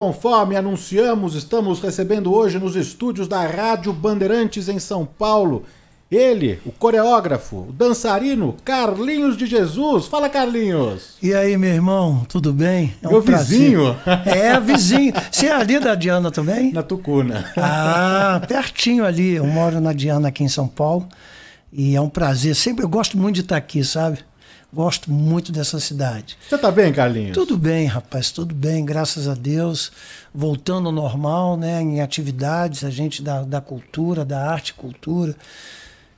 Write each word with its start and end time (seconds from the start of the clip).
Conforme 0.00 0.56
anunciamos, 0.56 1.34
estamos 1.34 1.80
recebendo 1.80 2.34
hoje 2.34 2.58
nos 2.58 2.76
estúdios 2.76 3.28
da 3.28 3.46
Rádio 3.46 3.92
Bandeirantes 3.92 4.68
em 4.68 4.78
São 4.78 5.06
Paulo 5.06 5.64
ele, 6.10 6.60
o 6.64 6.70
coreógrafo, 6.70 7.66
o 7.68 7.72
dançarino 7.72 8.54
Carlinhos 8.64 9.36
de 9.36 9.46
Jesus. 9.46 10.06
Fala, 10.06 10.28
Carlinhos. 10.28 11.16
E 11.22 11.34
aí, 11.34 11.56
meu 11.56 11.70
irmão, 11.70 12.24
tudo 12.28 12.52
bem? 12.52 12.94
É 13.02 13.08
um 13.08 13.12
Meu 13.12 13.22
vizinho. 13.22 13.96
É, 14.26 14.58
vizinho. 14.60 15.12
Você 15.30 15.46
é 15.46 15.52
ali 15.52 15.78
da 15.80 15.94
Diana 15.94 16.30
também? 16.30 16.72
Na 16.72 16.82
Tucuna. 16.82 17.50
Ah, 17.56 18.40
pertinho 18.46 19.04
ali. 19.04 19.34
Eu 19.34 19.46
moro 19.46 19.80
na 19.80 19.92
Diana 19.92 20.28
aqui 20.28 20.44
em 20.44 20.48
São 20.48 20.68
Paulo. 20.68 21.08
E 21.72 21.96
é 21.96 22.00
um 22.00 22.08
prazer. 22.08 22.54
Sempre 22.54 22.84
eu 22.84 22.88
gosto 22.88 23.18
muito 23.18 23.36
de 23.36 23.40
estar 23.40 23.56
aqui, 23.56 23.82
sabe? 23.82 24.18
Gosto 24.74 25.08
muito 25.08 25.52
dessa 25.52 25.78
cidade. 25.78 26.36
Você 26.48 26.58
tá 26.58 26.68
bem, 26.68 26.92
Carlinhos? 26.92 27.32
Tudo 27.32 27.56
bem, 27.56 27.86
rapaz, 27.86 28.32
tudo 28.32 28.52
bem, 28.52 28.84
graças 28.84 29.28
a 29.28 29.34
Deus. 29.34 29.92
Voltando 30.34 30.88
ao 30.88 30.92
normal, 30.92 31.56
né? 31.56 31.80
Em 31.80 32.00
atividades, 32.00 32.82
a 32.82 32.90
gente 32.90 33.22
da, 33.22 33.42
da 33.42 33.60
cultura, 33.60 34.24
da 34.24 34.50
arte 34.50 34.70
e 34.70 34.74
cultura 34.74 35.36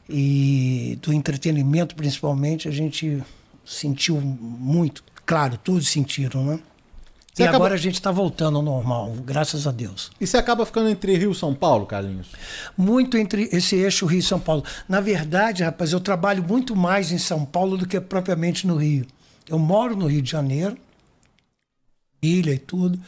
e 0.08 0.98
do 1.02 1.12
entretenimento, 1.12 1.94
principalmente, 1.94 2.66
a 2.66 2.70
gente 2.70 3.22
sentiu 3.62 4.18
muito. 4.18 5.04
Claro, 5.26 5.58
todos 5.62 5.86
sentiram, 5.88 6.42
né? 6.42 6.58
Você 7.36 7.42
e 7.42 7.44
acaba... 7.44 7.64
agora 7.64 7.74
a 7.74 7.78
gente 7.78 7.96
está 7.96 8.10
voltando 8.10 8.56
ao 8.56 8.62
normal, 8.62 9.12
graças 9.22 9.66
a 9.66 9.70
Deus. 9.70 10.10
E 10.18 10.26
você 10.26 10.38
acaba 10.38 10.64
ficando 10.64 10.88
entre 10.88 11.14
Rio 11.18 11.32
e 11.32 11.34
São 11.34 11.54
Paulo, 11.54 11.84
Carlinhos? 11.84 12.28
Muito 12.74 13.18
entre 13.18 13.50
esse 13.52 13.76
eixo 13.76 14.06
Rio 14.06 14.20
e 14.20 14.22
São 14.22 14.40
Paulo. 14.40 14.64
Na 14.88 15.02
verdade, 15.02 15.62
rapaz, 15.62 15.92
eu 15.92 16.00
trabalho 16.00 16.42
muito 16.42 16.74
mais 16.74 17.12
em 17.12 17.18
São 17.18 17.44
Paulo 17.44 17.76
do 17.76 17.86
que 17.86 18.00
propriamente 18.00 18.66
no 18.66 18.76
Rio. 18.76 19.06
Eu 19.46 19.58
moro 19.58 19.94
no 19.94 20.06
Rio 20.06 20.22
de 20.22 20.30
Janeiro, 20.30 20.78
ilha 22.22 22.54
e 22.54 22.58
tudo, 22.58 22.98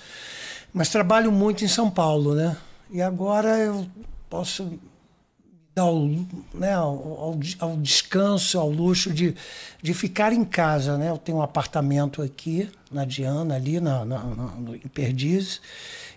mas 0.74 0.90
trabalho 0.90 1.32
muito 1.32 1.64
em 1.64 1.68
São 1.68 1.88
Paulo, 1.88 2.34
né? 2.34 2.54
E 2.90 3.00
agora 3.00 3.56
eu 3.56 3.86
posso 4.28 4.78
ao, 5.78 6.08
né, 6.54 6.74
ao, 6.74 7.36
ao, 7.58 7.76
descanso, 7.76 8.58
ao 8.58 8.70
luxo 8.70 9.12
de, 9.12 9.34
de 9.82 9.94
ficar 9.94 10.32
em 10.32 10.44
casa. 10.44 10.98
Né? 10.98 11.10
Eu 11.10 11.18
tenho 11.18 11.38
um 11.38 11.42
apartamento 11.42 12.20
aqui 12.22 12.68
na 12.90 13.04
Diana, 13.04 13.54
ali 13.54 13.80
na, 13.80 14.04
na, 14.04 14.24
na 14.24 14.46
no, 14.56 14.74
em 14.74 14.88
Perdizes. 14.92 15.60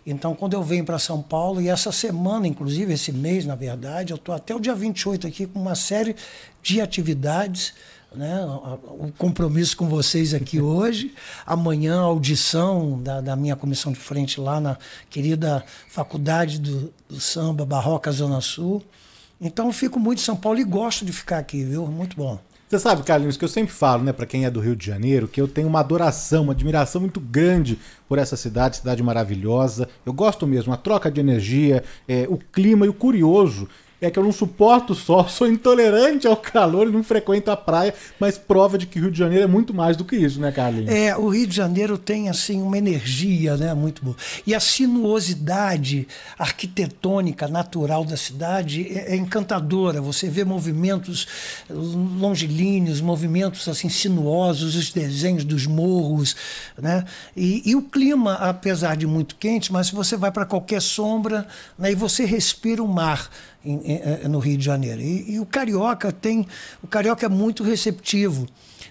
Então, 0.06 0.34
quando 0.34 0.54
eu 0.54 0.64
venho 0.64 0.84
para 0.84 0.98
São 0.98 1.22
Paulo, 1.22 1.62
e 1.62 1.70
essa 1.70 1.92
semana, 1.92 2.48
inclusive, 2.48 2.94
esse 2.94 3.12
mês, 3.12 3.46
na 3.46 3.56
verdade, 3.56 4.12
eu 4.12 4.16
estou 4.16 4.34
até 4.34 4.56
o 4.56 4.60
dia 4.60 4.74
28 4.74 5.28
aqui 5.28 5.46
com 5.46 5.60
uma 5.60 5.76
série 5.76 6.16
de 6.62 6.82
atividades. 6.82 7.74
Né, 8.14 8.44
o 8.46 9.10
compromisso 9.18 9.78
com 9.78 9.88
vocês 9.88 10.34
aqui 10.34 10.60
hoje. 10.62 11.14
Amanhã, 11.46 12.00
a 12.00 12.06
audição 12.06 13.02
da, 13.02 13.22
da, 13.22 13.36
minha 13.38 13.56
comissão 13.56 13.94
de 13.94 14.00
frente 14.00 14.42
lá 14.42 14.60
na 14.60 14.78
querida 15.10 15.64
Faculdade 15.88 16.60
do, 16.60 16.94
do 17.08 17.22
Samba 17.22 17.66
Barroca 17.66 18.12
Zona 18.12 18.42
Sul. 18.42 18.84
Então 19.42 19.74
fico 19.74 20.00
muito 20.00 20.20
em 20.20 20.24
São 20.24 20.36
Paulo 20.36 20.60
e 20.60 20.64
gosto 20.64 21.04
de 21.04 21.12
ficar 21.12 21.40
aqui, 21.40 21.64
viu? 21.64 21.88
Muito 21.88 22.16
bom. 22.16 22.40
Você 22.70 22.80
sabe, 22.80 23.04
Carlinhos, 23.04 23.36
que 23.36 23.44
eu 23.44 23.50
sempre 23.50 23.74
falo, 23.74 24.02
né, 24.02 24.14
para 24.14 24.26
quem 24.26 24.46
é 24.46 24.50
do 24.50 24.62
Rio 24.62 24.78
de 24.78 24.86
Janeiro, 24.86 25.28
que 25.28 25.42
eu 25.42 25.48
tenho 25.48 25.68
uma 25.68 25.82
adoração, 25.82 26.44
uma 26.44 26.54
admiração 26.54 27.02
muito 27.02 27.20
grande 27.20 27.78
por 28.08 28.18
essa 28.18 28.38
cidade, 28.38 28.78
cidade 28.78 29.04
maravilhosa. 29.04 29.90
Eu 30.06 30.14
gosto 30.14 30.48
mesmo, 30.48 30.72
a 30.72 30.78
troca 30.78 31.12
de 31.12 31.20
energia, 31.20 31.84
é, 32.08 32.28
o 32.30 32.38
clima 32.38 32.86
e 32.86 32.90
o 32.90 32.94
curioso 32.94 33.68
é 34.02 34.10
que 34.10 34.18
eu 34.18 34.24
não 34.24 34.32
suporto 34.32 34.94
o 34.94 34.96
sol, 34.96 35.28
sou 35.30 35.48
intolerante 35.48 36.28
ao 36.28 36.36
calor 36.36 36.88
e 36.88 36.92
não 36.92 37.04
frequento 37.04 37.52
a 37.52 37.56
praia, 37.56 37.94
mas 38.20 38.38
prova 38.38 38.78
de 38.78 38.88
que 38.88 38.98
o 38.98 39.04
Rio 39.04 39.12
de 39.12 39.20
Janeiro 39.20 39.44
é 39.44 39.48
muito 39.48 39.74
mais 39.74 39.96
do 39.96 40.04
que 40.04 40.16
isso, 40.16 40.40
né, 40.42 40.52
Carlinhos? 40.52 40.90
É, 40.90 41.16
o 41.16 41.30
Rio 41.30 41.46
de 41.46 41.56
Janeiro 41.56 41.98
tem, 41.98 42.28
assim, 42.28 42.62
uma 42.62 42.78
energia, 42.78 43.56
né, 43.56 43.74
muito 43.76 44.04
boa. 44.04 44.18
E 44.46 44.56
a 44.56 44.60
sinuosidade 44.60 46.08
arquitetônica 46.38 47.48
natural 47.48 48.04
da 48.04 48.18
cidade 48.18 48.88
é, 48.92 49.14
é 49.14 49.16
encantadora. 49.16 50.02
Você 50.02 50.30
vê 50.30 50.44
movimentos 50.44 51.28
longilíneos, 51.70 53.02
movimentos, 53.02 53.68
assim, 53.68 53.88
sinuosos, 53.90 54.76
os 54.76 54.92
desenhos 54.92 55.44
dos 55.44 55.68
morros, 55.68 56.36
né? 56.78 57.06
E, 57.36 57.70
e 57.70 57.76
o 57.76 57.84
clima, 57.84 58.34
apesar 58.34 58.98
de 58.98 59.06
muito 59.06 59.36
quente, 59.36 59.72
mas 59.72 59.88
se 59.88 59.96
você 59.96 60.18
vai 60.18 60.32
para 60.32 60.46
qualquer 60.46 60.82
sombra, 60.82 61.48
né, 61.78 61.92
e 61.92 61.96
você 61.96 62.26
respira 62.26 62.82
o 62.82 62.88
mar, 62.88 63.30
em, 63.64 63.76
em, 63.76 64.02
eh, 64.04 64.28
no 64.28 64.40
Rio 64.40 64.58
de 64.58 64.66
Janeiro. 64.66 65.02
E, 65.02 65.34
e, 65.34 65.40
o 65.40 65.46
carioca 65.46 66.12
tem, 66.12 66.48
o 66.82 66.88
carioca 66.88 67.26
é 67.26 67.30
muito 67.30 67.64
receptivo. 67.64 68.48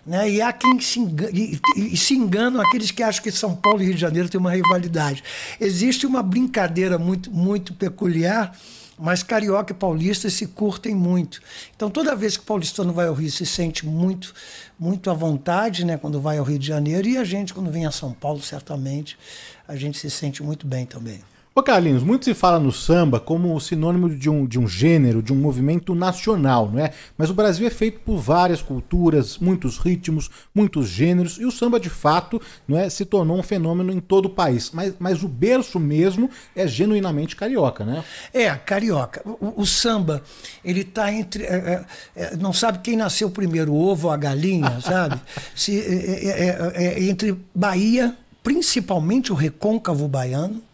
Né? 0.06 0.30
E 0.30 0.42
há 0.42 0.52
quem 0.52 0.80
se 0.80 0.98
engana, 0.98 1.30
e, 1.32 1.60
e, 1.76 1.96
se 1.96 2.14
enganam 2.14 2.60
aqueles 2.60 2.90
que 2.90 3.02
acham 3.02 3.22
que 3.22 3.30
São 3.30 3.54
Paulo 3.54 3.82
e 3.82 3.86
Rio 3.86 3.94
de 3.94 4.00
Janeiro 4.00 4.28
têm 4.28 4.40
uma 4.40 4.52
rivalidade. 4.52 5.22
Existe 5.60 6.06
uma 6.06 6.22
brincadeira 6.22 6.98
muito, 6.98 7.30
muito 7.30 7.74
peculiar, 7.74 8.56
mas 8.98 9.22
carioca 9.22 9.72
e 9.72 9.76
paulista 9.76 10.28
se 10.28 10.46
curtem 10.46 10.94
muito. 10.94 11.40
Então, 11.74 11.90
toda 11.90 12.14
vez 12.14 12.36
que 12.36 12.42
o 12.42 12.46
paulistano 12.46 12.92
vai 12.92 13.08
ao 13.08 13.14
Rio, 13.14 13.30
se 13.30 13.46
sente 13.46 13.86
muito, 13.86 14.34
muito 14.78 15.10
à 15.10 15.14
vontade, 15.14 15.84
né, 15.84 15.96
quando 15.96 16.20
vai 16.20 16.38
ao 16.38 16.44
Rio 16.44 16.58
de 16.58 16.66
Janeiro, 16.66 17.08
e 17.08 17.16
a 17.16 17.24
gente, 17.24 17.54
quando 17.54 17.70
vem 17.70 17.86
a 17.86 17.90
São 17.90 18.12
Paulo, 18.12 18.42
certamente, 18.42 19.18
a 19.66 19.74
gente 19.74 19.98
se 19.98 20.10
sente 20.10 20.42
muito 20.42 20.66
bem 20.66 20.84
também. 20.84 21.20
Ô 21.52 21.64
Carlinhos, 21.64 22.04
muito 22.04 22.26
se 22.26 22.32
fala 22.32 22.60
no 22.60 22.70
samba 22.70 23.18
como 23.18 23.58
sinônimo 23.60 24.08
de 24.08 24.30
um, 24.30 24.46
de 24.46 24.56
um 24.56 24.68
gênero, 24.68 25.20
de 25.20 25.32
um 25.32 25.36
movimento 25.36 25.96
nacional, 25.96 26.70
não 26.72 26.78
é? 26.78 26.92
Mas 27.18 27.28
o 27.28 27.34
Brasil 27.34 27.66
é 27.66 27.70
feito 27.70 27.98
por 27.98 28.18
várias 28.18 28.62
culturas, 28.62 29.36
muitos 29.36 29.76
ritmos, 29.76 30.30
muitos 30.54 30.86
gêneros, 30.86 31.38
e 31.40 31.44
o 31.44 31.50
samba 31.50 31.80
de 31.80 31.90
fato 31.90 32.40
não 32.68 32.78
é, 32.78 32.88
se 32.88 33.04
tornou 33.04 33.36
um 33.36 33.42
fenômeno 33.42 33.90
em 33.90 33.98
todo 33.98 34.26
o 34.26 34.30
país. 34.30 34.70
Mas, 34.72 34.94
mas 35.00 35.24
o 35.24 35.28
berço 35.28 35.80
mesmo 35.80 36.30
é 36.54 36.68
genuinamente 36.68 37.34
carioca, 37.34 37.84
né? 37.84 38.04
É, 38.32 38.48
carioca. 38.54 39.20
O, 39.24 39.62
o 39.62 39.66
samba, 39.66 40.22
ele 40.64 40.82
está 40.82 41.12
entre. 41.12 41.42
É, 41.42 41.56
é, 41.56 41.84
é, 42.14 42.36
não 42.36 42.52
sabe 42.52 42.78
quem 42.78 42.96
nasceu 42.96 43.28
primeiro, 43.28 43.72
o 43.72 43.88
ovo 43.88 44.06
ou 44.06 44.12
a 44.12 44.16
galinha, 44.16 44.78
sabe? 44.80 45.20
Se, 45.56 45.80
é, 45.80 46.28
é, 46.28 46.84
é 46.84 47.02
entre 47.02 47.36
Bahia, 47.52 48.16
principalmente 48.40 49.32
o 49.32 49.34
recôncavo 49.34 50.06
baiano 50.06 50.69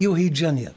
e 0.00 0.08
o 0.08 0.12
Rio 0.12 0.30
de 0.30 0.40
Janeiro. 0.40 0.74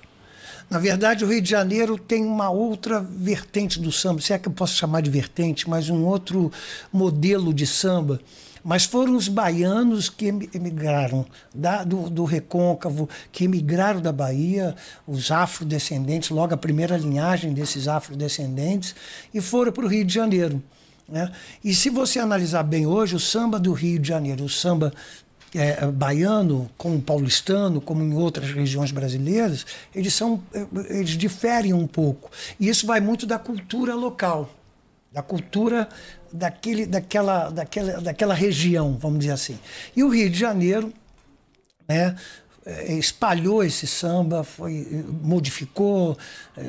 Na 0.69 0.79
verdade, 0.79 1.23
o 1.23 1.27
Rio 1.27 1.41
de 1.41 1.49
Janeiro 1.49 1.97
tem 1.97 2.25
uma 2.25 2.49
outra 2.49 2.99
vertente 2.99 3.79
do 3.79 3.91
samba, 3.91 4.21
se 4.21 4.33
é 4.33 4.39
que 4.39 4.47
eu 4.47 4.51
posso 4.51 4.75
chamar 4.75 5.01
de 5.01 5.09
vertente, 5.09 5.69
mas 5.69 5.89
um 5.89 6.03
outro 6.03 6.51
modelo 6.91 7.53
de 7.53 7.65
samba. 7.65 8.19
Mas 8.63 8.85
foram 8.85 9.15
os 9.15 9.27
baianos 9.27 10.09
que 10.09 10.27
emigraram 10.27 11.25
da, 11.53 11.83
do, 11.83 12.09
do 12.09 12.23
recôncavo, 12.23 13.09
que 13.31 13.43
emigraram 13.43 14.01
da 14.01 14.11
Bahia, 14.11 14.73
os 15.05 15.31
afrodescendentes, 15.31 16.29
logo 16.29 16.53
a 16.53 16.57
primeira 16.57 16.95
linhagem 16.95 17.53
desses 17.53 17.87
afrodescendentes, 17.89 18.95
e 19.33 19.41
foram 19.41 19.71
para 19.71 19.85
o 19.85 19.87
Rio 19.87 20.05
de 20.05 20.13
Janeiro. 20.13 20.63
Né? 21.07 21.29
E 21.61 21.75
se 21.75 21.89
você 21.89 22.19
analisar 22.19 22.63
bem 22.63 22.87
hoje, 22.87 23.15
o 23.15 23.19
samba 23.19 23.59
do 23.59 23.73
Rio 23.73 23.99
de 23.99 24.07
Janeiro, 24.07 24.45
o 24.45 24.49
samba 24.49 24.93
é, 25.55 25.85
baiano, 25.85 26.69
como 26.77 27.01
paulistano, 27.01 27.79
como 27.79 28.03
em 28.03 28.13
outras 28.13 28.51
regiões 28.51 28.91
brasileiras, 28.91 29.65
eles, 29.93 30.13
são, 30.13 30.41
eles 30.89 31.11
diferem 31.11 31.73
um 31.73 31.87
pouco. 31.87 32.31
E 32.59 32.67
isso 32.67 32.87
vai 32.87 32.99
muito 32.99 33.25
da 33.25 33.37
cultura 33.37 33.93
local, 33.95 34.49
da 35.11 35.21
cultura 35.21 35.87
daquele, 36.31 36.85
daquela, 36.85 37.49
daquela, 37.49 38.01
daquela 38.01 38.33
região, 38.33 38.97
vamos 38.99 39.19
dizer 39.19 39.31
assim. 39.31 39.59
E 39.95 40.03
o 40.03 40.09
Rio 40.09 40.29
de 40.29 40.39
Janeiro 40.39 40.91
né, 41.87 42.15
é, 42.65 42.93
espalhou 42.93 43.63
esse 43.63 43.85
samba, 43.85 44.43
foi, 44.43 45.05
modificou, 45.21 46.17
é, 46.57 46.61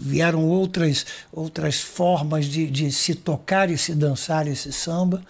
vieram 0.00 0.48
outras, 0.48 1.04
outras 1.30 1.80
formas 1.80 2.46
de, 2.46 2.70
de 2.70 2.90
se 2.90 3.14
tocar 3.14 3.70
e 3.70 3.76
se 3.76 3.94
dançar 3.94 4.46
esse 4.46 4.72
samba 4.72 5.22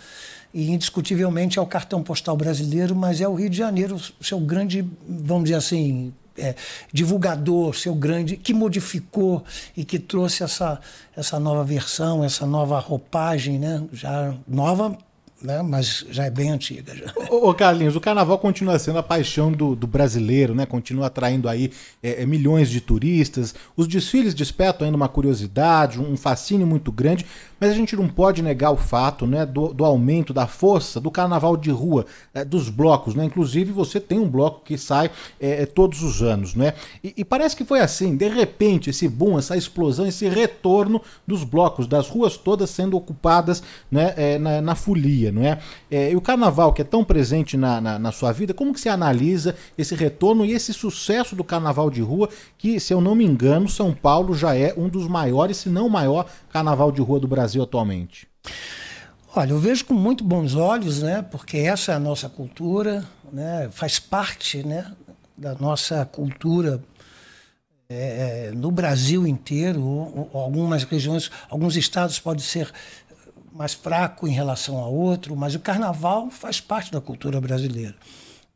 e 0.52 0.70
indiscutivelmente 0.70 1.58
é 1.58 1.62
o 1.62 1.66
cartão 1.66 2.02
postal 2.02 2.36
brasileiro, 2.36 2.94
mas 2.94 3.20
é 3.20 3.28
o 3.28 3.34
Rio 3.34 3.48
de 3.48 3.56
Janeiro, 3.56 4.00
seu 4.20 4.38
grande, 4.38 4.84
vamos 5.08 5.44
dizer 5.44 5.56
assim, 5.56 6.12
é, 6.36 6.54
divulgador, 6.92 7.74
seu 7.74 7.94
grande, 7.94 8.36
que 8.36 8.52
modificou 8.52 9.44
e 9.76 9.84
que 9.84 9.98
trouxe 9.98 10.42
essa, 10.42 10.80
essa 11.16 11.38
nova 11.38 11.64
versão, 11.64 12.24
essa 12.24 12.46
nova 12.46 12.78
roupagem, 12.78 13.58
né? 13.58 13.82
já 13.92 14.34
nova 14.46 14.96
né? 15.42 15.60
mas 15.62 16.06
já 16.10 16.24
é 16.24 16.30
bem 16.30 16.50
antiga. 16.50 16.94
Já. 16.94 17.12
Ô, 17.30 17.48
ô, 17.48 17.54
Carlinhos, 17.54 17.96
o 17.96 18.00
carnaval 18.00 18.38
continua 18.38 18.78
sendo 18.78 18.98
a 18.98 19.02
paixão 19.02 19.50
do, 19.50 19.74
do 19.74 19.86
brasileiro, 19.86 20.54
né? 20.54 20.64
Continua 20.64 21.06
atraindo 21.06 21.48
aí 21.48 21.70
é, 22.02 22.22
é 22.22 22.26
milhões 22.26 22.70
de 22.70 22.80
turistas. 22.80 23.54
Os 23.76 23.88
desfiles 23.88 24.34
despertam 24.34 24.84
ainda 24.84 24.96
uma 24.96 25.08
curiosidade, 25.08 26.00
um 26.00 26.16
fascínio 26.16 26.66
muito 26.66 26.92
grande, 26.92 27.26
mas 27.62 27.70
a 27.70 27.74
gente 27.74 27.94
não 27.94 28.08
pode 28.08 28.42
negar 28.42 28.72
o 28.72 28.76
fato 28.76 29.24
né, 29.24 29.46
do, 29.46 29.72
do 29.72 29.84
aumento 29.84 30.34
da 30.34 30.48
força 30.48 31.00
do 31.00 31.12
carnaval 31.12 31.56
de 31.56 31.70
rua, 31.70 32.04
é, 32.34 32.44
dos 32.44 32.68
blocos, 32.68 33.14
né? 33.14 33.24
Inclusive, 33.24 33.70
você 33.70 34.00
tem 34.00 34.18
um 34.18 34.28
bloco 34.28 34.62
que 34.64 34.76
sai 34.76 35.12
é, 35.40 35.62
é 35.62 35.66
todos 35.66 36.02
os 36.02 36.22
anos, 36.22 36.56
né? 36.56 36.74
E, 37.04 37.14
e 37.18 37.24
parece 37.24 37.54
que 37.54 37.64
foi 37.64 37.78
assim, 37.78 38.16
de 38.16 38.26
repente, 38.26 38.90
esse 38.90 39.08
boom, 39.08 39.38
essa 39.38 39.56
explosão, 39.56 40.04
esse 40.04 40.28
retorno 40.28 41.00
dos 41.24 41.44
blocos, 41.44 41.86
das 41.86 42.08
ruas 42.08 42.36
todas 42.36 42.68
sendo 42.68 42.96
ocupadas 42.96 43.62
né, 43.88 44.12
é, 44.16 44.38
na, 44.40 44.60
na 44.60 44.74
folia 44.74 45.30
não 45.30 45.44
é? 45.44 45.60
é? 45.88 46.10
E 46.10 46.16
o 46.16 46.20
carnaval, 46.20 46.72
que 46.72 46.82
é 46.82 46.84
tão 46.84 47.04
presente 47.04 47.56
na, 47.56 47.80
na, 47.80 47.96
na, 47.96 48.10
sua 48.10 48.32
vida, 48.32 48.52
como 48.52 48.72
que 48.72 48.80
você 48.80 48.88
analisa 48.88 49.54
esse 49.78 49.94
retorno 49.94 50.44
e 50.44 50.50
esse 50.50 50.72
sucesso 50.72 51.36
do 51.36 51.44
carnaval 51.44 51.90
de 51.90 52.02
rua, 52.02 52.28
que, 52.58 52.80
se 52.80 52.92
eu 52.92 53.00
não 53.00 53.14
me 53.14 53.24
engano, 53.24 53.68
São 53.68 53.94
Paulo 53.94 54.34
já 54.34 54.56
é 54.56 54.74
um 54.76 54.88
dos 54.88 55.06
maiores, 55.06 55.58
se 55.58 55.68
não 55.68 55.86
o 55.86 55.90
maior, 55.90 56.26
carnaval 56.52 56.92
de 56.92 57.00
rua 57.00 57.18
do 57.18 57.26
Brasil 57.26 57.62
atualmente? 57.62 58.28
Olha, 59.34 59.52
eu 59.52 59.58
vejo 59.58 59.86
com 59.86 59.94
muito 59.94 60.22
bons 60.22 60.54
olhos, 60.54 61.02
né? 61.02 61.22
Porque 61.22 61.56
essa 61.56 61.92
é 61.92 61.94
a 61.94 61.98
nossa 61.98 62.28
cultura, 62.28 63.02
né? 63.32 63.70
Faz 63.72 63.98
parte, 63.98 64.62
né? 64.66 64.92
Da 65.36 65.54
nossa 65.54 66.04
cultura 66.04 66.82
é, 67.88 68.48
é 68.48 68.52
no 68.52 68.70
Brasil 68.70 69.26
inteiro. 69.26 70.28
Algumas 70.34 70.84
regiões, 70.84 71.30
alguns 71.48 71.76
estados 71.76 72.20
podem 72.20 72.44
ser 72.44 72.70
mais 73.50 73.72
fraco 73.72 74.28
em 74.28 74.32
relação 74.32 74.78
a 74.78 74.86
outro, 74.86 75.34
mas 75.34 75.54
o 75.54 75.60
carnaval 75.60 76.30
faz 76.30 76.60
parte 76.60 76.92
da 76.92 77.00
cultura 77.00 77.40
brasileira. 77.40 77.94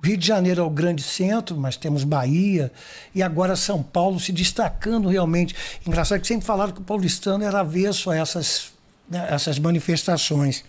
O 0.02 0.06
Rio 0.06 0.16
de 0.16 0.26
Janeiro 0.26 0.60
é 0.60 0.64
o 0.64 0.70
grande 0.70 1.02
centro, 1.02 1.56
mas 1.56 1.76
temos 1.76 2.04
Bahia 2.04 2.70
e 3.14 3.22
agora 3.22 3.56
São 3.56 3.82
Paulo 3.82 4.20
se 4.20 4.31
destacando 4.31 5.08
realmente. 5.08 5.54
Engraçado 5.87 6.20
que 6.20 6.26
sempre 6.26 6.46
falaram 6.46 6.72
que 6.72 6.81
o 6.81 6.84
paulistano 6.84 7.44
era 7.44 7.60
avesso 7.60 8.10
a 8.10 8.16
essas, 8.16 8.72
né, 9.08 9.26
essas 9.31 9.58
manifestações. 9.58 10.64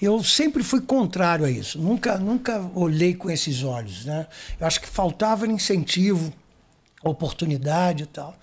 Eu 0.00 0.22
sempre 0.22 0.62
fui 0.62 0.80
contrário 0.80 1.44
a 1.44 1.50
isso, 1.50 1.78
nunca, 1.78 2.18
nunca 2.18 2.60
olhei 2.74 3.14
com 3.14 3.30
esses 3.30 3.62
olhos. 3.62 4.04
Né? 4.04 4.26
Eu 4.60 4.66
acho 4.66 4.80
que 4.80 4.88
faltava 4.88 5.46
incentivo 5.46 6.32
oportunidade 7.02 8.04
e 8.04 8.06
tal. 8.06 8.36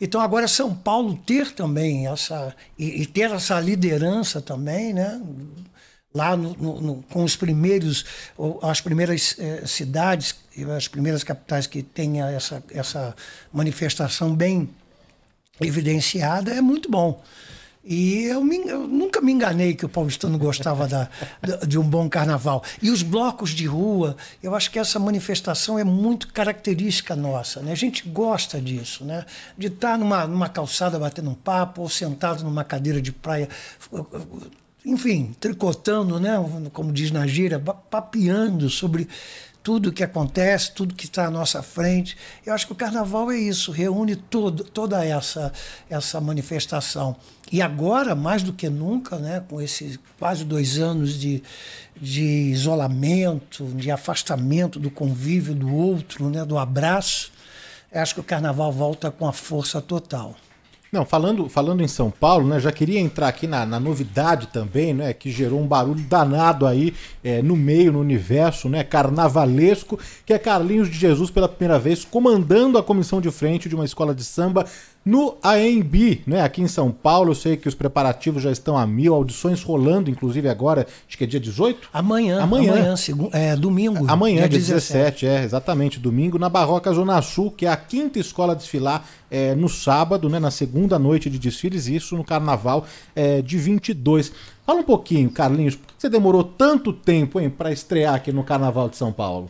Então 0.00 0.20
agora 0.20 0.48
São 0.48 0.74
Paulo 0.74 1.16
ter 1.26 1.52
também 1.52 2.06
essa 2.08 2.54
e, 2.78 3.02
e 3.02 3.06
ter 3.06 3.30
essa 3.30 3.60
liderança 3.60 4.40
também, 4.40 4.92
né? 4.92 5.20
Lá 6.16 6.34
no, 6.34 6.54
no, 6.80 7.02
com 7.10 7.22
os 7.22 7.36
primeiros, 7.36 8.06
as 8.62 8.80
primeiras 8.80 9.36
eh, 9.38 9.64
cidades, 9.66 10.34
as 10.74 10.88
primeiras 10.88 11.22
capitais 11.22 11.66
que 11.66 11.82
tenha 11.82 12.30
essa, 12.30 12.64
essa 12.70 13.14
manifestação 13.52 14.34
bem 14.34 14.70
evidenciada 15.60 16.54
é 16.54 16.62
muito 16.62 16.90
bom. 16.90 17.22
E 17.88 18.24
eu, 18.24 18.42
me, 18.42 18.66
eu, 18.66 18.88
nunca 18.88 19.20
me 19.20 19.30
enganei 19.30 19.72
que 19.72 19.84
o 19.84 19.88
paulistano 19.88 20.36
gostava 20.36 20.88
da, 20.88 21.08
de 21.68 21.78
um 21.78 21.84
bom 21.84 22.08
carnaval. 22.08 22.64
E 22.82 22.90
os 22.90 23.00
blocos 23.00 23.50
de 23.50 23.66
rua, 23.66 24.16
eu 24.42 24.56
acho 24.56 24.72
que 24.72 24.78
essa 24.78 24.98
manifestação 24.98 25.78
é 25.78 25.84
muito 25.84 26.32
característica 26.32 27.14
nossa. 27.14 27.60
Né? 27.60 27.70
A 27.70 27.76
gente 27.76 28.08
gosta 28.08 28.60
disso, 28.60 29.04
né? 29.04 29.24
de 29.56 29.68
estar 29.68 29.96
numa, 29.96 30.26
numa 30.26 30.48
calçada 30.48 30.98
batendo 30.98 31.30
um 31.30 31.34
papo, 31.34 31.82
ou 31.82 31.88
sentado 31.88 32.42
numa 32.42 32.64
cadeira 32.64 33.00
de 33.00 33.12
praia, 33.12 33.48
enfim, 34.86 35.34
tricotando, 35.40 36.20
né? 36.20 36.36
como 36.72 36.92
diz 36.92 37.10
na 37.10 37.26
gíria, 37.26 37.58
papeando 37.58 38.70
sobre 38.70 39.08
tudo 39.60 39.92
que 39.92 40.04
acontece, 40.04 40.70
tudo 40.70 40.94
que 40.94 41.06
está 41.06 41.26
à 41.26 41.30
nossa 41.30 41.60
frente. 41.60 42.16
Eu 42.46 42.54
acho 42.54 42.68
que 42.68 42.72
o 42.72 42.76
carnaval 42.76 43.32
é 43.32 43.36
isso, 43.36 43.72
reúne 43.72 44.14
todo, 44.14 44.62
toda 44.62 45.04
essa, 45.04 45.52
essa 45.90 46.20
manifestação. 46.20 47.16
E 47.50 47.60
agora, 47.60 48.14
mais 48.14 48.44
do 48.44 48.52
que 48.52 48.68
nunca, 48.68 49.16
né, 49.18 49.42
com 49.48 49.60
esses 49.60 49.98
quase 50.20 50.44
dois 50.44 50.78
anos 50.78 51.18
de, 51.18 51.42
de 52.00 52.22
isolamento, 52.52 53.64
de 53.74 53.90
afastamento 53.90 54.78
do 54.78 54.88
convívio 54.88 55.52
do 55.52 55.74
outro, 55.74 56.30
né, 56.30 56.44
do 56.44 56.56
abraço, 56.56 57.32
acho 57.92 58.14
que 58.14 58.20
o 58.20 58.24
carnaval 58.24 58.70
volta 58.70 59.10
com 59.10 59.26
a 59.26 59.32
força 59.32 59.82
total. 59.82 60.36
Não, 60.96 61.04
falando, 61.04 61.46
falando 61.46 61.82
em 61.82 61.88
São 61.88 62.10
Paulo, 62.10 62.48
né, 62.48 62.58
já 62.58 62.72
queria 62.72 62.98
entrar 62.98 63.28
aqui 63.28 63.46
na, 63.46 63.66
na 63.66 63.78
novidade 63.78 64.46
também, 64.46 64.94
né, 64.94 65.12
que 65.12 65.30
gerou 65.30 65.60
um 65.60 65.66
barulho 65.66 66.00
danado 66.00 66.66
aí 66.66 66.94
é, 67.22 67.42
no 67.42 67.54
meio, 67.54 67.92
no 67.92 68.00
universo, 68.00 68.66
né, 68.66 68.82
carnavalesco, 68.82 69.98
que 70.24 70.32
é 70.32 70.38
Carlinhos 70.38 70.88
de 70.88 70.96
Jesus 70.96 71.30
pela 71.30 71.50
primeira 71.50 71.78
vez 71.78 72.02
comandando 72.02 72.78
a 72.78 72.82
comissão 72.82 73.20
de 73.20 73.30
frente 73.30 73.68
de 73.68 73.74
uma 73.74 73.84
escola 73.84 74.14
de 74.14 74.24
samba 74.24 74.64
no 75.06 75.36
AMB, 75.40 76.22
né, 76.26 76.40
aqui 76.40 76.60
em 76.60 76.66
São 76.66 76.90
Paulo, 76.90 77.30
eu 77.30 77.34
sei 77.36 77.56
que 77.56 77.68
os 77.68 77.76
preparativos 77.76 78.42
já 78.42 78.50
estão 78.50 78.76
a 78.76 78.84
mil, 78.84 79.14
audições 79.14 79.62
rolando, 79.62 80.10
inclusive 80.10 80.48
agora, 80.48 80.84
acho 81.06 81.16
que 81.16 81.22
é 81.22 81.26
dia 81.28 81.38
18? 81.38 81.90
Amanhã. 81.92 82.42
Amanhã. 82.42 82.72
amanhã 82.72 82.94
é, 83.32 83.54
domingo. 83.54 84.04
Amanhã, 84.08 84.48
dia 84.48 84.58
17. 84.58 85.24
17, 85.24 85.26
é, 85.28 85.44
exatamente, 85.44 86.00
domingo, 86.00 86.40
na 86.40 86.48
Barroca 86.48 86.92
Zona 86.92 87.22
Sul, 87.22 87.52
que 87.52 87.66
é 87.66 87.68
a 87.68 87.76
quinta 87.76 88.18
escola 88.18 88.52
a 88.52 88.56
desfilar 88.56 89.06
é, 89.30 89.54
no 89.54 89.68
sábado, 89.68 90.28
né, 90.28 90.40
na 90.40 90.50
segunda 90.50 90.98
noite 90.98 91.30
de 91.30 91.38
desfiles, 91.38 91.86
isso 91.86 92.16
no 92.16 92.24
carnaval 92.24 92.84
é, 93.14 93.40
de 93.40 93.56
22. 93.56 94.32
Fala 94.66 94.80
um 94.80 94.82
pouquinho, 94.82 95.30
Carlinhos, 95.30 95.76
por 95.76 95.86
que 95.86 95.94
você 95.96 96.08
demorou 96.08 96.42
tanto 96.42 96.92
tempo 96.92 97.38
para 97.50 97.70
estrear 97.70 98.16
aqui 98.16 98.32
no 98.32 98.42
Carnaval 98.42 98.88
de 98.88 98.96
São 98.96 99.12
Paulo? 99.12 99.48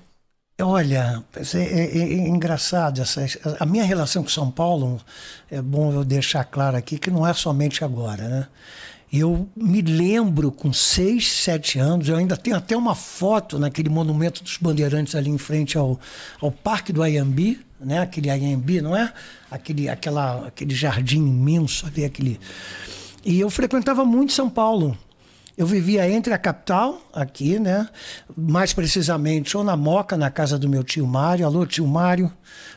Olha, 0.59 1.23
é, 1.37 1.59
é, 1.59 1.99
é, 1.99 2.29
engraçado 2.29 3.03
essa, 3.03 3.27
a 3.61 3.67
minha 3.67 3.85
relação 3.85 4.23
com 4.23 4.31
São 4.31 4.51
Paulo 4.51 4.99
é 5.51 5.61
bom 5.61 5.93
eu 5.93 6.03
deixar 6.03 6.45
claro 6.45 6.79
aqui 6.79 6.99
que 6.99 7.11
não 7.11 7.27
é 7.27 7.35
somente 7.35 7.85
agora, 7.85 8.27
né? 8.27 8.49
Eu 9.13 9.47
me 9.55 9.83
lembro 9.83 10.51
com 10.51 10.73
seis, 10.73 11.31
sete 11.31 11.79
anos, 11.79 12.09
eu 12.09 12.17
ainda 12.17 12.39
tenho 12.39 12.57
até 12.57 12.75
uma 12.75 12.95
foto 12.95 13.59
naquele 13.59 13.91
monumento 13.91 14.43
dos 14.43 14.57
bandeirantes 14.57 15.15
ali 15.15 15.29
em 15.29 15.37
frente 15.37 15.77
ao, 15.77 16.01
ao 16.41 16.51
Parque 16.51 16.91
do 16.91 17.03
Ayambi, 17.03 17.61
né? 17.79 18.01
Aquele 18.01 18.31
Ayambi, 18.31 18.81
não 18.81 18.97
é? 18.97 19.13
Aquele, 19.51 19.91
aquela, 19.91 20.47
aquele 20.47 20.75
jardim 20.75 21.19
imenso 21.19 21.87
ali, 21.87 22.03
aquele. 22.03 22.41
E 23.23 23.39
eu 23.39 23.51
frequentava 23.51 24.07
muito 24.07 24.33
São 24.33 24.49
Paulo. 24.49 24.97
Eu 25.57 25.67
vivia 25.67 26.09
entre 26.11 26.35
a 26.35 26.39
capital, 26.39 27.01
aqui, 27.15 27.59
né? 27.59 27.89
Mais 28.37 28.75
precisamente, 28.75 29.57
ou 29.57 29.65
na 29.65 29.75
Moca, 29.75 30.15
na 30.15 30.31
casa 30.31 30.59
do 30.59 30.69
meu 30.69 30.85
tio 30.85 31.07
Mário. 31.07 31.47
Alô, 31.47 31.65
tio 31.65 31.87
Mário. 31.87 32.31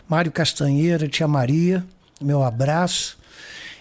Mário 0.07 0.31
Castanheira, 0.31 1.07
tia 1.07 1.27
Maria, 1.27 1.85
meu 2.21 2.41
abraço. 2.41 3.17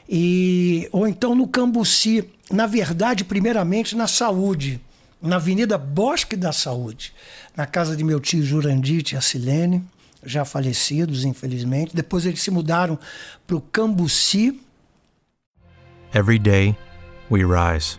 E, 0.08 0.88
ou 0.90 1.06
então 1.06 1.34
no 1.34 1.46
Cambuci. 1.46 2.28
Na 2.50 2.66
verdade, 2.66 3.24
primeiramente 3.24 3.94
na 3.94 4.08
Saúde, 4.08 4.80
na 5.22 5.36
Avenida 5.36 5.78
Bosque 5.78 6.34
da 6.34 6.50
Saúde, 6.50 7.12
na 7.56 7.66
casa 7.66 7.94
de 7.94 8.02
meu 8.02 8.18
tio 8.18 8.42
Jurandir 8.42 9.04
e 9.12 9.16
a 9.16 9.20
Silene, 9.20 9.84
já 10.24 10.44
falecidos, 10.44 11.24
infelizmente. 11.24 11.94
Depois 11.94 12.26
eles 12.26 12.42
se 12.42 12.50
mudaram 12.50 12.98
para 13.46 13.56
o 13.56 13.60
Cambuci. 13.60 14.60
Every 16.12 16.38
day 16.38 16.76
we 17.30 17.44
rise. 17.44 17.98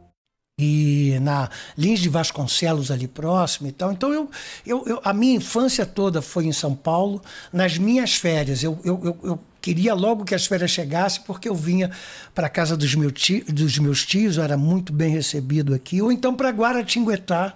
e 0.61 1.19
na 1.19 1.49
Lins 1.77 1.99
de 1.99 2.09
Vasconcelos 2.09 2.91
ali 2.91 3.07
próximo 3.07 3.67
e 3.67 3.71
tal. 3.71 3.91
Então 3.91 4.13
eu, 4.13 4.29
eu, 4.65 4.83
eu, 4.85 5.01
a 5.03 5.11
minha 5.13 5.35
infância 5.35 5.85
toda 5.85 6.21
foi 6.21 6.45
em 6.45 6.51
São 6.51 6.75
Paulo, 6.75 7.21
nas 7.51 7.77
minhas 7.77 8.15
férias. 8.15 8.63
Eu, 8.63 8.79
eu, 8.83 9.17
eu, 9.23 9.39
queria 9.59 9.93
logo 9.93 10.25
que 10.25 10.33
as 10.33 10.45
férias 10.45 10.71
chegassem, 10.71 11.21
porque 11.25 11.47
eu 11.47 11.55
vinha 11.55 11.91
para 12.33 12.49
casa 12.49 12.75
dos, 12.75 12.95
meu 12.95 13.11
tio, 13.11 13.45
dos 13.45 13.77
meus 13.77 14.05
tios, 14.05 14.37
eu 14.37 14.43
era 14.43 14.57
muito 14.57 14.91
bem 14.91 15.11
recebido 15.11 15.73
aqui, 15.73 16.01
ou 16.01 16.11
então 16.11 16.35
para 16.35 16.49
Guaratinguetá, 16.49 17.55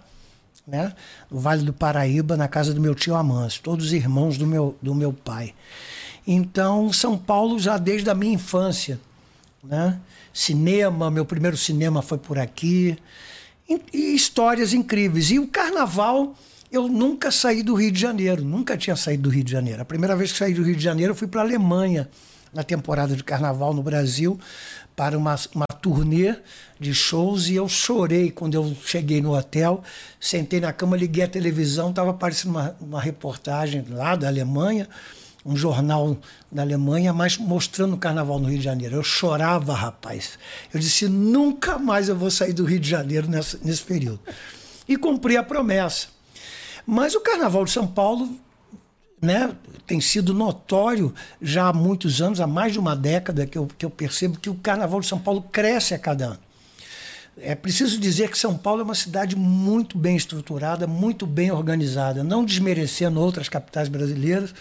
né? 0.68 0.94
no 1.32 1.40
Vale 1.40 1.64
do 1.64 1.74
Paraíba, 1.74 2.38
na 2.38 2.48
casa 2.48 2.74
do 2.74 2.82
meu 2.82 2.94
tio 2.94 3.16
Amâncio, 3.16 3.62
todos 3.64 3.92
irmãos 3.92 4.38
do 4.38 4.46
meu, 4.46 4.78
do 4.82 4.94
meu 4.94 5.12
pai. 5.12 5.56
Então, 6.28 6.94
São 6.94 7.18
Paulo 7.18 7.60
já 7.60 7.78
desde 7.78 8.10
a 8.10 8.16
minha 8.16 8.34
infância. 8.34 9.00
Né? 9.64 10.00
Cinema, 10.36 11.10
meu 11.10 11.24
primeiro 11.24 11.56
cinema 11.56 12.02
foi 12.02 12.18
por 12.18 12.38
aqui. 12.38 12.98
E, 13.70 13.80
e 13.94 14.14
histórias 14.14 14.74
incríveis. 14.74 15.32
E 15.32 15.40
o 15.40 15.48
carnaval, 15.48 16.36
eu 16.70 16.90
nunca 16.90 17.32
saí 17.32 17.64
do 17.64 17.74
Rio 17.74 17.90
de 17.90 18.02
Janeiro, 18.02 18.44
nunca 18.44 18.76
tinha 18.76 18.98
saído 18.98 19.24
do 19.24 19.30
Rio 19.30 19.46
de 19.46 19.52
Janeiro. 19.54 19.82
A 19.82 19.86
primeira 19.86 20.14
vez 20.14 20.34
que 20.34 20.38
saí 20.38 20.54
do 20.54 20.62
Rio 20.62 20.76
de 20.76 20.84
Janeiro, 20.84 21.12
eu 21.14 21.16
fui 21.16 21.26
para 21.26 21.40
a 21.40 21.44
Alemanha, 21.46 22.10
na 22.54 22.64
temporada 22.64 23.16
de 23.16 23.24
carnaval 23.24 23.74
no 23.74 23.82
Brasil, 23.82 24.38
para 24.94 25.18
uma, 25.18 25.38
uma 25.56 25.68
turnê 25.82 26.36
de 26.78 26.94
shows 26.94 27.48
e 27.48 27.56
eu 27.56 27.70
chorei 27.70 28.30
quando 28.30 28.56
eu 28.56 28.76
cheguei 28.84 29.22
no 29.22 29.38
hotel, 29.38 29.82
sentei 30.20 30.60
na 30.60 30.74
cama, 30.74 30.98
liguei 30.98 31.24
a 31.24 31.30
televisão, 31.30 31.92
estava 31.92 32.10
aparecendo 32.10 32.52
uma, 32.52 32.76
uma 32.82 33.02
reportagem 33.02 33.86
lá 33.90 34.18
da 34.18 34.28
Alemanha, 34.28 34.90
um 35.46 35.56
jornal 35.56 36.18
da 36.52 36.64
Alemanha, 36.64 37.14
mas 37.14 37.38
mostrando 37.38 37.94
o 37.94 37.98
carnaval 37.98 38.40
no 38.40 38.50
Rio 38.50 38.58
de 38.58 38.64
Janeiro. 38.64 38.96
Eu 38.96 39.04
chorava, 39.04 39.76
rapaz. 39.76 40.40
Eu 40.74 40.80
disse: 40.80 41.08
nunca 41.08 41.78
mais 41.78 42.10
eu 42.10 42.16
vou 42.16 42.32
sair 42.32 42.52
do 42.52 42.66
Rio 42.66 42.80
de 42.80 42.90
Janeiro 42.90 43.30
nesse 43.30 43.84
período. 43.84 44.20
E 44.88 44.98
cumpri 44.98 45.38
a 45.38 45.44
promessa. 45.44 46.08
Mas 46.86 47.14
o 47.14 47.22
carnaval 47.22 47.64
de 47.66 47.72
São 47.72 47.86
Paulo 47.86 48.30
né, 49.22 49.56
tem 49.88 50.02
sido 50.02 50.34
notório 50.34 51.14
já 51.42 51.68
há 51.68 51.74
muitos 51.74 52.22
anos, 52.22 52.40
há 52.40 52.48
mais 52.48 52.74
de 52.74 52.80
uma 52.80 52.96
década, 52.96 53.46
que 53.46 53.58
eu, 53.58 53.68
que 53.78 53.86
eu 53.86 53.90
percebo 53.90 54.40
que 54.40 54.50
o 54.50 54.56
carnaval 54.56 55.00
de 55.00 55.08
São 55.08 55.20
Paulo 55.20 55.42
cresce 55.52 55.94
a 55.94 56.00
cada 56.00 56.26
ano. 56.26 56.40
É 57.38 57.54
preciso 57.54 58.00
dizer 58.00 58.30
que 58.30 58.38
São 58.38 58.58
Paulo 58.58 58.82
é 58.82 58.84
uma 58.84 58.96
cidade 58.96 59.36
muito 59.36 59.98
bem 59.98 60.16
estruturada, 60.16 60.88
muito 60.88 61.26
bem 61.28 61.52
organizada, 61.52 62.24
não 62.24 62.46
desmerecendo 62.46 63.20
outras 63.20 63.50
capitais 63.50 63.90
brasileiras, 63.90 64.54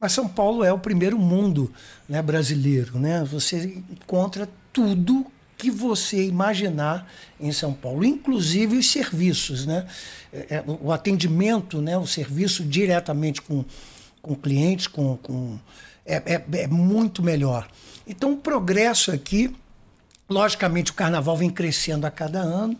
mas 0.00 0.12
São 0.12 0.28
Paulo 0.28 0.64
é 0.64 0.72
o 0.72 0.78
primeiro 0.78 1.18
mundo 1.18 1.72
né, 2.08 2.20
brasileiro. 2.20 2.98
Né? 2.98 3.24
Você 3.24 3.82
encontra 3.90 4.48
tudo 4.72 5.26
que 5.56 5.70
você 5.70 6.26
imaginar 6.26 7.10
em 7.40 7.52
São 7.52 7.72
Paulo, 7.72 8.04
inclusive 8.04 8.76
os 8.76 8.90
serviços, 8.90 9.64
né? 9.64 9.86
É, 10.32 10.56
é, 10.56 10.64
o 10.66 10.92
atendimento, 10.92 11.80
né? 11.80 11.96
o 11.96 12.06
serviço 12.06 12.64
diretamente 12.64 13.40
com, 13.40 13.64
com 14.20 14.34
clientes, 14.34 14.86
com, 14.88 15.16
com 15.16 15.58
é, 16.04 16.16
é, 16.26 16.44
é 16.62 16.66
muito 16.66 17.22
melhor. 17.22 17.68
Então, 18.06 18.32
o 18.32 18.36
progresso 18.36 19.10
aqui, 19.10 19.54
logicamente, 20.28 20.90
o 20.90 20.94
carnaval 20.94 21.36
vem 21.36 21.48
crescendo 21.48 22.06
a 22.06 22.10
cada 22.10 22.40
ano. 22.40 22.76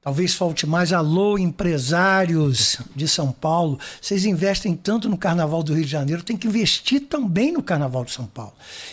Talvez 0.00 0.32
falte 0.32 0.64
mais 0.64 0.92
alô, 0.92 1.36
empresários 1.36 2.78
de 2.94 3.08
São 3.08 3.32
Paulo. 3.32 3.80
Vocês 4.00 4.24
investem 4.24 4.76
tanto 4.76 5.08
no 5.08 5.18
Carnaval 5.18 5.60
do 5.60 5.74
Rio 5.74 5.84
de 5.84 5.90
Janeiro, 5.90 6.22
tem 6.22 6.36
que 6.36 6.46
investir 6.46 7.06
também 7.08 7.52
no 7.52 7.62
Carnaval 7.62 8.04
de 8.04 8.12
São 8.12 8.24
Paulo. 8.24 8.52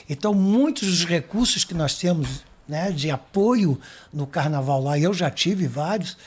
Então, 0.09 0.33
muitos 0.33 0.89
dos 0.89 1.05
recursos 1.05 1.63
que 1.63 1.75
nós 1.75 1.95
temos 1.95 2.43
né, 2.67 2.91
de 2.91 3.12
apoio 3.12 3.79
no 4.12 4.25
Carnaval 4.25 4.81
lá, 4.81 4.97
eu 4.97 5.13
já 5.13 5.29
tive 5.29 5.67
vários, 5.67 6.17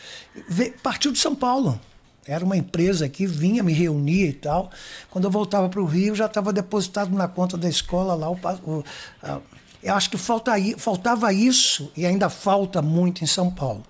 partiu 0.81 1.11
de 1.11 1.19
São 1.19 1.35
Paulo. 1.35 1.79
Era 2.25 2.45
uma 2.45 2.57
empresa 2.57 3.09
que 3.09 3.27
vinha, 3.27 3.65
me 3.65 3.73
reunia 3.73 4.27
e 4.27 4.33
tal. 4.33 4.71
Quando 5.11 5.25
eu 5.25 5.31
voltava 5.31 5.69
para 5.69 5.81
o 5.81 5.87
Rio, 5.87 6.15
já 6.15 6.27
estava 6.27 6.53
depositado 6.53 7.11
na 7.11 7.27
conta 7.27 7.57
da 7.57 7.69
escola 7.69 8.15
lá. 8.15 8.31
O, 8.31 8.39
o, 8.65 8.85
a, 9.23 9.41
eu 9.83 9.95
acho 9.95 10.09
que 10.09 10.17
falta, 10.17 10.53
faltava 10.77 11.33
isso, 11.33 11.91
e 11.97 12.07
ainda 12.07 12.29
falta 12.29 12.81
muito 12.81 13.25
em 13.25 13.27
São 13.27 13.51
Paulo. 13.51 13.83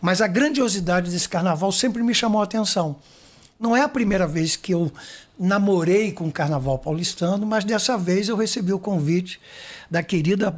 Mas 0.00 0.20
a 0.20 0.26
grandiosidade 0.26 1.10
desse 1.10 1.28
carnaval 1.28 1.72
sempre 1.72 2.02
me 2.02 2.14
chamou 2.14 2.40
a 2.40 2.44
atenção. 2.44 2.96
Não 3.58 3.76
é 3.76 3.82
a 3.82 3.88
primeira 3.88 4.26
vez 4.26 4.56
que 4.56 4.72
eu 4.72 4.90
namorei 5.38 6.12
com 6.12 6.28
o 6.28 6.32
carnaval 6.32 6.78
paulistano, 6.78 7.46
mas 7.46 7.64
dessa 7.64 7.96
vez 7.96 8.28
eu 8.28 8.36
recebi 8.36 8.72
o 8.72 8.78
convite 8.78 9.40
da 9.90 10.02
querida 10.02 10.54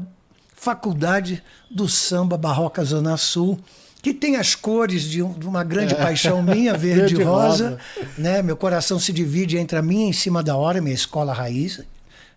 Faculdade 0.55 1.43
do 1.69 1.89
Samba 1.89 2.37
Barroca 2.37 2.85
Zona 2.85 3.17
Sul, 3.17 3.59
que 4.01 4.15
tem 4.15 4.37
as 4.37 4.55
cores 4.55 5.03
de, 5.03 5.23
um, 5.23 5.33
uma 5.45 5.65
grande 5.65 5.95
paixão 5.95 6.43
minha, 6.43 6.75
verde 6.75 7.17
e 7.17 7.23
rosa. 7.23 7.79
Né? 8.19 8.43
Meu 8.43 8.57
coração 8.57 8.99
se 8.99 9.13
divide 9.13 9.57
entre 9.57 9.79
a 9.79 9.83
minha 9.83 10.09
em 10.09 10.13
cima 10.13 10.43
da 10.43 10.57
hora, 10.57 10.81
minha 10.81 10.95
escola 10.95 11.33
raiz, 11.33 11.81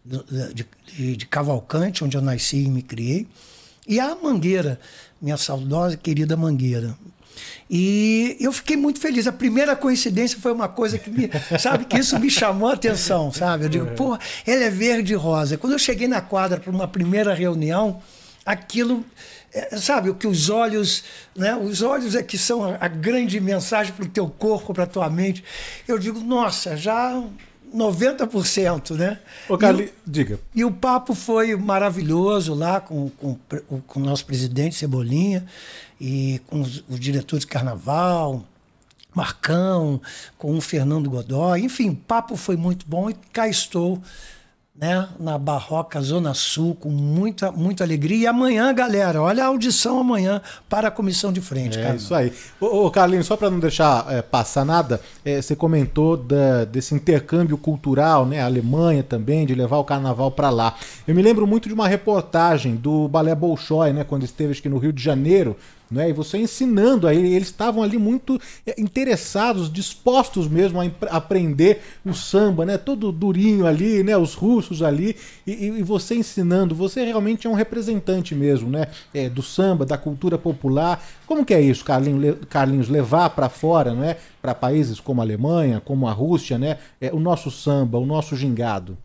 de, 0.04 0.66
de, 0.94 1.16
de 1.16 1.26
Cavalcante, 1.26 2.04
onde 2.04 2.18
eu 2.18 2.22
nasci 2.22 2.64
e 2.64 2.70
me 2.70 2.82
criei, 2.82 3.28
e 3.88 4.00
a 4.00 4.16
Mangueira, 4.16 4.80
minha 5.22 5.38
saudosa 5.38 5.98
querida 5.98 6.36
Mangueira. 6.36 6.96
E 7.70 8.38
eu 8.40 8.52
fiquei 8.52 8.78
muito 8.78 9.00
feliz. 9.00 9.28
A 9.28 9.32
primeira 9.32 9.76
coincidência 9.76 10.40
foi 10.40 10.52
uma 10.52 10.68
coisa 10.68 10.98
que 10.98 11.10
me, 11.10 11.30
sabe, 11.60 11.86
que 11.86 11.98
isso 11.98 12.20
me 12.20 12.30
chamou 12.30 12.70
a 12.70 12.74
atenção, 12.74 13.32
sabe? 13.32 13.66
Eu 13.66 13.70
digo, 13.70 13.88
pô, 13.96 14.18
ela 14.46 14.64
é 14.64 14.70
verde 14.70 15.14
e 15.14 15.16
rosa. 15.16 15.58
Quando 15.58 15.74
eu 15.74 15.80
cheguei 15.80 16.08
na 16.08 16.22
quadra 16.22 16.60
para 16.60 16.72
uma 16.72 16.88
primeira 16.88 17.34
reunião, 17.34 18.02
aquilo, 18.46 19.04
é, 19.54 19.78
sabe, 19.78 20.10
o 20.10 20.16
que 20.16 20.28
os 20.28 20.50
olhos, 20.50 21.04
né? 21.36 21.56
Os 21.56 21.82
olhos 21.82 22.16
é 22.16 22.22
que 22.22 22.38
são 22.38 22.64
a, 22.64 22.78
a 22.80 22.88
grande 22.88 23.40
mensagem 23.40 23.94
para 23.94 24.06
o 24.06 24.10
teu 24.10 24.30
corpo, 24.30 24.74
para 24.74 24.84
a 24.84 24.88
tua 24.88 25.10
mente. 25.10 25.44
Eu 25.88 25.98
digo, 25.98 26.20
nossa, 26.20 26.78
já 26.78 27.22
90%, 27.76 28.96
né? 28.96 29.20
Ô, 29.50 29.58
Carli, 29.58 29.86
e, 29.86 30.10
diga. 30.10 30.40
E 30.54 30.64
o 30.64 30.72
papo 30.72 31.14
foi 31.14 31.56
maravilhoso 31.56 32.54
lá 32.54 32.80
com, 32.80 33.10
com, 33.10 33.38
com 33.86 34.00
o 34.00 34.04
nosso 34.04 34.26
presidente 34.26 34.76
Cebolinha 34.76 35.46
e 36.00 36.42
com 36.48 36.62
os, 36.62 36.84
os 36.88 37.00
diretores 37.00 37.46
de 37.46 37.52
carnaval, 37.52 38.44
Marcão, 39.14 40.02
com 40.38 40.56
o 40.56 40.62
Fernando 40.62 41.10
Godoy. 41.10 41.62
Enfim, 41.62 41.90
o 41.90 41.96
papo 41.96 42.36
foi 42.36 42.56
muito 42.56 42.86
bom 42.88 43.10
e 43.10 43.14
cá 43.32 43.48
estou 43.48 44.02
né, 44.78 45.08
na 45.18 45.38
Barroca 45.38 46.02
Zona 46.02 46.34
Sul, 46.34 46.76
com 46.76 46.90
muita, 46.90 47.50
muita 47.50 47.86
alegria. 47.86 48.18
E 48.18 48.28
amanhã, 48.28 48.74
galera, 48.74 49.22
olha 49.22 49.46
a 49.46 49.48
audição 49.48 50.00
amanhã 50.00 50.42
para 50.68 50.90
a 50.90 50.92
comissão 50.92 51.32
de 51.32 51.40
frente. 51.40 51.80
É 51.80 51.96
isso 51.96 52.14
aí. 52.14 52.34
Ô, 52.60 52.86
ô 52.86 52.92
Carlinhos, 52.92 53.26
só 53.26 53.38
para 53.38 53.50
não 53.50 53.60
deixar 53.60 54.06
é, 54.12 54.22
passar 54.22 54.66
nada, 54.66 55.00
é, 55.24 55.42
você 55.42 55.56
comentou 55.56 56.18
da, 56.18 56.66
desse 56.66 56.94
intercâmbio 56.94 57.58
cultural, 57.58 58.26
né, 58.26 58.42
a 58.42 58.46
Alemanha 58.46 59.02
também, 59.02 59.46
de 59.46 59.56
levar 59.56 59.78
o 59.78 59.84
carnaval 59.86 60.30
para 60.30 60.50
lá. 60.50 60.76
Eu 61.08 61.16
me 61.16 61.22
lembro 61.22 61.48
muito 61.48 61.70
de 61.70 61.74
uma 61.74 61.88
reportagem 61.88 62.76
do 62.76 63.08
Balé 63.08 63.34
Bolshoi, 63.34 63.94
né, 63.94 64.04
quando 64.04 64.24
esteve 64.24 64.52
aqui 64.52 64.68
no 64.68 64.78
Rio 64.78 64.92
de 64.92 65.02
Janeiro, 65.02 65.56
né? 65.90 66.10
E 66.10 66.14
você 66.14 66.38
ensinando 66.38 67.08
a 67.08 67.14
ele, 67.14 67.34
eles 67.34 67.48
estavam 67.48 67.84
ali 67.84 67.98
muito 67.98 68.40
é, 68.66 68.80
interessados, 68.80 69.72
dispostos 69.72 70.48
mesmo 70.48 70.80
a 70.82 71.16
aprender 71.16 71.82
o 72.06 72.14
samba, 72.14 72.66
né? 72.66 72.78
Todo 72.78 73.12
durinho 73.12 73.66
ali, 73.66 74.04
né? 74.04 74.18
Os 74.18 74.34
russos 74.34 74.82
ali 74.82 75.16
e, 75.46 75.68
e 75.68 75.84
você 75.84 76.16
ensinando, 76.16 76.76
você 76.76 77.04
realmente 77.04 77.48
é 77.48 77.50
um 77.50 77.54
representante 77.54 78.34
mesmo, 78.36 78.70
né? 78.70 78.88
É, 79.14 79.30
do 79.30 79.42
samba, 79.42 79.86
da 79.86 79.98
cultura 79.98 80.38
popular. 80.38 81.04
Como 81.26 81.46
que 81.46 81.54
é 81.54 81.62
isso, 81.62 81.84
Carlinhos, 81.84 82.38
Carlinhos 82.50 82.90
levar 82.90 83.30
para 83.32 83.50
fora, 83.50 83.94
né? 83.94 84.18
Para 84.42 84.54
países 84.54 85.00
como 85.00 85.22
a 85.22 85.24
Alemanha, 85.24 85.82
como 85.84 86.08
a 86.08 86.12
Rússia, 86.12 86.58
né? 86.58 86.78
É, 87.00 87.14
o 87.14 87.20
nosso 87.20 87.50
samba, 87.52 87.98
o 87.98 88.06
nosso 88.06 88.36
gingado. 88.36 88.98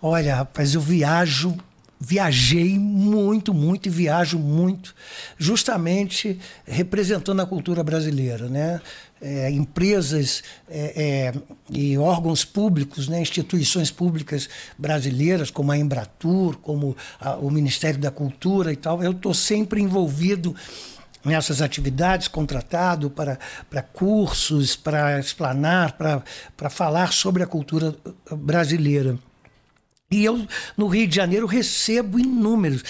Olha, 0.00 0.36
rapaz, 0.36 0.74
eu 0.74 0.80
viajo 0.80 1.56
viajei 2.04 2.78
muito, 2.78 3.54
muito 3.54 3.86
e 3.86 3.90
viajo 3.90 4.38
muito, 4.38 4.94
justamente 5.38 6.38
representando 6.66 7.40
a 7.40 7.46
cultura 7.46 7.82
brasileira, 7.82 8.48
né? 8.48 8.80
É, 9.22 9.50
empresas 9.50 10.42
é, 10.68 11.32
é, 11.32 11.34
e 11.70 11.96
órgãos 11.96 12.44
públicos, 12.44 13.08
né, 13.08 13.22
instituições 13.22 13.90
públicas 13.90 14.50
brasileiras, 14.76 15.50
como 15.50 15.72
a 15.72 15.78
Embratur, 15.78 16.58
como 16.58 16.94
a, 17.18 17.36
o 17.36 17.50
Ministério 17.50 17.98
da 17.98 18.10
Cultura 18.10 18.70
e 18.70 18.76
tal, 18.76 19.02
eu 19.02 19.12
estou 19.12 19.32
sempre 19.32 19.80
envolvido 19.80 20.54
nessas 21.24 21.62
atividades, 21.62 22.28
contratado 22.28 23.08
para, 23.08 23.38
para 23.70 23.80
cursos, 23.80 24.76
para 24.76 25.18
explanar, 25.18 25.92
para, 25.92 26.22
para 26.54 26.68
falar 26.68 27.10
sobre 27.10 27.42
a 27.42 27.46
cultura 27.46 27.94
brasileira. 28.30 29.18
E 30.14 30.24
eu, 30.24 30.46
no 30.76 30.86
Rio 30.86 31.08
de 31.08 31.16
Janeiro, 31.16 31.44
recebo 31.44 32.20
inúmeros, 32.20 32.84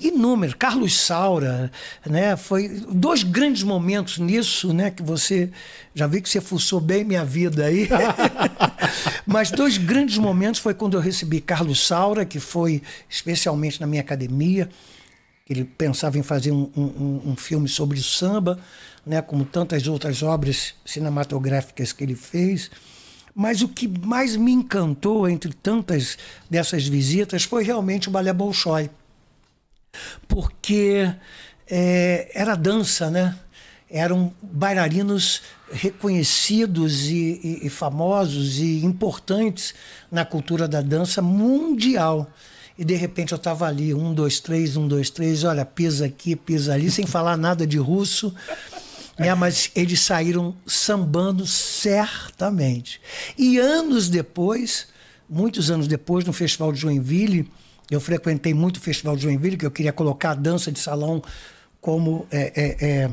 inúmeros. 0.00 0.54
Carlos 0.54 0.94
Saura, 0.94 1.68
né? 2.06 2.36
Foi 2.36 2.68
dois 2.68 3.24
grandes 3.24 3.64
momentos 3.64 4.18
nisso, 4.18 4.72
né? 4.72 4.92
Que 4.92 5.02
você 5.02 5.50
já 5.92 6.06
vi 6.06 6.22
que 6.22 6.28
você 6.28 6.40
fuçou 6.40 6.80
bem 6.80 7.02
minha 7.02 7.24
vida 7.24 7.64
aí. 7.64 7.88
Mas 9.26 9.50
dois 9.50 9.76
grandes 9.76 10.16
momentos 10.16 10.60
foi 10.60 10.74
quando 10.74 10.96
eu 10.96 11.00
recebi 11.00 11.40
Carlos 11.40 11.84
Saura, 11.84 12.24
que 12.24 12.38
foi 12.38 12.80
especialmente 13.10 13.80
na 13.80 13.86
minha 13.88 14.02
academia. 14.02 14.70
ele 15.50 15.64
pensava 15.64 16.16
em 16.18 16.22
fazer 16.22 16.52
um, 16.52 16.70
um, 16.76 17.32
um 17.32 17.36
filme 17.36 17.68
sobre 17.68 18.00
samba, 18.00 18.60
né, 19.04 19.20
como 19.20 19.44
tantas 19.44 19.88
outras 19.88 20.22
obras 20.22 20.72
cinematográficas 20.86 21.92
que 21.92 22.04
ele 22.04 22.14
fez. 22.14 22.70
Mas 23.34 23.62
o 23.62 23.68
que 23.68 23.88
mais 23.88 24.36
me 24.36 24.52
encantou 24.52 25.28
entre 25.28 25.52
tantas 25.52 26.16
dessas 26.48 26.86
visitas 26.86 27.42
foi 27.42 27.64
realmente 27.64 28.08
o 28.08 28.12
Balé 28.12 28.32
Bolshoi. 28.32 28.88
Porque 30.28 31.12
é, 31.68 32.30
era 32.32 32.54
dança, 32.54 33.10
né? 33.10 33.36
Eram 33.90 34.32
bailarinos 34.40 35.42
reconhecidos 35.70 37.06
e, 37.06 37.40
e, 37.42 37.66
e 37.66 37.70
famosos 37.70 38.58
e 38.58 38.84
importantes 38.84 39.74
na 40.10 40.24
cultura 40.24 40.68
da 40.68 40.80
dança 40.80 41.20
mundial. 41.20 42.30
E 42.76 42.84
de 42.84 42.94
repente 42.94 43.32
eu 43.32 43.36
estava 43.36 43.66
ali, 43.66 43.94
um, 43.94 44.12
dois, 44.12 44.40
três, 44.40 44.76
um, 44.76 44.88
dois, 44.88 45.10
três, 45.10 45.44
olha, 45.44 45.64
pisa 45.64 46.06
aqui, 46.06 46.34
pisa 46.34 46.74
ali, 46.74 46.90
sem 46.90 47.06
falar 47.06 47.36
nada 47.36 47.66
de 47.66 47.78
russo. 47.78 48.34
Né? 49.18 49.34
Mas 49.34 49.70
eles 49.74 50.00
saíram 50.00 50.54
sambando 50.66 51.46
certamente. 51.46 53.00
E 53.38 53.58
anos 53.58 54.08
depois, 54.08 54.88
muitos 55.28 55.70
anos 55.70 55.86
depois, 55.86 56.24
no 56.24 56.32
Festival 56.32 56.72
de 56.72 56.80
Joinville, 56.80 57.50
eu 57.90 58.00
frequentei 58.00 58.54
muito 58.54 58.78
o 58.78 58.80
Festival 58.80 59.16
de 59.16 59.22
Joinville, 59.22 59.56
que 59.56 59.66
eu 59.66 59.70
queria 59.70 59.92
colocar 59.92 60.30
a 60.30 60.34
dança 60.34 60.72
de 60.72 60.78
salão 60.78 61.22
como 61.80 62.26
é, 62.30 62.52
é, 62.56 62.86
é, 62.86 63.10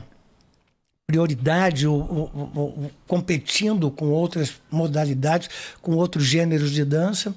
prioridade, 1.05 1.85
ou, 1.85 1.99
ou, 2.33 2.51
ou, 2.55 2.91
competindo 3.05 3.91
com 3.91 4.07
outras 4.09 4.53
modalidades, 4.71 5.49
com 5.81 5.91
outros 5.95 6.25
gêneros 6.25 6.71
de 6.71 6.85
dança. 6.85 7.35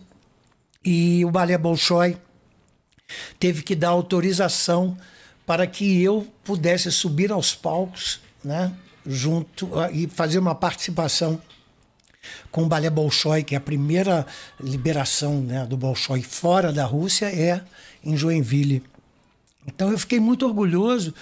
E 0.85 1.25
o 1.25 1.31
Balé 1.31 1.59
Bolshoi 1.59 2.17
teve 3.39 3.63
que 3.63 3.75
dar 3.75 3.89
autorização 3.89 4.97
para 5.45 5.67
que 5.67 6.01
eu 6.03 6.27
pudesse 6.45 6.91
subir 6.93 7.33
aos 7.33 7.55
palcos 7.55 8.21
né, 8.45 8.73
junto 9.07 9.71
e 9.93 10.07
fazer 10.07 10.39
uma 10.39 10.55
participação 10.55 11.41
com 12.51 12.63
o 12.63 12.67
Balé 12.67 12.91
Bolshoi, 12.91 13.43
que 13.43 13.55
é 13.55 13.59
a 13.59 13.61
primeira 13.61 14.27
liberação 14.61 15.41
né, 15.41 15.67
do 15.67 15.77
Bolshoi 15.77 16.23
fora 16.23 16.73
da 16.73 16.85
Rússia 16.85 17.27
é 17.27 17.63
em 18.03 18.17
Joinville. 18.17 18.83
Então 19.67 19.91
eu 19.91 19.99
fiquei 19.99 20.21
muito 20.21 20.47
orgulhoso, 20.47 21.15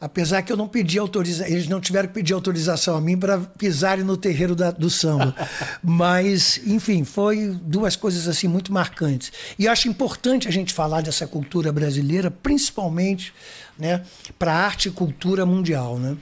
apesar 0.00 0.42
que 0.42 0.52
eu 0.52 0.56
não 0.56 0.68
pedi 0.68 0.98
autorização, 0.98 1.46
eles 1.52 1.68
não 1.68 1.80
tiveram 1.80 2.08
que 2.08 2.14
pedir 2.14 2.34
autorização 2.34 2.96
a 2.96 3.00
mim 3.00 3.16
para 3.16 3.38
pisarem 3.38 4.04
no 4.04 4.16
terreiro 4.16 4.54
da, 4.54 4.70
do 4.70 4.90
samba. 4.90 5.34
Mas, 5.82 6.60
enfim, 6.66 7.04
foi 7.04 7.58
duas 7.62 7.96
coisas 7.96 8.28
assim 8.28 8.48
muito 8.48 8.72
marcantes. 8.72 9.32
E 9.58 9.66
acho 9.66 9.88
importante 9.88 10.46
a 10.46 10.50
gente 10.50 10.74
falar 10.74 11.00
dessa 11.00 11.26
cultura 11.26 11.72
brasileira, 11.72 12.30
principalmente 12.30 13.32
né, 13.78 14.02
para 14.38 14.52
a 14.52 14.64
arte 14.64 14.88
e 14.88 14.92
cultura 14.92 15.46
mundial. 15.46 15.98
Né? 15.98 16.16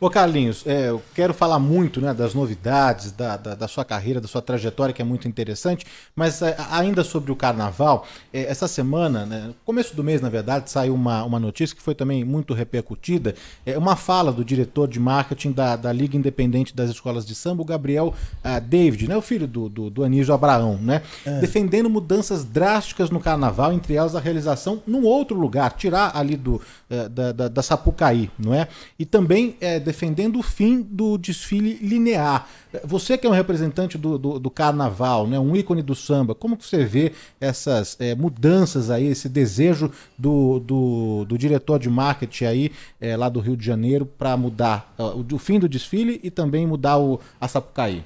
Ô 0.00 0.10
Carlinhos, 0.10 0.66
é, 0.66 0.88
eu 0.88 1.00
quero 1.14 1.32
falar 1.32 1.60
muito 1.60 2.00
né, 2.00 2.12
das 2.12 2.34
novidades, 2.34 3.12
da, 3.12 3.36
da, 3.36 3.54
da, 3.54 3.68
sua 3.68 3.84
carreira, 3.84 4.20
da 4.20 4.26
sua 4.26 4.42
trajetória, 4.42 4.92
que 4.92 5.00
é 5.00 5.04
muito 5.04 5.28
interessante, 5.28 5.86
mas 6.16 6.42
é, 6.42 6.56
ainda 6.72 7.04
sobre 7.04 7.30
o 7.30 7.36
carnaval, 7.36 8.04
é, 8.32 8.42
essa 8.42 8.66
semana, 8.66 9.24
né, 9.24 9.50
começo 9.64 9.94
do 9.94 10.02
mês, 10.02 10.20
na 10.20 10.28
verdade, 10.28 10.68
saiu 10.68 10.94
uma, 10.94 11.22
uma 11.22 11.38
notícia 11.38 11.76
que 11.76 11.80
foi 11.80 11.94
também 11.94 12.24
muito 12.24 12.52
repercutida, 12.54 13.36
é 13.64 13.78
uma 13.78 13.94
fala 13.94 14.32
do 14.32 14.44
diretor 14.44 14.88
de 14.88 14.98
marketing 14.98 15.52
da, 15.52 15.76
da 15.76 15.92
Liga 15.92 16.16
Independente 16.16 16.74
das 16.74 16.90
Escolas 16.90 17.24
de 17.24 17.34
Samba, 17.34 17.62
o 17.62 17.64
Gabriel 17.64 18.12
uh, 18.44 18.60
David, 18.60 19.08
né, 19.08 19.16
o 19.16 19.22
filho 19.22 19.46
do, 19.46 19.68
do, 19.68 19.90
do 19.90 20.02
Anísio 20.02 20.34
Abraão, 20.34 20.76
né, 20.76 21.02
é. 21.24 21.38
defendendo 21.38 21.88
mudanças 21.88 22.44
drásticas 22.44 23.10
no 23.10 23.20
carnaval, 23.20 23.72
entre 23.72 23.94
elas 23.94 24.16
a 24.16 24.20
realização 24.20 24.82
num 24.88 25.04
outro 25.04 25.38
lugar, 25.38 25.72
tirar 25.72 26.16
ali 26.16 26.36
do, 26.36 26.56
uh, 26.90 27.08
da, 27.08 27.30
da, 27.30 27.48
da 27.48 27.62
Sapucaí, 27.62 28.28
não 28.36 28.52
é? 28.52 28.66
E 28.98 29.06
também 29.06 29.56
é, 29.60 29.83
defendendo 29.84 30.38
o 30.38 30.42
fim 30.42 30.80
do 30.82 31.16
desfile 31.16 31.78
linear. 31.80 32.48
Você 32.84 33.16
que 33.16 33.26
é 33.26 33.30
um 33.30 33.32
representante 33.32 33.96
do, 33.96 34.18
do, 34.18 34.38
do 34.38 34.50
carnaval, 34.50 35.26
né, 35.26 35.38
um 35.38 35.54
ícone 35.54 35.82
do 35.82 35.94
samba, 35.94 36.34
como 36.34 36.56
que 36.56 36.66
você 36.66 36.84
vê 36.84 37.12
essas 37.40 37.96
é, 38.00 38.14
mudanças 38.14 38.90
aí, 38.90 39.06
esse 39.06 39.28
desejo 39.28 39.90
do, 40.18 40.58
do, 40.58 41.24
do, 41.26 41.38
diretor 41.38 41.78
de 41.78 41.88
marketing 41.88 42.44
aí 42.44 42.72
é, 43.00 43.16
lá 43.16 43.28
do 43.28 43.40
Rio 43.40 43.56
de 43.56 43.64
Janeiro 43.64 44.06
para 44.06 44.36
mudar 44.36 44.92
uh, 44.98 45.02
o, 45.04 45.34
o, 45.34 45.38
fim 45.38 45.58
do 45.58 45.68
desfile 45.68 46.18
e 46.22 46.30
também 46.30 46.66
mudar 46.66 46.98
o, 46.98 47.20
a 47.40 47.46
Sapucaí? 47.46 48.02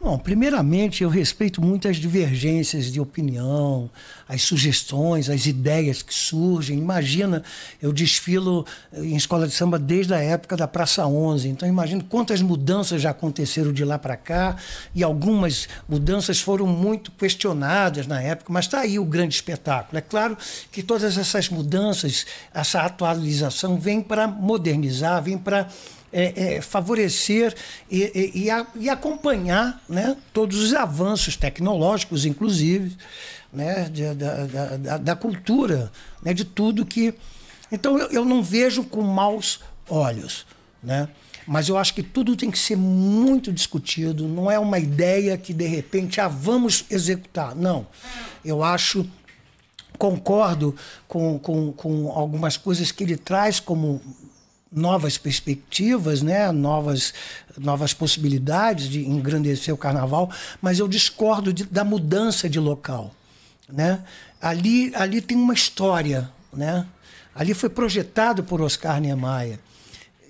Bom, 0.00 0.16
primeiramente, 0.16 1.02
eu 1.02 1.08
respeito 1.08 1.60
muito 1.60 1.88
as 1.88 1.96
divergências 1.96 2.92
de 2.92 3.00
opinião, 3.00 3.90
as 4.28 4.42
sugestões, 4.42 5.28
as 5.28 5.46
ideias 5.46 6.02
que 6.02 6.14
surgem. 6.14 6.78
Imagina, 6.78 7.42
eu 7.82 7.92
desfilo 7.92 8.64
em 8.92 9.16
escola 9.16 9.48
de 9.48 9.54
samba 9.54 9.78
desde 9.78 10.14
a 10.14 10.20
época 10.20 10.56
da 10.56 10.68
Praça 10.68 11.04
11, 11.04 11.48
então 11.48 11.68
imagino 11.68 12.04
quantas 12.04 12.40
mudanças 12.40 13.02
já 13.02 13.10
aconteceram 13.10 13.72
de 13.72 13.84
lá 13.84 13.98
para 13.98 14.16
cá, 14.16 14.56
e 14.94 15.02
algumas 15.02 15.68
mudanças 15.88 16.40
foram 16.40 16.66
muito 16.66 17.10
questionadas 17.10 18.06
na 18.06 18.22
época, 18.22 18.52
mas 18.52 18.66
está 18.66 18.80
aí 18.80 18.98
o 18.98 19.04
grande 19.04 19.34
espetáculo. 19.34 19.98
É 19.98 20.00
claro 20.00 20.38
que 20.70 20.82
todas 20.82 21.18
essas 21.18 21.48
mudanças, 21.48 22.24
essa 22.54 22.82
atualização, 22.82 23.78
vem 23.78 24.00
para 24.00 24.28
modernizar, 24.28 25.22
vem 25.22 25.36
para 25.36 25.68
é, 26.12 26.56
é, 26.56 26.60
favorecer 26.60 27.54
e, 27.90 28.32
e, 28.34 28.44
e, 28.44 28.50
a, 28.50 28.66
e, 28.74 28.88
acompanhar 28.88 29.82
né, 29.88 30.16
todos 30.32 30.58
os 30.60 30.74
avanços 30.74 31.36
tecnológicos, 31.36 32.24
inclusive, 32.24 32.96
né, 33.52 33.88
de, 33.88 34.14
da, 34.14 34.46
da, 34.76 34.98
da, 34.98 35.16
cultura, 35.16 35.90
né, 36.22 36.32
de 36.32 36.44
tudo 36.44 36.86
que. 36.86 37.14
Então 37.70 37.98
eu, 37.98 38.08
eu 38.08 38.24
não 38.24 38.42
vejo 38.42 38.84
com 38.84 39.02
maus 39.02 39.60
olhos. 39.88 40.46
Né? 40.82 41.08
Mas 41.46 41.68
eu 41.68 41.76
acho 41.76 41.94
que 41.94 42.02
tudo 42.02 42.36
tem 42.36 42.50
que 42.50 42.58
ser 42.58 42.76
muito 42.76 43.52
discutido, 43.52 44.28
não 44.28 44.50
é 44.50 44.58
uma 44.58 44.78
ideia 44.78 45.36
que 45.36 45.52
de 45.52 45.66
repente 45.66 46.20
ah, 46.20 46.28
vamos 46.28 46.84
executar. 46.90 47.54
Não. 47.54 47.86
Eu 48.44 48.62
acho 48.62 49.08
concordo 49.98 50.76
com, 51.08 51.38
com, 51.38 51.72
com 51.72 52.12
algumas 52.12 52.56
coisas 52.56 52.92
que 52.92 53.02
ele 53.02 53.16
traz 53.16 53.58
como 53.58 54.00
novas 54.70 55.16
perspectivas, 55.16 56.22
né? 56.22 56.50
novas, 56.52 57.14
novas 57.56 57.92
possibilidades 57.94 58.88
de 58.88 59.06
engrandecer 59.06 59.72
o 59.74 59.78
carnaval, 59.78 60.30
mas 60.60 60.78
eu 60.78 60.86
discordo 60.86 61.52
de, 61.52 61.64
da 61.64 61.84
mudança 61.84 62.48
de 62.48 62.60
local. 62.60 63.14
Né? 63.68 64.02
Ali, 64.40 64.92
ali 64.94 65.20
tem 65.20 65.36
uma 65.36 65.54
história. 65.54 66.30
Né? 66.52 66.86
Ali 67.34 67.54
foi 67.54 67.68
projetado 67.68 68.42
por 68.42 68.60
Oscar 68.60 69.00
Niemeyer. 69.00 69.58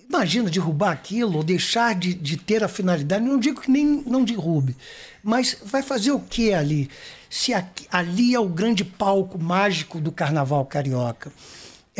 Imagina 0.09 0.48
derrubar 0.48 0.92
aquilo 0.92 1.37
ou 1.37 1.44
deixar 1.44 1.94
de, 1.94 2.14
de 2.14 2.37
ter 2.37 2.64
a 2.64 2.68
finalidade. 2.68 3.24
Não 3.24 3.38
digo 3.38 3.61
que 3.61 3.70
nem 3.70 4.03
não 4.07 4.24
derrube, 4.24 4.74
mas 5.22 5.59
vai 5.62 5.83
fazer 5.83 6.12
o 6.12 6.20
que 6.20 6.55
ali? 6.55 6.88
Se 7.29 7.53
aqui, 7.53 7.87
ali 7.90 8.35
é 8.35 8.40
o 8.40 8.48
grande 8.48 8.85
palco 8.85 9.38
mágico 9.38 10.01
do 10.01 10.11
carnaval 10.11 10.64
carioca 10.64 11.31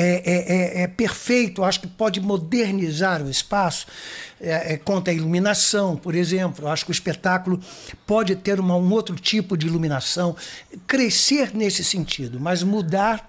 é, 0.01 0.23
é, 0.25 0.81
é, 0.81 0.83
é 0.83 0.87
perfeito, 0.87 1.65
acho 1.65 1.81
que 1.81 1.89
pode 1.89 2.21
modernizar 2.21 3.21
o 3.21 3.29
espaço. 3.29 3.87
É, 4.41 4.75
é, 4.75 4.81
à 5.11 5.13
iluminação, 5.13 5.97
por 5.97 6.15
exemplo, 6.15 6.69
acho 6.69 6.85
que 6.85 6.91
o 6.91 6.93
espetáculo 6.93 7.61
pode 8.07 8.37
ter 8.37 8.61
uma, 8.61 8.77
um 8.77 8.93
outro 8.93 9.17
tipo 9.17 9.57
de 9.57 9.67
iluminação, 9.67 10.37
crescer 10.87 11.53
nesse 11.53 11.83
sentido, 11.83 12.39
mas 12.39 12.63
mudar 12.63 13.29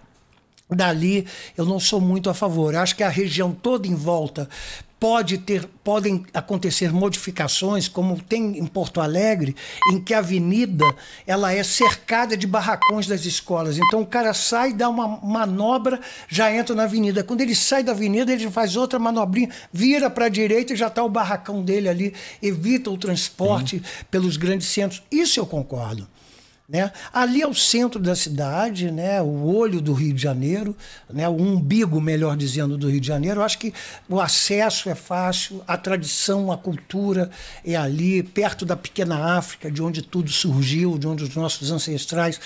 dali 0.69 1.25
eu 1.58 1.65
não 1.65 1.79
sou 1.79 1.99
muito 1.99 2.29
a 2.29 2.34
favor. 2.36 2.75
Acho 2.75 2.95
que 2.95 3.01
a 3.01 3.10
região 3.10 3.51
toda 3.51 3.88
em 3.88 3.95
volta 3.95 4.47
pode 4.99 5.38
ter, 5.38 5.65
podem 5.83 6.25
acontecer 6.33 6.91
modificações, 6.91 7.88
como 7.88 8.21
tem 8.21 8.57
em 8.57 8.65
Porto 8.65 8.99
Alegre, 8.99 9.55
em 9.93 10.01
que 10.01 10.13
a 10.13 10.19
avenida 10.19 10.83
ela 11.25 11.53
é 11.53 11.63
cercada 11.63 12.35
de 12.35 12.45
barracões 12.45 13.07
das 13.07 13.25
escolas. 13.25 13.77
Então 13.77 14.01
o 14.01 14.05
cara 14.05 14.33
sai, 14.33 14.73
dá 14.73 14.89
uma 14.89 15.07
manobra, 15.23 15.99
já 16.27 16.53
entra 16.53 16.75
na 16.75 16.83
avenida. 16.83 17.23
Quando 17.23 17.41
ele 17.41 17.55
sai 17.55 17.81
da 17.81 17.93
avenida, 17.93 18.33
ele 18.33 18.49
faz 18.51 18.75
outra 18.75 18.99
manobrinha, 18.99 19.49
vira 19.71 20.09
para 20.09 20.25
a 20.25 20.29
direita 20.29 20.73
e 20.73 20.75
já 20.75 20.88
está 20.88 21.03
o 21.03 21.09
barracão 21.09 21.63
dele 21.63 21.88
ali, 21.88 22.13
evita 22.41 22.89
o 22.89 22.97
transporte 22.97 23.77
Sim. 23.77 24.05
pelos 24.12 24.35
grandes 24.35 24.67
centros. 24.67 25.01
Isso 25.09 25.39
eu 25.39 25.45
concordo. 25.45 26.07
Né? 26.69 26.91
Ali 27.12 27.41
é 27.41 27.47
o 27.47 27.53
centro 27.55 27.99
da 27.99 28.15
cidade, 28.15 28.91
né? 28.91 29.19
o 29.23 29.43
olho 29.55 29.82
do 29.82 29.91
Rio 29.91 30.13
de 30.13 30.21
Janeiro, 30.21 30.77
né? 31.12 31.27
o 31.27 31.34
umbigo, 31.34 31.99
melhor 31.99 32.38
dizendo, 32.38 32.77
do 32.77 32.88
Rio 32.88 33.01
de 33.01 33.08
Janeiro. 33.08 33.39
Eu 33.39 33.43
acho 33.43 33.58
que 33.58 33.73
o 34.08 34.21
acesso 34.21 34.88
é 34.88 34.93
fácil, 34.93 35.63
a 35.67 35.75
tradição, 35.75 36.51
a 36.51 36.58
cultura 36.58 37.32
é 37.65 37.75
ali, 37.75 38.21
perto 38.21 38.67
da 38.67 38.75
pequena 38.75 39.36
África, 39.36 39.71
de 39.71 39.82
onde 39.82 40.03
tudo 40.03 40.29
surgiu, 40.29 40.99
de 40.99 41.08
onde 41.08 41.23
os 41.23 41.34
nossos 41.34 41.71
ancestrais 41.71 42.39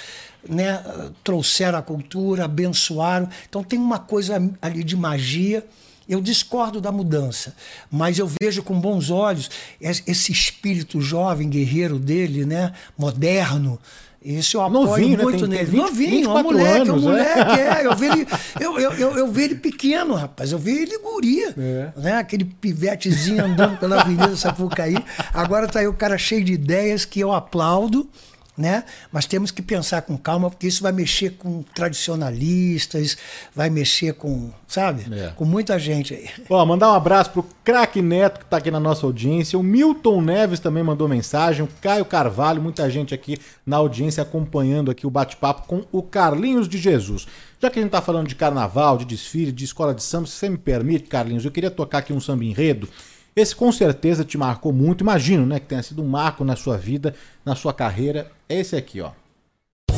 né? 0.48 0.82
trouxeram 1.22 1.78
a 1.78 1.82
cultura, 1.82 2.46
abençoaram. 2.46 3.28
Então 3.50 3.62
tem 3.62 3.78
uma 3.78 4.00
coisa 4.00 4.36
ali 4.62 4.86
de 4.86 4.96
magia. 4.96 5.66
Eu 6.08 6.22
discordo 6.22 6.80
da 6.82 6.92
mudança, 6.92 7.56
mas 7.90 8.20
eu 8.20 8.30
vejo 8.42 8.62
com 8.62 8.78
bons 8.80 9.10
olhos 9.10 9.50
esse 9.80 10.34
espírito 10.34 11.00
jovem, 11.00 11.50
guerreiro 11.50 11.98
dele, 11.98 12.46
né, 12.46 12.74
moderno, 12.98 13.80
Isso 14.24 14.58
eu 14.58 14.62
apoio 14.62 14.86
Novinho, 14.86 15.18
né? 15.18 15.24
muito 15.24 15.40
tem 15.40 15.50
nele. 15.50 15.66
20, 15.66 15.78
Novinho, 15.78 16.10
um 16.10 16.34
24 16.34 16.44
moleque, 16.44 16.90
um 16.90 16.94
anos, 16.94 17.04
é. 17.04 17.08
moleque, 17.08 17.60
é. 17.60 17.74
Eu 17.86 17.96
vi 17.96 18.06
ele, 18.08 18.28
eu, 18.60 18.80
eu, 18.80 18.92
eu, 18.94 19.18
eu 19.18 19.32
vi 19.32 19.44
ele 19.44 19.56
pequeno, 19.56 20.14
rapaz. 20.16 20.52
Eu 20.52 20.58
vi 20.58 20.72
ele 20.72 20.98
guria. 21.00 21.54
É. 21.58 21.92
Né? 21.98 22.18
Aquele 22.18 22.46
pivetezinho 22.46 23.44
andando 23.44 23.78
pela 23.78 24.02
Avenida 24.02 24.36
Sapucaí. 24.36 24.98
Agora 25.34 25.68
tá 25.68 25.80
aí 25.80 25.88
o 25.88 25.94
cara 25.94 26.18
cheio 26.18 26.44
de 26.44 26.54
ideias 26.54 27.04
que 27.04 27.20
eu 27.20 27.34
aplaudo. 27.34 28.10
Né? 28.56 28.84
Mas 29.12 29.26
temos 29.26 29.50
que 29.50 29.64
pensar 29.64 30.04
com 30.04 30.16
calma, 30.16 30.48
porque 30.48 30.68
isso 30.68 30.84
vai 30.84 30.92
mexer 30.92 31.32
com 31.32 31.64
tradicionalistas, 31.74 33.18
vai 33.56 33.68
mexer 33.68 34.14
com, 34.14 34.52
sabe? 34.68 35.08
É. 35.12 35.30
Com 35.30 35.44
muita 35.44 35.80
gente 35.80 36.14
aí. 36.14 36.30
Ó, 36.48 36.64
mandar 36.64 36.92
um 36.92 36.94
abraço 36.94 37.32
pro 37.32 37.44
Craque 37.64 38.00
Neto, 38.00 38.42
que 38.42 38.46
tá 38.46 38.58
aqui 38.58 38.70
na 38.70 38.80
nossa 38.80 39.08
audiência. 39.08 39.58
O 39.58 39.64
Milton 39.64 40.22
Neves 40.22 40.60
também 40.60 40.84
mandou 40.84 41.08
mensagem. 41.08 41.66
O 41.66 41.70
Caio 41.82 42.06
Carvalho, 42.06 42.62
muita 42.62 42.88
gente 42.92 43.12
aqui 43.12 43.40
na 43.66 43.78
audiência 43.78 44.22
acompanhando 44.22 44.92
aqui 44.92 45.08
o 45.08 45.10
bate-papo 45.10 45.68
com 45.68 45.84
o 45.92 46.04
Carlinhos 46.04 46.68
de 46.68 46.78
Jesus. 46.78 47.26
Já 47.60 47.72
que 47.72 47.80
a 47.80 47.82
gente 47.82 47.92
tá 47.92 48.02
falando 48.02 48.28
de 48.28 48.36
carnaval, 48.36 48.98
de 48.98 49.06
desfile, 49.06 49.52
de 49.52 49.64
escola 49.64 49.96
de 49.96 50.04
samba, 50.04 50.28
se 50.28 50.34
você 50.34 50.50
me 50.50 50.58
permite, 50.58 51.08
Carlinhos, 51.08 51.46
eu 51.46 51.52
queria 51.52 51.72
tocar 51.72 52.00
aqui 52.00 52.14
um 52.14 52.20
samba 52.20 52.44
enredo. 52.44 52.88
Esse 53.36 53.56
com 53.56 53.72
certeza 53.72 54.24
te 54.24 54.38
marcou 54.38 54.72
muito. 54.72 55.02
Imagino, 55.02 55.46
né, 55.46 55.60
que 55.60 55.66
tenha 55.66 55.84
sido 55.84 56.02
um 56.02 56.08
marco 56.08 56.44
na 56.44 56.56
sua 56.56 56.78
vida, 56.78 57.16
na 57.44 57.56
sua 57.56 57.74
carreira. 57.74 58.32
É 58.48 58.60
esse 58.60 58.76
aqui, 58.76 59.02
ó. 59.02 59.12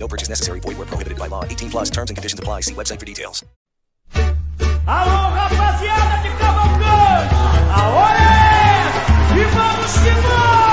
No 0.00 0.08
purchase 0.08 0.30
necessary. 0.30 0.60
Void 0.60 0.78
where 0.78 0.86
prohibited 0.86 1.18
by 1.18 1.28
law. 1.28 1.44
18 1.44 1.70
plus 1.70 1.90
terms 1.90 2.10
and 2.10 2.16
conditions 2.16 2.40
apply. 2.40 2.62
See 2.62 2.74
website 2.74 2.98
for 2.98 3.06
details. 3.06 3.44
Alô, 4.86 5.34
rapaziada 5.36 6.22
de 6.22 6.30
Cavalcante! 6.36 7.34
A 7.70 7.88
hora 7.94 8.18
é 8.18 8.88
essa! 8.88 9.38
E 9.38 9.44
vamos 9.44 9.92
que 9.92 10.10
vamos! 10.26 10.69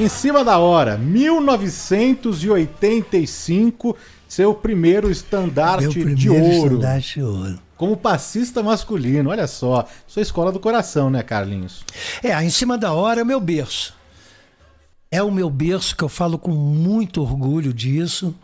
Em 0.00 0.08
cima 0.08 0.42
da 0.42 0.58
hora, 0.58 0.96
1985, 0.96 3.94
seu 4.26 4.54
primeiro 4.54 5.10
estandarte 5.10 5.82
Meu 5.82 5.92
de 5.92 6.00
primeiro 6.00 6.42
ouro. 6.42 6.76
estandarte 6.76 7.20
de 7.20 7.22
ouro. 7.22 7.58
Como 7.76 7.94
passista 7.94 8.62
masculino, 8.62 9.28
olha 9.28 9.46
só. 9.46 9.86
Sua 10.06 10.22
escola 10.22 10.50
do 10.50 10.58
coração, 10.58 11.10
né, 11.10 11.22
Carlinhos? 11.22 11.84
É, 12.22 12.32
em 12.42 12.48
cima 12.48 12.78
da 12.78 12.94
hora 12.94 13.20
é 13.20 13.22
o 13.22 13.26
meu 13.26 13.38
berço. 13.38 13.94
É 15.10 15.22
o 15.22 15.30
meu 15.30 15.50
berço 15.50 15.94
que 15.94 16.02
eu 16.02 16.08
falo 16.08 16.38
com 16.38 16.50
muito 16.50 17.20
orgulho 17.20 17.74
disso. 17.74 18.34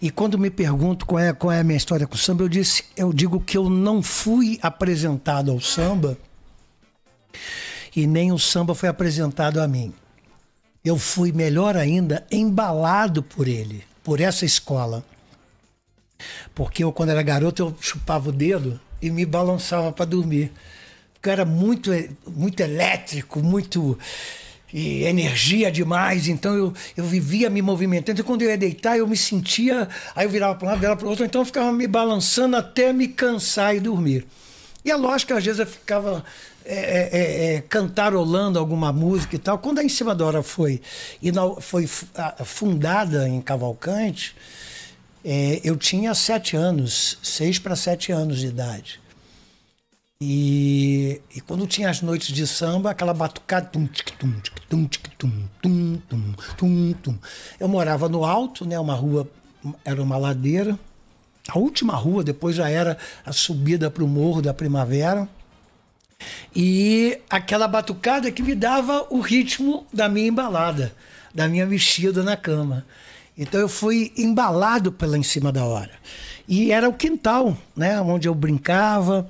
E 0.00 0.08
quando 0.08 0.38
me 0.38 0.50
pergunto 0.50 1.04
qual 1.04 1.18
é, 1.18 1.32
qual 1.32 1.50
é 1.50 1.58
a 1.58 1.64
minha 1.64 1.76
história 1.76 2.06
com 2.06 2.14
o 2.14 2.18
samba, 2.18 2.44
eu, 2.44 2.48
disse, 2.48 2.84
eu 2.96 3.12
digo 3.12 3.40
que 3.40 3.58
eu 3.58 3.68
não 3.68 4.04
fui 4.04 4.56
apresentado 4.62 5.50
ao 5.50 5.60
samba 5.60 6.16
e 7.94 8.06
nem 8.06 8.32
o 8.32 8.38
samba 8.38 8.74
foi 8.74 8.88
apresentado 8.88 9.60
a 9.60 9.68
mim. 9.68 9.92
Eu 10.84 10.98
fui, 10.98 11.30
melhor 11.32 11.76
ainda, 11.76 12.26
embalado 12.30 13.22
por 13.22 13.46
ele, 13.46 13.84
por 14.02 14.20
essa 14.20 14.44
escola. 14.44 15.04
Porque 16.54 16.82
eu, 16.82 16.92
quando 16.92 17.10
era 17.10 17.22
garoto, 17.22 17.62
eu 17.62 17.76
chupava 17.80 18.30
o 18.30 18.32
dedo 18.32 18.80
e 19.00 19.10
me 19.10 19.24
balançava 19.24 19.92
para 19.92 20.04
dormir. 20.04 20.52
Porque 21.14 21.28
eu 21.28 21.32
era 21.32 21.44
muito, 21.44 21.90
muito 22.26 22.60
elétrico, 22.60 23.40
muito 23.40 23.98
e 24.72 25.04
energia 25.04 25.70
demais, 25.70 26.28
então 26.28 26.54
eu, 26.56 26.72
eu 26.96 27.04
vivia 27.04 27.50
me 27.50 27.60
movimentando. 27.60 28.20
E 28.20 28.24
quando 28.24 28.42
eu 28.42 28.48
ia 28.48 28.56
deitar, 28.56 28.96
eu 28.96 29.06
me 29.06 29.16
sentia. 29.16 29.86
Aí 30.16 30.24
eu 30.24 30.30
virava 30.30 30.54
para 30.54 30.66
um 30.66 30.70
lado, 30.70 30.80
virava 30.80 30.96
para 30.96 31.06
o 31.06 31.10
outro, 31.10 31.24
então 31.24 31.42
eu 31.42 31.44
ficava 31.44 31.70
me 31.70 31.86
balançando 31.86 32.56
até 32.56 32.92
me 32.92 33.08
cansar 33.08 33.76
e 33.76 33.80
dormir. 33.80 34.26
E 34.84 34.90
é 34.90 34.96
lógico 34.96 35.32
que 35.32 35.38
às 35.38 35.44
vezes 35.44 35.60
eu 35.60 35.66
ficava 35.66 36.24
é, 36.64 37.08
é, 37.12 37.54
é, 37.54 37.60
cantarolando 37.62 38.58
alguma 38.58 38.92
música 38.92 39.36
e 39.36 39.38
tal. 39.38 39.58
Quando 39.58 39.78
a 39.78 39.84
Em 39.84 39.88
Cima 39.88 40.14
da 40.14 40.42
foi, 40.42 40.80
foi 41.60 41.86
fundada 42.44 43.28
em 43.28 43.40
Cavalcante, 43.40 44.34
é, 45.24 45.60
eu 45.62 45.76
tinha 45.76 46.14
sete 46.14 46.56
anos, 46.56 47.18
seis 47.22 47.58
para 47.58 47.76
sete 47.76 48.12
anos 48.12 48.38
de 48.38 48.46
idade. 48.46 49.00
E, 50.24 51.20
e, 51.34 51.40
quando 51.40 51.66
tinha 51.66 51.90
as 51.90 52.00
noites 52.00 52.28
de 52.28 52.46
samba, 52.46 52.92
aquela 52.92 53.12
batucada. 53.12 53.66
Tum, 53.66 53.86
tic, 53.86 54.10
tum, 54.12 54.30
tic, 54.40 54.54
tum, 54.68 54.86
tic, 54.86 55.08
tum, 55.18 55.32
tum, 55.60 55.96
tum, 56.08 56.32
tum, 56.56 56.92
tum. 56.92 57.18
Eu 57.58 57.66
morava 57.66 58.08
no 58.08 58.24
alto, 58.24 58.64
né? 58.64 58.78
Uma 58.78 58.94
rua, 58.94 59.28
era 59.84 60.00
uma 60.00 60.16
ladeira. 60.16 60.78
A 61.48 61.58
última 61.58 61.96
rua, 61.96 62.22
depois 62.22 62.54
já 62.54 62.68
era 62.68 62.96
a 63.26 63.32
subida 63.32 63.90
para 63.90 64.04
o 64.04 64.06
Morro 64.06 64.40
da 64.40 64.54
Primavera. 64.54 65.28
E 66.54 67.18
aquela 67.30 67.66
batucada 67.66 68.30
que 68.30 68.42
me 68.42 68.54
dava 68.54 69.06
o 69.10 69.20
ritmo 69.20 69.86
da 69.92 70.08
minha 70.08 70.28
embalada, 70.28 70.94
da 71.34 71.48
minha 71.48 71.66
vestida 71.66 72.22
na 72.22 72.36
cama. 72.36 72.84
Então 73.36 73.60
eu 73.60 73.68
fui 73.68 74.12
embalado 74.16 74.92
pela 74.92 75.16
em 75.16 75.22
cima 75.22 75.50
da 75.50 75.64
hora. 75.64 75.92
E 76.46 76.72
era 76.72 76.88
o 76.88 76.92
quintal, 76.92 77.56
né? 77.76 78.00
Onde 78.00 78.28
eu 78.28 78.34
brincava 78.34 79.28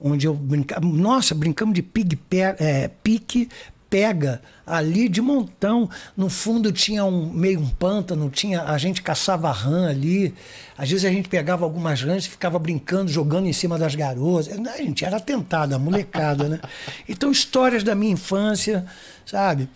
onde 0.00 0.26
eu 0.26 0.34
brincava. 0.34 0.84
Nossa, 0.86 1.34
brincamos 1.34 1.74
de 1.74 1.82
pig 1.82 2.18
é, 2.58 2.88
pique, 3.02 3.48
pega, 3.90 4.40
ali 4.64 5.08
de 5.08 5.20
montão. 5.20 5.90
No 6.16 6.30
fundo 6.30 6.70
tinha 6.70 7.04
um 7.04 7.30
meio 7.30 7.60
um 7.60 7.68
pântano, 7.68 8.30
tinha, 8.30 8.62
a 8.62 8.78
gente 8.78 9.02
caçava 9.02 9.50
rã 9.50 9.90
ali. 9.90 10.32
Às 10.78 10.88
vezes 10.88 11.04
a 11.04 11.10
gente 11.10 11.28
pegava 11.28 11.64
algumas 11.64 12.00
rãs 12.00 12.24
e 12.24 12.30
ficava 12.30 12.58
brincando, 12.58 13.10
jogando 13.10 13.48
em 13.48 13.52
cima 13.52 13.76
das 13.76 13.96
garotas. 13.96 14.48
A 14.48 14.76
gente 14.78 15.04
era 15.04 15.18
tentada, 15.18 15.78
molecada, 15.78 16.48
né? 16.48 16.60
Então, 17.08 17.32
histórias 17.32 17.82
da 17.82 17.94
minha 17.94 18.12
infância, 18.12 18.86
sabe? 19.26 19.68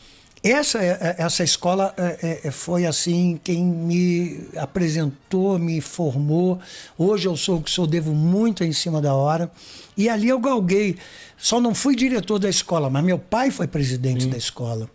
Essa, 0.42 0.78
essa 0.82 1.42
escola 1.42 1.94
é, 1.96 2.50
foi 2.50 2.84
assim 2.84 3.40
quem 3.42 3.64
me 3.64 4.46
apresentou, 4.56 5.58
me 5.58 5.80
formou. 5.80 6.60
Hoje 6.98 7.26
eu 7.26 7.34
sou 7.34 7.58
o 7.58 7.62
que 7.62 7.70
sou, 7.70 7.86
devo 7.86 8.12
muito 8.14 8.62
em 8.62 8.72
cima 8.72 9.00
da 9.00 9.14
hora. 9.14 9.50
E 9.96 10.08
ali 10.08 10.28
eu 10.28 10.38
galguei. 10.38 10.96
Só 11.36 11.60
não 11.60 11.74
fui 11.74 11.94
diretor 11.94 12.38
da 12.38 12.48
escola, 12.48 12.88
mas 12.90 13.04
meu 13.04 13.18
pai 13.18 13.50
foi 13.50 13.66
presidente 13.66 14.26
hum. 14.26 14.30
da 14.30 14.36
escola. 14.36 14.88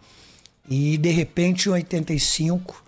E 0.69 0.97
de 0.97 1.09
repente, 1.09 1.67
em 1.67 1.71
85, 1.73 2.83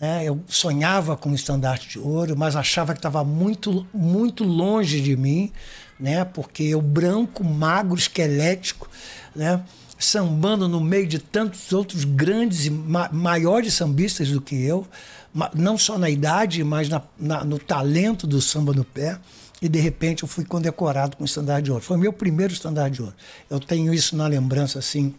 né, 0.00 0.24
eu 0.24 0.40
sonhava 0.48 1.16
com 1.16 1.30
o 1.30 1.34
estandarte 1.34 1.88
de 1.90 1.98
ouro, 1.98 2.36
mas 2.36 2.56
achava 2.56 2.92
que 2.92 2.98
estava 2.98 3.22
muito, 3.22 3.86
muito 3.94 4.44
longe 4.44 5.00
de 5.00 5.16
mim, 5.16 5.52
né? 6.00 6.24
Porque 6.24 6.64
eu 6.64 6.82
branco, 6.82 7.44
magro, 7.44 7.96
esquelético, 7.96 8.88
né? 9.34 9.62
sambando 9.98 10.68
no 10.68 10.80
meio 10.80 11.06
de 11.06 11.20
tantos 11.20 11.72
outros 11.72 12.04
grandes 12.04 12.66
e 12.66 12.70
ma 12.70 13.08
maiores 13.12 13.74
sambistas 13.74 14.30
do 14.30 14.40
que 14.40 14.56
eu, 14.60 14.84
não 15.54 15.78
só 15.78 15.96
na 15.96 16.10
idade, 16.10 16.64
mas 16.64 16.88
na- 16.88 17.02
na- 17.16 17.44
no 17.44 17.56
talento 17.56 18.26
do 18.26 18.40
samba 18.40 18.72
no 18.72 18.84
pé. 18.84 19.16
E 19.62 19.68
de 19.68 19.78
repente 19.78 20.24
eu 20.24 20.28
fui 20.28 20.44
condecorado 20.44 21.16
com 21.16 21.22
o 21.22 21.26
estandarte 21.26 21.62
de 21.62 21.70
ouro. 21.72 21.82
Foi 21.84 21.96
meu 21.96 22.12
primeiro 22.12 22.52
estandarte 22.52 22.96
de 22.96 23.02
ouro. 23.02 23.14
Eu 23.48 23.60
tenho 23.60 23.94
isso 23.94 24.16
na 24.16 24.26
lembrança, 24.26 24.80
assim, 24.80 25.14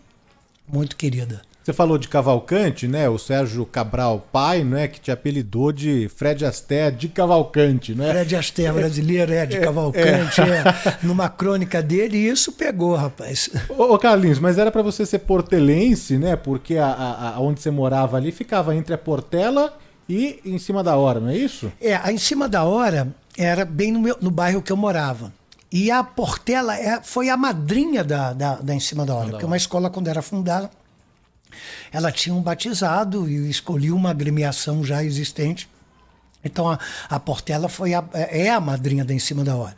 muito 0.68 0.96
querida. 0.98 1.42
Você 1.64 1.72
falou 1.72 1.98
de 1.98 2.10
Cavalcante, 2.10 2.90
né? 2.90 3.08
O 3.08 3.18
Sérgio 3.18 3.66
Cabral, 3.66 4.28
pai, 4.34 4.66
né? 4.66 4.86
Que 4.90 5.00
te 5.00 5.10
apelidou 5.12 5.72
de 5.72 6.10
Fred 6.14 6.46
Astaire 6.46 6.94
de 6.94 7.08
Cavalcante, 7.08 7.96
né? 7.96 8.10
Fred 8.12 8.36
Astaire 8.36 8.74
brasileiro, 8.74 9.32
é, 9.32 9.46
de 9.46 9.56
É, 9.56 9.60
Cavalcante, 9.62 10.42
é. 10.42 10.98
numa 11.02 11.30
crônica 11.30 11.82
dele, 11.82 12.18
e 12.18 12.28
isso 12.28 12.52
pegou, 12.52 12.96
rapaz. 12.98 13.50
Ô, 13.70 13.94
ô, 13.94 13.98
Carlinhos, 13.98 14.40
mas 14.40 14.58
era 14.58 14.70
pra 14.74 14.82
você 14.82 15.06
ser 15.06 15.20
portelense, 15.20 16.18
né? 16.18 16.36
Porque 16.36 16.76
a, 16.76 16.88
a- 16.88 17.30
a- 17.36 17.40
onde 17.40 17.62
você 17.62 17.72
morava 17.72 18.18
ali 18.18 18.34
ficava 18.34 18.76
entre 18.76 18.94
a 18.94 18.98
Portela 18.98 19.74
e 20.10 20.42
em 20.44 20.58
cima 20.58 20.84
da 20.84 20.98
hora, 20.98 21.22
não 21.22 21.30
é 21.30 21.38
isso? 21.38 21.72
É, 21.80 21.96
a 21.96 22.12
em 22.12 22.18
cima 22.18 22.50
da 22.50 22.66
hora 22.66 23.08
era 23.38 23.66
bem 23.66 23.92
no, 23.92 24.00
meu- 24.00 24.18
no 24.22 24.32
bairro 24.32 24.62
que 24.62 24.72
eu 24.72 24.78
morava. 24.78 25.34
E 25.72 25.90
a 25.90 26.04
Portela 26.04 26.78
é- 26.78 27.02
foi 27.02 27.30
a 27.30 27.38
madrinha 27.38 28.04
da, 28.04 28.32
da, 28.34 28.56
da 28.58 28.76
Em 28.76 28.80
Cima 28.80 29.06
da 29.06 29.16
Hora, 29.16 29.30
porque 29.32 29.46
uma 29.46 29.58
escola, 29.58 29.90
quando 29.90 30.08
era 30.08 30.22
fundada, 30.22 30.70
ela 31.92 32.12
tinha 32.12 32.34
um 32.36 32.42
batizado 32.42 33.28
e 33.30 33.50
escolheu 33.50 33.96
uma 33.96 34.10
agremiação 34.12 34.84
já 34.84 35.04
existente. 35.04 35.68
Então 36.46 36.70
a, 36.70 36.78
a 37.10 37.20
Portela 37.20 37.70
foi 37.70 37.94
a, 37.94 38.04
é 38.14 38.50
a 38.50 38.60
madrinha 38.60 39.06
da 39.06 39.14
Em 39.14 39.20
Cima 39.20 39.44
da 39.44 39.56
Hora. 39.56 39.78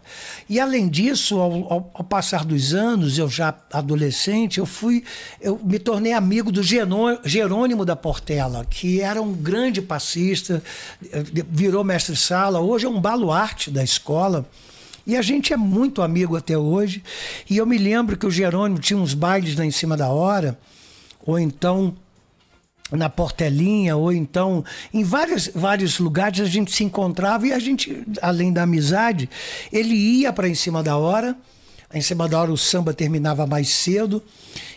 E 0.50 0.60
além 0.60 0.90
disso, 0.90 1.40
ao, 1.40 1.52
ao- 1.72 1.92
ao 1.94 2.04
passar 2.04 2.44
dos 2.44 2.74
anos, 2.74 3.18
eu 3.20 3.30
já 3.30 3.54
adolescente, 3.72 4.58
eu 4.58 4.66
fui, 4.66 5.04
eu 5.40 5.60
me 5.64 5.78
tornei 5.78 6.14
amigo 6.14 6.52
do 6.52 6.62
Jerônimo 6.64 7.86
da 7.86 7.96
Portela, 7.96 8.66
que 8.70 9.00
era 9.02 9.22
um 9.22 9.32
grande 9.34 9.82
passista, 9.82 10.64
eh, 11.12 11.24
virou 11.50 11.84
mestre-sala, 11.84 12.60
hoje 12.60 12.86
é 12.86 12.90
um 12.90 13.00
baluarte 13.00 13.70
da 13.70 13.84
escola. 13.84 14.46
E 15.08 15.16
a 15.16 15.22
gente 15.22 15.54
é 15.54 15.58
muito 15.58 16.02
amigo 16.02 16.36
até 16.36 16.58
hoje. 16.58 17.04
E 17.48 17.58
eu 17.58 17.66
me 17.68 17.78
lembro 17.78 18.18
que 18.18 18.26
o 18.26 18.32
Jerônimo 18.32 18.80
tinha 18.80 18.98
uns 18.98 19.14
bailes 19.14 19.56
lá 19.56 19.64
em 19.64 19.70
cima 19.70 19.96
da 19.96 20.10
hora, 20.10 20.58
ou 21.24 21.38
então 21.38 21.96
na 22.92 23.10
Portelinha, 23.10 23.96
ou 23.96 24.14
então 24.14 24.64
em 24.94 25.04
vários, 25.04 25.48
vários 25.48 26.00
lugares 26.00 26.40
a 26.40 26.46
gente 26.46 26.72
se 26.72 26.84
encontrava 26.84 27.48
e 27.48 27.54
a 27.54 27.60
gente, 27.60 28.04
além 28.22 28.54
da 28.54 28.64
amizade, 28.64 29.30
ele 29.72 29.96
ia 29.96 30.32
para 30.32 30.48
em 30.48 30.56
cima 30.56 30.84
da 30.84 30.98
hora. 30.98 31.36
Em 31.94 32.02
cima 32.02 32.28
da 32.28 32.40
hora 32.40 32.52
o 32.52 32.58
samba 32.58 32.94
terminava 32.94 33.48
mais 33.48 33.70
cedo. 33.70 34.22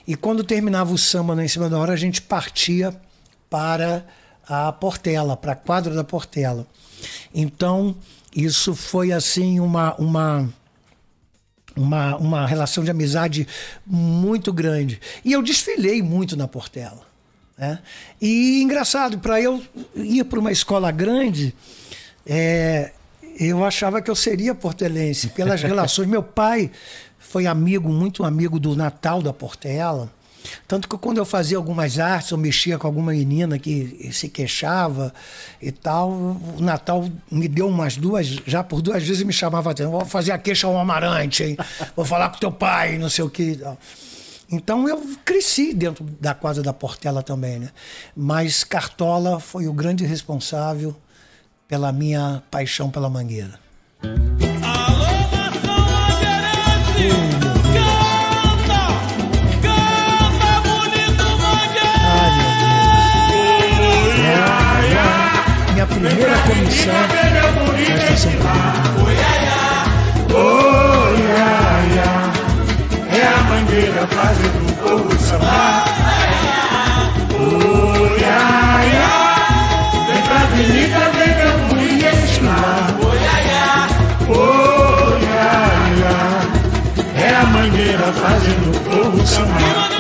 E 0.07 0.15
quando 0.15 0.45
terminava 0.45 0.93
o 0.93 0.99
samba 0.99 1.35
na 1.35 1.45
em 1.45 1.49
cima 1.49 1.69
da 1.69 1.79
hora, 1.79 1.93
a 1.93 1.97
gente 1.97 2.23
partia 2.23 2.95
para 3.51 4.05
a 4.49 4.73
Portela, 4.73 5.37
para 5.37 5.53
a 5.53 5.57
quadra 5.57 5.95
da 5.95 6.05
Portela. 6.05 6.67
Então, 7.35 7.97
isso 8.35 8.75
foi 8.75 9.13
assim 9.13 9.59
uma, 9.59 9.95
uma, 9.97 10.49
uma, 11.77 12.17
uma 12.17 12.47
relação 12.47 12.85
de 12.85 12.91
amizade 12.91 13.47
muito 13.87 14.53
grande. 14.53 15.01
E 15.25 15.33
eu 15.33 15.43
desfilei 15.43 16.03
muito 16.03 16.37
na 16.37 16.47
Portela. 16.47 17.08
Né? 17.59 17.79
E 18.21 18.63
engraçado, 18.63 19.19
para 19.19 19.41
eu 19.41 19.63
ir 19.97 20.25
para 20.25 20.39
uma 20.39 20.53
escola 20.53 20.91
grande, 20.91 21.55
é, 22.25 22.93
eu 23.39 23.65
achava 23.65 24.01
que 24.01 24.11
eu 24.11 24.17
seria 24.17 24.55
portelense, 24.55 25.29
pelas 25.29 25.61
relações. 25.63 26.07
Meu 26.07 26.23
pai 26.23 26.71
foi 27.19 27.47
amigo, 27.47 27.89
muito 27.89 28.25
amigo 28.25 28.61
do 28.61 28.77
Natal 28.77 29.21
da 29.21 29.33
Portela. 29.33 30.11
Tanto 30.67 30.89
que 30.89 30.97
quando 30.97 31.19
eu 31.19 31.25
fazia 31.25 31.57
algumas 31.57 31.99
artes, 31.99 32.31
eu 32.31 32.39
mexia 32.39 32.79
com 32.79 32.87
alguma 32.87 33.13
menina 33.13 33.59
que 33.59 34.09
se 34.13 34.29
queixava 34.29 35.13
e 35.61 35.71
tal, 35.73 36.11
o 36.11 36.57
Natal 36.61 37.07
me 37.31 37.49
deu 37.49 37.69
umas 37.69 37.97
duas, 37.97 38.27
já 38.47 38.63
por 38.63 38.81
duas 38.81 39.03
vezes 39.03 39.23
me 39.25 39.33
chamava 39.33 39.71
atenção, 39.71 39.91
vou 39.91 40.05
fazer 40.05 40.33
a 40.33 40.39
queixa 40.39 40.67
ao 40.67 40.79
amarante, 40.79 41.43
hein? 41.43 41.57
vou 41.95 42.05
falar 42.05 42.31
com 42.31 42.39
teu 42.39 42.53
pai, 42.53 42.99
não 42.99 43.11
sei 43.11 43.25
o 43.25 43.31
que. 43.31 43.61
Então 44.51 44.89
eu 44.89 45.03
cresci 45.25 45.75
dentro 45.75 46.05
da 46.19 46.33
quadra 46.35 46.63
da 46.63 46.73
Portela 46.73 47.23
também, 47.23 47.59
né? 47.59 47.71
Mas 48.17 48.65
Cartola 48.65 49.39
foi 49.39 49.69
o 49.69 49.73
grande 49.75 50.07
responsável 50.07 50.97
pela 51.67 51.93
minha 51.93 52.43
paixão 52.51 52.91
pela 52.91 53.11
mangueira. 53.11 53.61
Minha 65.75 65.87
primeira 65.87 66.39
comissão 66.47 67.18
fazendo 88.29 88.77
o 88.77 88.81
povo 88.81 89.27
sambar. 89.27 89.99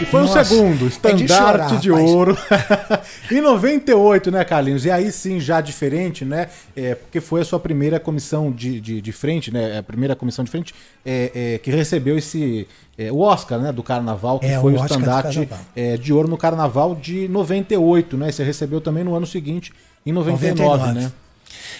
E 0.00 0.04
foi 0.06 0.20
Nossa, 0.20 0.42
o 0.42 0.44
segundo, 0.44 0.86
é 0.86 1.12
de 1.12 1.24
estandarte 1.24 1.42
chorar, 1.42 1.80
de 1.80 1.90
ouro. 1.90 2.38
em 3.32 3.40
98, 3.40 4.30
né, 4.30 4.44
Carlinhos? 4.44 4.84
E 4.84 4.92
aí 4.92 5.10
sim, 5.10 5.40
já 5.40 5.60
diferente, 5.60 6.24
né? 6.24 6.48
É, 6.76 6.94
porque 6.94 7.20
foi 7.20 7.40
a 7.40 7.44
sua 7.44 7.58
primeira 7.58 7.98
comissão 7.98 8.52
de, 8.52 8.80
de, 8.80 9.00
de 9.00 9.12
frente, 9.12 9.52
né? 9.52 9.78
A 9.78 9.82
primeira 9.82 10.14
comissão 10.14 10.44
de 10.44 10.52
frente 10.52 10.72
é, 11.04 11.32
é, 11.34 11.58
que 11.58 11.72
recebeu 11.72 12.16
esse. 12.16 12.68
é, 12.96 13.10
o 13.10 13.18
Oscar, 13.18 13.58
né? 13.58 13.72
Do 13.72 13.82
carnaval, 13.82 14.38
que 14.38 14.46
É, 14.46 14.60
foi 14.60 14.74
o 14.74 14.80
o 14.80 14.84
estandarte 14.84 15.48
é, 15.74 15.96
de 15.96 16.12
ouro 16.12 16.28
no 16.28 16.36
carnaval 16.36 16.94
de 16.94 17.26
98, 17.26 18.16
né? 18.16 18.30
Você 18.30 18.44
recebeu 18.44 18.80
também 18.80 19.02
no 19.02 19.16
ano 19.16 19.26
seguinte, 19.26 19.72
em 20.06 20.12
99, 20.12 20.62
99. 20.62 21.00
né? 21.00 21.12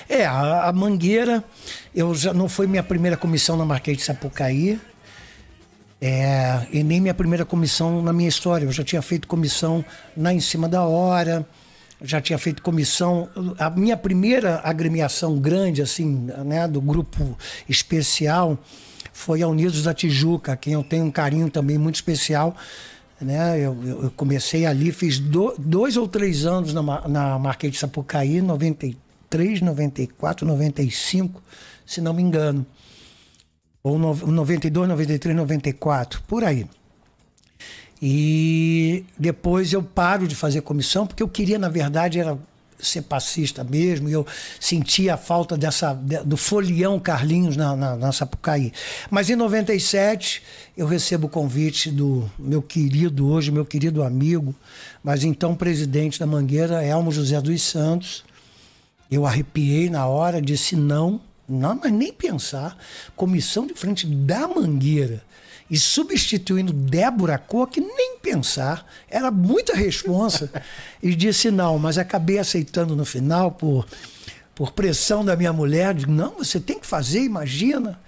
É, 0.08 0.24
a, 0.24 0.68
a 0.68 0.72
Mangueira, 0.72 1.44
eu 1.94 2.14
já 2.14 2.32
não 2.32 2.48
foi 2.48 2.66
minha 2.66 2.82
primeira 2.82 3.16
comissão 3.16 3.56
na 3.56 3.64
Marquês 3.64 3.98
de 3.98 4.04
Sapucaí. 4.04 4.80
É, 6.00 6.66
e 6.72 6.82
nem 6.84 7.00
minha 7.00 7.14
primeira 7.14 7.44
comissão 7.44 8.02
na 8.02 8.12
minha 8.12 8.28
história. 8.28 8.64
Eu 8.64 8.72
já 8.72 8.84
tinha 8.84 9.02
feito 9.02 9.26
comissão 9.26 9.84
na 10.16 10.32
Em 10.32 10.40
Cima 10.40 10.68
da 10.68 10.82
Hora, 10.84 11.46
já 12.00 12.20
tinha 12.20 12.38
feito 12.38 12.62
comissão. 12.62 13.28
A 13.58 13.68
minha 13.68 13.96
primeira 13.96 14.60
agremiação 14.64 15.36
grande, 15.38 15.82
assim, 15.82 16.28
né, 16.44 16.66
do 16.68 16.80
grupo 16.80 17.36
especial, 17.68 18.56
foi 19.12 19.42
a 19.42 19.48
Unidos 19.48 19.82
da 19.82 19.92
Tijuca, 19.92 20.52
a 20.52 20.56
quem 20.56 20.74
eu 20.74 20.84
tenho 20.84 21.04
um 21.04 21.10
carinho 21.10 21.50
também 21.50 21.76
muito 21.76 21.96
especial. 21.96 22.56
Né? 23.20 23.58
Eu, 23.58 23.76
eu- 23.84 24.10
comecei 24.12 24.64
ali, 24.64 24.92
fiz 24.92 25.18
do- 25.18 25.54
dois 25.58 25.96
ou 25.96 26.06
três 26.06 26.46
anos 26.46 26.72
na, 26.72 27.08
na 27.08 27.38
Marquês 27.40 27.72
de 27.72 27.78
Sapucaí, 27.80 28.40
93, 28.40 28.96
94, 29.62 30.46
95, 30.46 31.42
se 31.86 32.00
não 32.00 32.12
me 32.14 32.22
engano 32.22 32.64
ou 33.82 33.98
no- 33.98 34.14
92, 34.14 34.88
93, 34.88 35.36
94, 35.36 36.22
por 36.26 36.44
aí. 36.44 36.66
E 38.00 39.04
depois 39.18 39.72
eu 39.72 39.82
paro 39.82 40.28
de 40.28 40.34
fazer 40.34 40.60
comissão, 40.62 41.06
porque 41.06 41.22
eu 41.22 41.28
queria, 41.28 41.58
na 41.58 41.68
verdade, 41.68 42.18
era 42.20 42.38
ser 42.80 43.02
passista 43.02 43.64
mesmo, 43.64 44.08
e 44.08 44.12
eu 44.12 44.24
sentia 44.60 45.14
a 45.14 45.16
falta 45.16 45.56
dessa, 45.58 45.92
de- 45.94 46.22
do 46.22 46.36
folião 46.36 47.00
Carlinhos 47.00 47.56
na, 47.56 47.74
na, 47.74 47.96
na 47.96 48.12
Sapucaí. 48.12 48.72
Mas 49.10 49.28
em 49.28 49.34
97 49.34 50.40
eu 50.76 50.86
recebo 50.86 51.26
o 51.26 51.30
convite 51.30 51.90
do 51.90 52.30
meu 52.38 52.62
querido, 52.62 53.26
hoje 53.26 53.50
meu 53.50 53.64
querido 53.64 54.04
amigo, 54.04 54.54
mas 55.02 55.24
então 55.24 55.56
presidente 55.56 56.20
da 56.20 56.26
Mangueira, 56.26 56.84
Elmo 56.84 57.10
José 57.10 57.40
dos 57.40 57.60
Santos, 57.62 58.22
eu 59.10 59.26
arrepiei 59.26 59.88
na 59.88 60.06
hora, 60.06 60.40
disse 60.40 60.76
não, 60.76 61.20
não, 61.48 61.80
mas 61.82 61.92
nem 61.92 62.12
pensar. 62.12 62.76
Comissão 63.16 63.66
de 63.66 63.74
frente 63.74 64.06
da 64.06 64.46
Mangueira 64.46 65.22
e 65.70 65.78
substituindo 65.78 66.72
Débora 66.72 67.38
Coque, 67.38 67.80
nem 67.80 68.18
pensar. 68.18 68.86
Era 69.08 69.30
muita 69.30 69.74
responsa. 69.74 70.50
e 71.02 71.14
disse 71.14 71.50
não, 71.50 71.78
mas 71.78 71.98
acabei 71.98 72.38
aceitando 72.38 72.96
no 72.96 73.04
final 73.04 73.52
por, 73.52 73.86
por 74.54 74.72
pressão 74.72 75.24
da 75.24 75.36
minha 75.36 75.52
mulher. 75.52 75.94
Digo, 75.94 76.12
não, 76.12 76.36
você 76.38 76.58
tem 76.58 76.78
que 76.78 76.86
fazer, 76.86 77.22
imagina. 77.22 77.98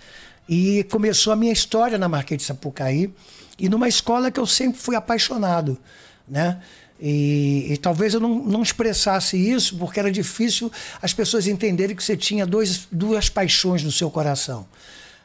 E 0.48 0.84
começou 0.84 1.32
a 1.32 1.36
minha 1.36 1.52
história 1.52 1.98
na 1.98 2.08
Marquês 2.08 2.38
de 2.38 2.46
Sapucaí 2.46 3.12
e 3.58 3.68
numa 3.68 3.88
escola 3.88 4.30
que 4.30 4.40
eu 4.40 4.46
sempre 4.46 4.80
fui 4.80 4.96
apaixonado, 4.96 5.78
né? 6.26 6.60
E, 7.00 7.72
e 7.72 7.76
talvez 7.78 8.12
eu 8.12 8.20
não, 8.20 8.42
não 8.44 8.62
expressasse 8.62 9.36
isso 9.36 9.76
porque 9.76 9.98
era 9.98 10.12
difícil 10.12 10.70
as 11.00 11.14
pessoas 11.14 11.46
entenderem 11.46 11.96
que 11.96 12.04
você 12.04 12.16
tinha 12.16 12.44
dois, 12.46 12.86
duas 12.92 13.28
paixões 13.28 13.82
no 13.82 13.90
seu 13.90 14.10
coração. 14.10 14.66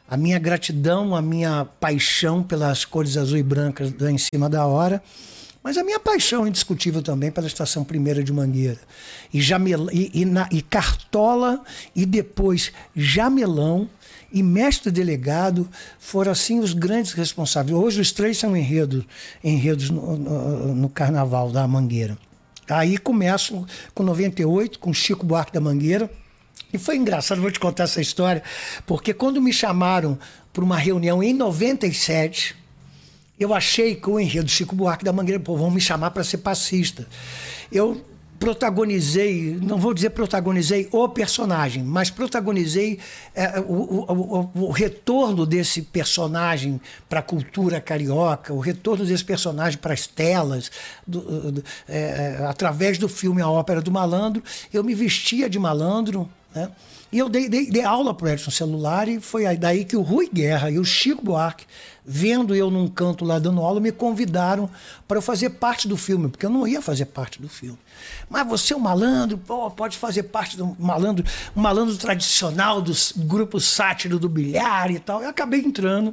A 0.08 0.16
minha 0.16 0.38
gratidão, 0.38 1.14
a 1.14 1.20
minha 1.20 1.66
paixão 1.78 2.42
pelas 2.42 2.84
cores 2.84 3.16
azul 3.16 3.36
e 3.36 3.42
brancas 3.42 3.90
da 3.90 4.10
em 4.10 4.18
cima 4.18 4.48
da 4.48 4.64
hora, 4.64 5.02
Mas 5.66 5.76
a 5.76 5.82
minha 5.82 5.98
paixão 5.98 6.46
indiscutível 6.46 7.02
também 7.02 7.28
pela 7.28 7.48
Estação 7.48 7.82
Primeira 7.82 8.22
de 8.22 8.32
Mangueira. 8.32 8.78
E, 9.34 9.40
Jamel, 9.40 9.88
e, 9.90 10.12
e, 10.14 10.24
na, 10.24 10.48
e 10.52 10.62
Cartola, 10.62 11.60
e 11.92 12.06
depois 12.06 12.70
Jamelão, 12.94 13.90
e 14.32 14.42
mestre 14.42 14.90
delegado 14.90 15.68
foram 15.98 16.32
assim 16.32 16.58
os 16.58 16.72
grandes 16.72 17.12
responsáveis. 17.12 17.76
Hoje 17.76 18.00
os 18.00 18.12
três 18.12 18.38
são 18.38 18.56
enredos, 18.56 19.04
enredos 19.42 19.90
no, 19.90 20.16
no, 20.16 20.74
no 20.74 20.88
Carnaval 20.88 21.50
da 21.50 21.66
Mangueira. 21.66 22.18
Aí 22.68 22.98
começo 22.98 23.64
com 23.94 24.02
98, 24.02 24.78
com 24.78 24.92
Chico 24.92 25.24
Buarque 25.24 25.52
da 25.52 25.60
Mangueira. 25.60 26.10
E 26.72 26.78
foi 26.78 26.96
engraçado, 26.96 27.40
vou 27.40 27.50
te 27.50 27.60
contar 27.60 27.84
essa 27.84 28.00
história, 28.00 28.42
porque 28.84 29.14
quando 29.14 29.40
me 29.40 29.52
chamaram 29.52 30.18
para 30.52 30.64
uma 30.64 30.76
reunião 30.76 31.22
em 31.22 31.32
97, 31.32 32.56
eu 33.38 33.54
achei 33.54 33.94
que 33.94 34.10
o 34.10 34.18
enredo 34.18 34.48
Chico 34.50 34.74
Buarque 34.74 35.04
da 35.04 35.12
Mangueira, 35.12 35.38
pô, 35.38 35.56
vão 35.56 35.70
me 35.70 35.80
chamar 35.80 36.10
para 36.10 36.24
ser 36.24 36.38
passista. 36.38 37.06
Eu 37.70 38.04
protagonizei, 38.38 39.58
não 39.62 39.78
vou 39.78 39.94
dizer 39.94 40.10
protagonizei 40.10 40.88
o 40.92 41.08
personagem, 41.08 41.82
mas 41.82 42.10
protagonizei 42.10 42.98
é, 43.34 43.60
o, 43.60 43.72
o, 43.72 44.50
o, 44.54 44.64
o, 44.66 44.70
retorno 44.70 45.46
desse 45.46 45.82
personagem 45.82 46.80
para 47.08 47.20
a 47.20 47.22
cultura 47.22 47.80
carioca, 47.80 48.52
o 48.52 48.58
retorno 48.58 49.04
desse 49.04 49.24
personagem 49.24 49.78
para 49.78 49.94
as 49.94 50.06
telas, 50.06 50.70
do, 51.06 51.52
do, 51.52 51.64
é, 51.88 52.44
através 52.48 52.98
do 52.98 53.08
filme 53.08 53.40
A 53.42 53.48
Ópera 53.48 53.80
do 53.80 53.90
Malandro. 53.90 54.42
Eu 54.72 54.84
me 54.84 54.94
vestia 54.94 55.48
de 55.48 55.58
malandro, 55.58 56.28
né? 56.54 56.70
E 57.16 57.18
eu 57.18 57.30
dei, 57.30 57.48
dei, 57.48 57.70
dei 57.70 57.82
aula 57.82 58.12
para 58.12 58.26
o 58.26 58.28
Edson 58.28 58.50
Celular 58.50 59.08
e 59.08 59.18
foi 59.22 59.56
daí 59.56 59.86
que 59.86 59.96
o 59.96 60.02
Rui 60.02 60.28
Guerra 60.30 60.70
e 60.70 60.78
o 60.78 60.84
Chico 60.84 61.24
Buarque, 61.24 61.64
vendo 62.04 62.54
eu 62.54 62.70
num 62.70 62.86
canto 62.88 63.24
lá 63.24 63.38
dando 63.38 63.62
aula, 63.62 63.80
me 63.80 63.90
convidaram 63.90 64.68
para 65.08 65.16
eu 65.16 65.22
fazer 65.22 65.48
parte 65.48 65.88
do 65.88 65.96
filme, 65.96 66.28
porque 66.28 66.44
eu 66.44 66.50
não 66.50 66.68
ia 66.68 66.82
fazer 66.82 67.06
parte 67.06 67.40
do 67.40 67.48
filme. 67.48 67.78
Mas 68.28 68.46
você 68.46 68.74
é 68.74 68.76
um 68.76 68.80
malandro, 68.80 69.38
pô, 69.38 69.70
pode 69.70 69.96
fazer 69.96 70.24
parte 70.24 70.58
do 70.58 70.76
malandro, 70.78 71.24
um 71.56 71.60
malandro 71.62 71.96
tradicional 71.96 72.82
dos 72.82 73.14
grupos 73.16 73.64
sátiro 73.64 74.18
do 74.18 74.28
bilhar 74.28 74.90
e 74.90 74.98
tal. 74.98 75.22
Eu 75.22 75.30
acabei 75.30 75.60
entrando. 75.60 76.12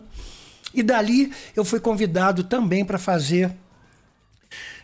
E 0.73 0.81
dali 0.81 1.33
eu 1.53 1.65
fui 1.65 1.81
convidado 1.81 2.45
também 2.45 2.85
para 2.85 2.97
fazer 2.97 3.53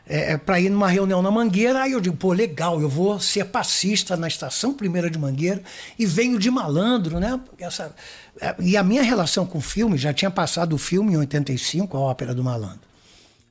é, 0.10 0.34
é 0.34 0.38
para 0.38 0.60
ir 0.60 0.70
numa 0.70 0.88
reunião 0.88 1.22
na 1.22 1.30
Mangueira. 1.30 1.84
Aí 1.84 1.92
eu 1.92 2.02
digo, 2.02 2.18
pô, 2.18 2.34
legal, 2.34 2.82
eu 2.82 2.90
vou 2.90 3.20
ser 3.20 3.46
passista 3.46 4.18
na 4.18 4.28
estação 4.28 4.74
primeira 4.74 5.10
de 5.10 5.20
Mangueira 5.20 5.62
e 5.98 6.06
venho 6.06 6.40
de 6.40 6.50
malandro, 6.50 7.20
né? 7.20 7.40
Essa, 7.60 7.96
é, 8.42 8.56
e 8.60 8.76
a 8.76 8.84
minha 8.84 9.04
relação 9.04 9.46
com 9.46 9.60
o 9.60 9.62
filme, 9.62 9.98
já 9.98 10.12
tinha 10.12 10.32
passado 10.32 10.74
o 10.74 10.80
filme 10.80 11.14
em 11.14 11.18
85, 11.18 11.96
a 11.96 12.00
Ópera 12.00 12.34
do 12.34 12.44
Malandro. 12.44 12.82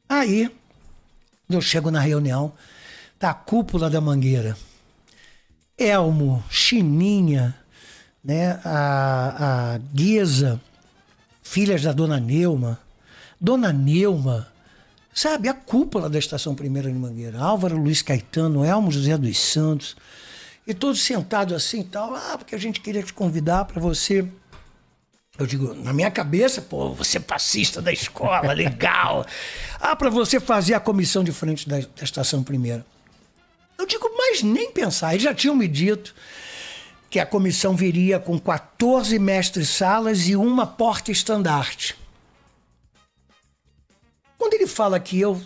Aí 0.09 0.51
eu 1.49 1.61
chego 1.61 1.91
na 1.91 2.01
reunião 2.01 2.53
da 3.21 3.33
cúpula 3.33 3.89
da 3.89 4.01
Mangueira. 4.01 4.57
Elmo, 5.77 6.43
Chininha, 6.51 7.55
né, 8.23 8.61
a, 8.65 9.75
a 9.75 9.79
Guisa, 9.79 10.61
filhas 11.41 11.83
da 11.83 11.93
Dona 11.93 12.19
Neuma, 12.19 12.81
Dona 13.41 13.73
Neuma, 13.73 14.49
Sabe, 15.19 15.49
a 15.49 15.53
cúpula 15.53 16.09
da 16.09 16.17
Estação 16.17 16.55
Primeira 16.55 16.89
de 16.89 16.97
Mangueira. 16.97 17.41
Álvaro 17.41 17.77
Luiz 17.77 18.03
Caetano, 18.03 18.65
Elmo 18.65 18.89
José 18.89 19.19
dos 19.19 19.37
Santos. 19.37 19.97
E 20.65 20.73
todos 20.73 21.03
sentados 21.03 21.53
assim 21.57 21.81
e 21.81 21.85
tal. 21.85 22.15
Ah, 22.15 22.39
porque 22.39 22.55
a 22.55 22.59
gente 22.59 22.81
queria 22.81 23.03
te 23.03 23.13
convidar 23.13 23.65
para 23.65 23.81
você. 23.81 24.25
Eu 25.37 25.45
digo, 25.45 25.75
na 25.75 25.93
minha 25.93 26.09
cabeça, 26.09 26.63
pô, 26.63 26.95
você 26.95 27.17
é 27.17 27.21
passista 27.21 27.83
da 27.83 27.93
escola, 27.93 28.53
legal. 28.55 29.27
ah, 29.81 29.97
para 29.97 30.09
você 30.09 30.39
fazer 30.39 30.75
a 30.75 30.81
comissão 30.81 31.25
de 31.25 31.33
frente 31.33 31.69
da, 31.69 31.81
da 31.81 32.05
Estação 32.05 32.45
Primeira. 32.45 32.87
Eu 33.77 33.87
digo, 33.87 34.09
mas 34.17 34.41
nem 34.45 34.71
pensar. 34.71 35.15
Eles 35.15 35.25
já 35.25 35.35
tinham 35.35 35.57
me 35.57 35.67
dito 35.67 36.15
que 37.11 37.19
a 37.19 37.27
comissão 37.27 37.75
viria 37.75 38.21
com 38.21 38.39
14 38.39 39.19
mestres-salas 39.19 40.29
e 40.29 40.37
uma 40.37 40.65
porta-estandarte. 40.65 41.97
Quando 44.39 44.55
ele 44.55 44.67
fala 44.67 45.01
que 45.01 45.21
eu, 45.21 45.39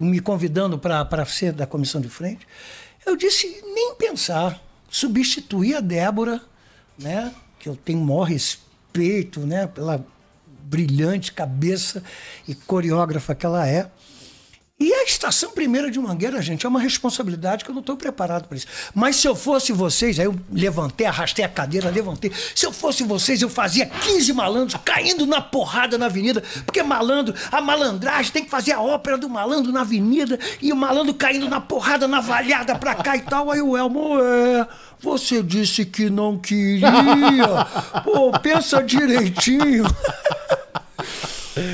me 0.00 0.18
convidando 0.18 0.78
para 0.78 1.24
ser 1.26 1.52
da 1.52 1.66
comissão 1.66 2.00
de 2.00 2.08
frente, 2.08 2.48
eu 3.06 3.14
disse 3.16 3.62
nem 3.62 3.94
pensar. 3.94 4.60
Substituir 4.88 5.76
a 5.76 5.80
Débora, 5.80 6.40
né, 6.98 7.34
que 7.58 7.68
eu 7.68 7.76
tenho 7.76 7.98
maior 7.98 8.22
respeito 8.24 9.40
né, 9.40 9.66
pela 9.66 10.04
brilhante 10.46 11.32
cabeça 11.32 12.02
e 12.48 12.54
coreógrafa 12.54 13.34
que 13.34 13.44
ela 13.44 13.66
é. 13.68 13.90
E 14.76 14.92
a 14.92 15.04
estação 15.04 15.52
primeira 15.52 15.88
de 15.88 16.00
Mangueira, 16.00 16.42
gente, 16.42 16.66
é 16.66 16.68
uma 16.68 16.80
responsabilidade 16.80 17.64
que 17.64 17.70
eu 17.70 17.74
não 17.74 17.80
estou 17.80 17.96
preparado 17.96 18.48
para 18.48 18.56
isso. 18.56 18.66
Mas 18.92 19.14
se 19.14 19.28
eu 19.28 19.36
fosse 19.36 19.72
vocês, 19.72 20.18
aí 20.18 20.26
eu 20.26 20.34
levantei, 20.50 21.06
arrastei 21.06 21.44
a 21.44 21.48
cadeira, 21.48 21.90
levantei. 21.90 22.32
Se 22.56 22.66
eu 22.66 22.72
fosse 22.72 23.04
vocês, 23.04 23.40
eu 23.40 23.48
fazia 23.48 23.86
15 23.86 24.32
malandros 24.32 24.80
caindo 24.84 25.26
na 25.26 25.40
porrada 25.40 25.96
na 25.96 26.06
avenida. 26.06 26.42
Porque 26.66 26.82
malandro, 26.82 27.36
a 27.52 27.60
malandragem 27.60 28.32
tem 28.32 28.44
que 28.44 28.50
fazer 28.50 28.72
a 28.72 28.80
ópera 28.80 29.16
do 29.16 29.28
malandro 29.28 29.70
na 29.70 29.82
avenida 29.82 30.40
e 30.60 30.72
o 30.72 30.76
malandro 30.76 31.14
caindo 31.14 31.48
na 31.48 31.60
porrada, 31.60 32.08
na 32.08 32.20
valhada 32.20 32.76
pra 32.76 32.96
cá 32.96 33.16
e 33.16 33.20
tal. 33.20 33.52
Aí 33.52 33.62
o 33.62 33.76
Elmo, 33.76 34.18
é. 34.18 34.66
Você 34.98 35.40
disse 35.40 35.84
que 35.84 36.10
não 36.10 36.36
queria. 36.36 36.88
Pô, 38.02 38.32
pensa 38.40 38.82
direitinho. 38.82 39.84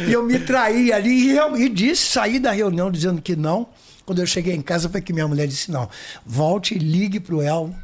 E 0.08 0.12
eu 0.12 0.22
me 0.22 0.38
traí 0.38 0.92
ali 0.92 1.30
e, 1.30 1.36
eu, 1.36 1.56
e 1.56 1.68
disse, 1.68 2.06
saí 2.06 2.38
da 2.38 2.52
reunião 2.52 2.90
dizendo 2.90 3.20
que 3.22 3.34
não. 3.34 3.66
Quando 4.04 4.18
eu 4.18 4.26
cheguei 4.26 4.54
em 4.54 4.62
casa 4.62 4.88
foi 4.88 5.00
que 5.00 5.12
minha 5.12 5.28
mulher 5.28 5.46
disse, 5.46 5.70
não, 5.70 5.88
volte 6.26 6.74
e 6.74 6.78
ligue 6.78 7.20
pro 7.20 7.40
Elmo 7.40 7.76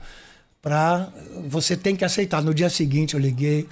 para 0.61 1.09
você 1.47 1.77
tem 1.77 1.95
que 1.95 2.05
aceitar. 2.05 2.43
No 2.43 2.53
dia 2.53 2.69
seguinte 2.69 3.15
eu 3.15 3.21
liguei 3.21 3.69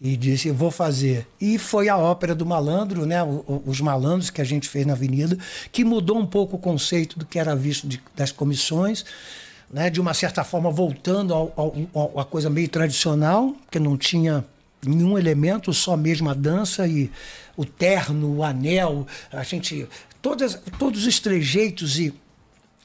e 0.00 0.16
disse, 0.16 0.50
vou 0.50 0.72
fazer. 0.72 1.26
E 1.40 1.56
foi 1.56 1.88
a 1.88 1.96
ópera 1.96 2.34
do 2.34 2.44
malandro, 2.44 3.06
né? 3.06 3.18
Os 3.64 3.80
malandros 3.80 4.28
que 4.28 4.40
a 4.40 4.44
gente 4.44 4.68
fez 4.68 4.84
na 4.84 4.92
Avenida, 4.94 5.38
que 5.70 5.84
mudou 5.84 6.18
um 6.18 6.26
pouco 6.26 6.56
o 6.56 6.58
conceito 6.58 7.18
do 7.18 7.24
que 7.24 7.38
era 7.38 7.54
visto 7.54 7.86
de, 7.86 8.02
das 8.16 8.32
comissões. 8.32 9.04
Né, 9.68 9.90
de 9.90 10.00
uma 10.00 10.14
certa 10.14 10.44
forma 10.44 10.70
voltando 10.70 11.34
à 12.14 12.24
coisa 12.24 12.48
meio 12.48 12.68
tradicional, 12.68 13.52
que 13.68 13.80
não 13.80 13.96
tinha 13.96 14.44
nenhum 14.88 15.18
elemento, 15.18 15.72
só 15.72 15.96
mesmo 15.96 16.30
a 16.30 16.34
dança 16.34 16.86
e 16.86 17.10
o 17.56 17.64
terno, 17.64 18.36
o 18.36 18.44
anel, 18.44 19.06
a 19.32 19.42
gente. 19.42 19.86
Todas, 20.20 20.60
todos 20.78 21.06
os 21.06 21.20
trejeitos 21.20 21.98
e, 21.98 22.12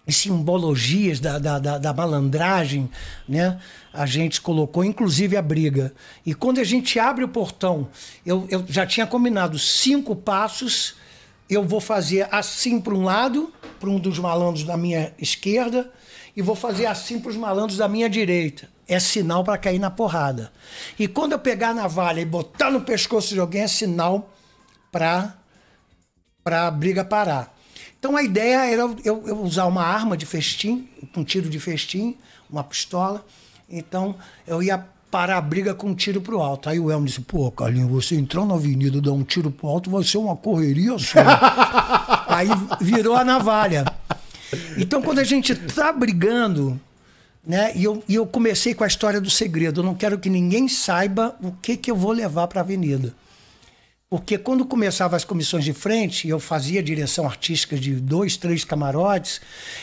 e 0.07 0.13
simbologias 0.13 1.19
da, 1.19 1.39
da, 1.39 1.59
da, 1.59 1.77
da, 1.77 1.93
malandragem, 1.93 2.89
né? 3.27 3.59
A 3.91 4.05
gente 4.05 4.39
colocou, 4.39 4.83
inclusive 4.83 5.35
a 5.35 5.41
briga. 5.41 5.93
E 6.25 6.33
quando 6.33 6.59
a 6.59 6.63
gente 6.63 6.99
abre 6.99 7.23
o 7.23 7.27
portão, 7.27 7.89
eu, 8.25 8.47
eu 8.49 8.63
já 8.67 8.85
tinha 8.85 9.07
combinado 9.07 9.57
cinco 9.57 10.15
passos. 10.15 10.95
Eu 11.49 11.63
vou 11.63 11.81
fazer 11.81 12.27
assim 12.31 12.79
para 12.79 12.93
um 12.93 13.03
lado, 13.03 13.51
para 13.79 13.89
um 13.89 13.99
dos 13.99 14.19
malandros 14.19 14.63
da 14.63 14.77
minha 14.77 15.13
esquerda, 15.19 15.91
e 16.35 16.41
vou 16.41 16.55
fazer 16.55 16.85
assim 16.85 17.19
para 17.19 17.31
os 17.31 17.35
malandros 17.35 17.77
da 17.77 17.89
minha 17.89 18.09
direita 18.09 18.69
é 18.93 18.99
sinal 18.99 19.43
para 19.43 19.57
cair 19.57 19.79
na 19.79 19.89
porrada. 19.89 20.51
E 20.99 21.07
quando 21.07 21.31
eu 21.31 21.39
pegar 21.39 21.69
a 21.69 21.73
navalha 21.73 22.19
e 22.19 22.25
botar 22.25 22.69
no 22.69 22.81
pescoço 22.81 23.33
de 23.33 23.39
alguém, 23.39 23.61
é 23.61 23.67
sinal 23.67 24.29
para 24.91 25.33
a 26.45 26.69
briga 26.69 27.05
parar. 27.05 27.55
Então 27.97 28.17
a 28.17 28.23
ideia 28.23 28.65
era 28.69 28.81
eu, 28.81 29.23
eu, 29.25 29.41
usar 29.41 29.65
uma 29.65 29.83
arma 29.83 30.17
de 30.17 30.25
festim, 30.25 30.89
um 31.15 31.23
tiro 31.23 31.49
de 31.49 31.57
festim, 31.57 32.17
uma 32.49 32.63
pistola. 32.65 33.25
Então 33.69 34.15
eu 34.45 34.61
ia 34.61 34.85
parar 35.09 35.37
a 35.37 35.41
briga 35.41 35.73
com 35.73 35.87
um 35.87 35.95
tiro 35.95 36.19
pro 36.19 36.41
alto. 36.41 36.67
Aí 36.67 36.79
o 36.79 36.91
Elmo 36.91 37.05
disse: 37.05 37.21
pô, 37.21 37.49
Carlinhos, 37.49 37.89
você 37.89 38.15
entrar 38.15 38.45
na 38.45 38.55
avenida 38.55 38.97
e 38.97 39.01
dar 39.01 39.13
um 39.13 39.23
tiro 39.23 39.49
pro 39.49 39.67
alto 39.67 39.89
vai 39.89 40.03
ser 40.03 40.17
uma 40.17 40.35
correria 40.35 40.99
só. 40.99 41.19
Aí 42.27 42.49
virou 42.81 43.15
a 43.15 43.23
navalha. 43.23 43.85
Então 44.77 45.01
quando 45.01 45.19
a 45.19 45.23
gente 45.23 45.55
tá 45.55 45.93
brigando 45.93 46.77
né? 47.45 47.71
E 47.75 47.83
eu, 47.83 48.03
e 48.07 48.15
eu 48.15 48.25
comecei 48.25 48.73
com 48.73 48.83
a 48.83 48.87
história 48.87 49.19
do 49.19 49.29
segredo. 49.29 49.81
Eu 49.81 49.85
não 49.85 49.95
quero 49.95 50.19
que 50.19 50.29
ninguém 50.29 50.67
saiba 50.67 51.35
o 51.41 51.51
que, 51.51 51.75
que 51.75 51.89
eu 51.89 51.95
vou 51.95 52.11
levar 52.11 52.47
para 52.47 52.61
a 52.61 52.63
avenida. 52.63 53.13
Porque 54.11 54.37
quando 54.37 54.65
começava 54.65 55.15
as 55.15 55.23
comissões 55.23 55.63
de 55.63 55.71
frente, 55.71 56.27
eu 56.27 56.37
fazia 56.37 56.83
direção 56.83 57.25
artística 57.25 57.77
de 57.77 57.95
dois, 57.95 58.35
três 58.35 58.65
camarotes, 58.65 59.39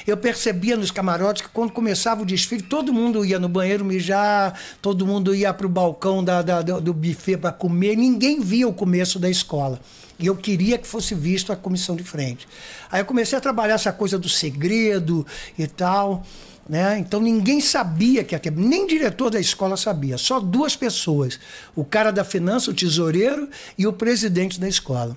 eu 0.07 0.18
percebia 0.18 0.76
nos 0.76 0.91
camarotes 0.91 1.41
que 1.41 1.49
quando 1.49 1.72
começava 1.72 2.20
o 2.20 2.26
desfile, 2.26 2.61
todo 2.61 2.93
mundo 2.93 3.24
ia 3.24 3.39
no 3.39 3.49
banheiro 3.49 3.87
mijar, 3.87 4.53
todo 4.83 5.07
mundo 5.07 5.35
ia 5.35 5.55
para 5.55 5.66
o 5.66 5.70
balcão 5.70 6.22
da, 6.22 6.43
da, 6.43 6.61
do 6.61 6.93
buffet 6.93 7.39
para 7.39 7.53
comer, 7.53 7.97
ninguém 7.97 8.39
via 8.39 8.68
o 8.68 8.72
começo 8.74 9.18
da 9.18 9.30
escola. 9.30 9.80
E 10.18 10.26
eu 10.26 10.37
queria 10.37 10.76
que 10.76 10.87
fosse 10.87 11.14
visto 11.14 11.51
a 11.51 11.57
comissão 11.57 11.97
de 11.97 12.05
frente. 12.05 12.47
Aí 12.93 13.01
eu 13.01 13.07
comecei 13.07 13.39
a 13.39 13.41
trabalhar 13.41 13.76
essa 13.76 13.93
coisa 13.93 14.18
do 14.18 14.28
segredo 14.28 15.26
e 15.59 15.66
tal. 15.66 16.22
Né? 16.69 16.99
Então 16.99 17.19
ninguém 17.19 17.61
sabia 17.61 18.23
que 18.23 18.35
ia 18.35 18.39
ter, 18.39 18.53
nem 18.53 18.87
diretor 18.87 19.31
da 19.31 19.41
escola 19.41 19.77
sabia, 19.77 20.19
só 20.19 20.39
duas 20.39 20.77
pessoas: 20.77 21.41
o 21.75 21.83
cara 21.83 22.11
da 22.11 22.25
finança, 22.25 22.71
o 22.71 22.75
tesoureiro 22.75 23.49
e 23.79 23.87
o 23.87 23.93
presidente 23.93 24.61
da 24.61 24.69
escola. 24.69 25.16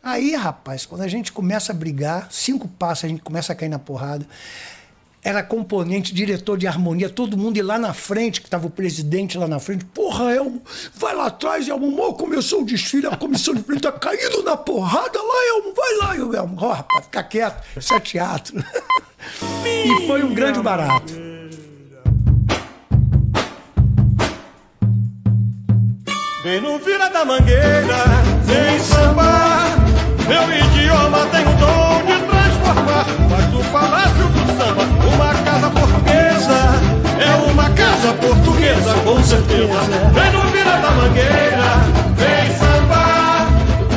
Aí, 0.00 0.36
rapaz, 0.36 0.84
quando 0.84 1.00
a 1.00 1.08
gente 1.08 1.32
começa 1.32 1.72
a 1.72 1.74
brigar, 1.74 2.28
cinco 2.30 2.68
passos 2.68 3.06
a 3.06 3.08
gente 3.08 3.22
começa 3.22 3.52
a 3.52 3.56
cair 3.56 3.70
na 3.70 3.78
porrada. 3.78 4.26
Era 5.24 5.42
componente, 5.42 6.12
diretor 6.12 6.58
de 6.58 6.66
harmonia, 6.66 7.08
todo 7.08 7.34
mundo 7.34 7.56
ir 7.56 7.62
lá 7.62 7.78
na 7.78 7.94
frente, 7.94 8.42
que 8.42 8.46
estava 8.46 8.66
o 8.66 8.70
presidente 8.70 9.38
lá 9.38 9.48
na 9.48 9.58
frente. 9.58 9.82
Porra, 9.86 10.34
Elmo, 10.34 10.62
vai 10.94 11.16
lá 11.16 11.28
atrás, 11.28 11.66
Elmo. 11.66 11.96
Mal 11.96 12.12
começou 12.12 12.60
o 12.60 12.64
desfile, 12.66 13.06
a 13.06 13.16
comissão 13.16 13.54
de 13.54 13.62
frente 13.62 13.80
tá 13.80 13.92
caindo 13.92 14.42
na 14.42 14.54
porrada 14.54 15.18
lá, 15.18 15.46
Elmo, 15.48 15.72
vai 15.74 15.96
lá, 15.96 16.36
Elmo. 16.36 16.58
Ó, 16.60 16.72
rapaz, 16.72 17.04
fica 17.06 17.22
quieto, 17.22 17.64
isso 17.74 17.94
é 17.94 18.00
teatro. 18.00 18.62
e 19.64 20.06
foi 20.06 20.22
um 20.22 20.34
grande 20.34 20.60
barato. 20.60 21.14
Vem 26.42 26.60
no 26.60 26.78
Vila 26.80 27.08
da 27.08 27.24
Mangueira, 27.24 28.04
sem 28.44 28.78
samba. 28.78 29.24
Meu 30.28 30.42
idioma 30.42 31.26
tem 31.28 31.46
o 31.46 31.56
dom 31.56 32.02
de 32.04 32.26
transformar. 32.26 33.04
Faz 33.30 33.46
do 33.46 33.72
palácio 33.72 34.28
do 34.28 34.58
samba 34.58 34.93
portuguesa, 38.12 38.94
com 39.04 39.22
certeza. 39.22 39.80
Vem 40.12 40.32
no 40.32 40.40
Vila 40.50 40.76
da 40.76 40.90
Mangueira, 40.90 41.70
vem 42.16 42.58
samba. 42.58 43.46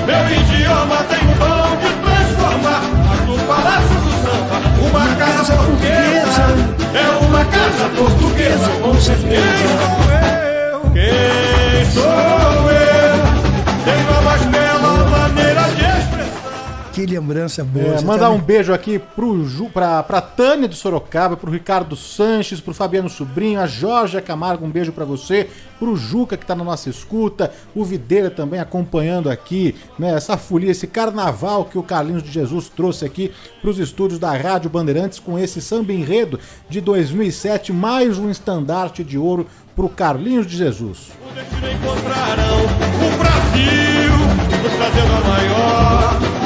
Meu 0.06 0.24
idioma 0.40 1.04
tem 1.10 1.20
o 1.20 1.36
dom 1.38 1.76
de 1.78 1.90
transformar. 2.04 2.82
Do 3.26 3.48
palácio 3.48 3.96
do 4.02 4.12
samba 4.24 4.78
uma 4.88 5.16
casa 5.16 5.56
portuguesa. 5.56 6.46
É 6.94 7.26
uma 7.26 7.46
casa 7.46 7.90
portuguesa, 7.96 8.70
com 8.82 9.02
certeza. 9.02 9.47
Lembrança 17.20 17.64
boa. 17.64 17.96
É, 17.96 18.02
mandar 18.02 18.26
também- 18.26 18.40
um 18.40 18.42
beijo 18.44 18.74
aqui 18.74 19.00
pro 19.00 19.44
Ju, 19.46 19.70
pra, 19.70 20.02
pra 20.04 20.22
Tânia 20.22 20.68
de 20.68 20.76
Sorocaba, 20.76 21.36
pro 21.36 21.52
Ricardo 21.52 21.96
Sanches, 21.96 22.60
pro 22.62 22.74
Fabiano 22.74 23.10
Sobrinho, 23.10 23.60
a 23.60 23.68
Jorge 23.68 24.22
Camargo, 24.22 24.66
um 24.66 24.70
beijo 24.70 24.92
pra 24.92 25.06
você, 25.06 25.50
pro 25.80 25.96
Juca 25.96 26.38
que 26.38 26.46
tá 26.46 26.56
na 26.56 26.64
nossa 26.64 26.90
escuta, 26.90 27.52
o 27.76 27.84
Videira 27.84 28.30
também 28.30 28.60
acompanhando 28.60 29.30
aqui, 29.30 29.76
né, 29.98 30.14
essa 30.16 30.38
folia, 30.38 30.72
esse 30.72 30.88
carnaval 30.88 31.66
que 31.66 31.78
o 31.78 31.84
Carlinhos 31.84 32.24
de 32.24 32.32
Jesus 32.32 32.70
trouxe 32.70 33.06
aqui 33.06 33.32
pros 33.62 33.80
estúdios 33.80 34.20
da 34.20 34.32
Rádio 34.36 34.70
Bandeirantes 34.70 35.20
com 35.20 35.38
esse 35.38 35.62
samba 35.62 35.94
enredo 35.94 36.40
de 36.70 36.80
2007, 36.82 37.72
mais 37.74 38.18
um 38.18 38.30
estandarte 38.30 39.04
de 39.04 39.18
ouro 39.18 39.48
pro 39.76 39.88
Carlinhos 39.90 40.48
de 40.48 40.58
Jesus. 40.58 41.10
encontrarão 41.56 42.58
o 42.66 43.18
Brasil 43.18 44.18
nos 44.64 44.74
trazendo 44.76 45.14
a 45.14 45.28
maior 45.30 46.37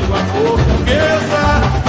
língua 0.00 0.18
portuguesa 0.32 1.42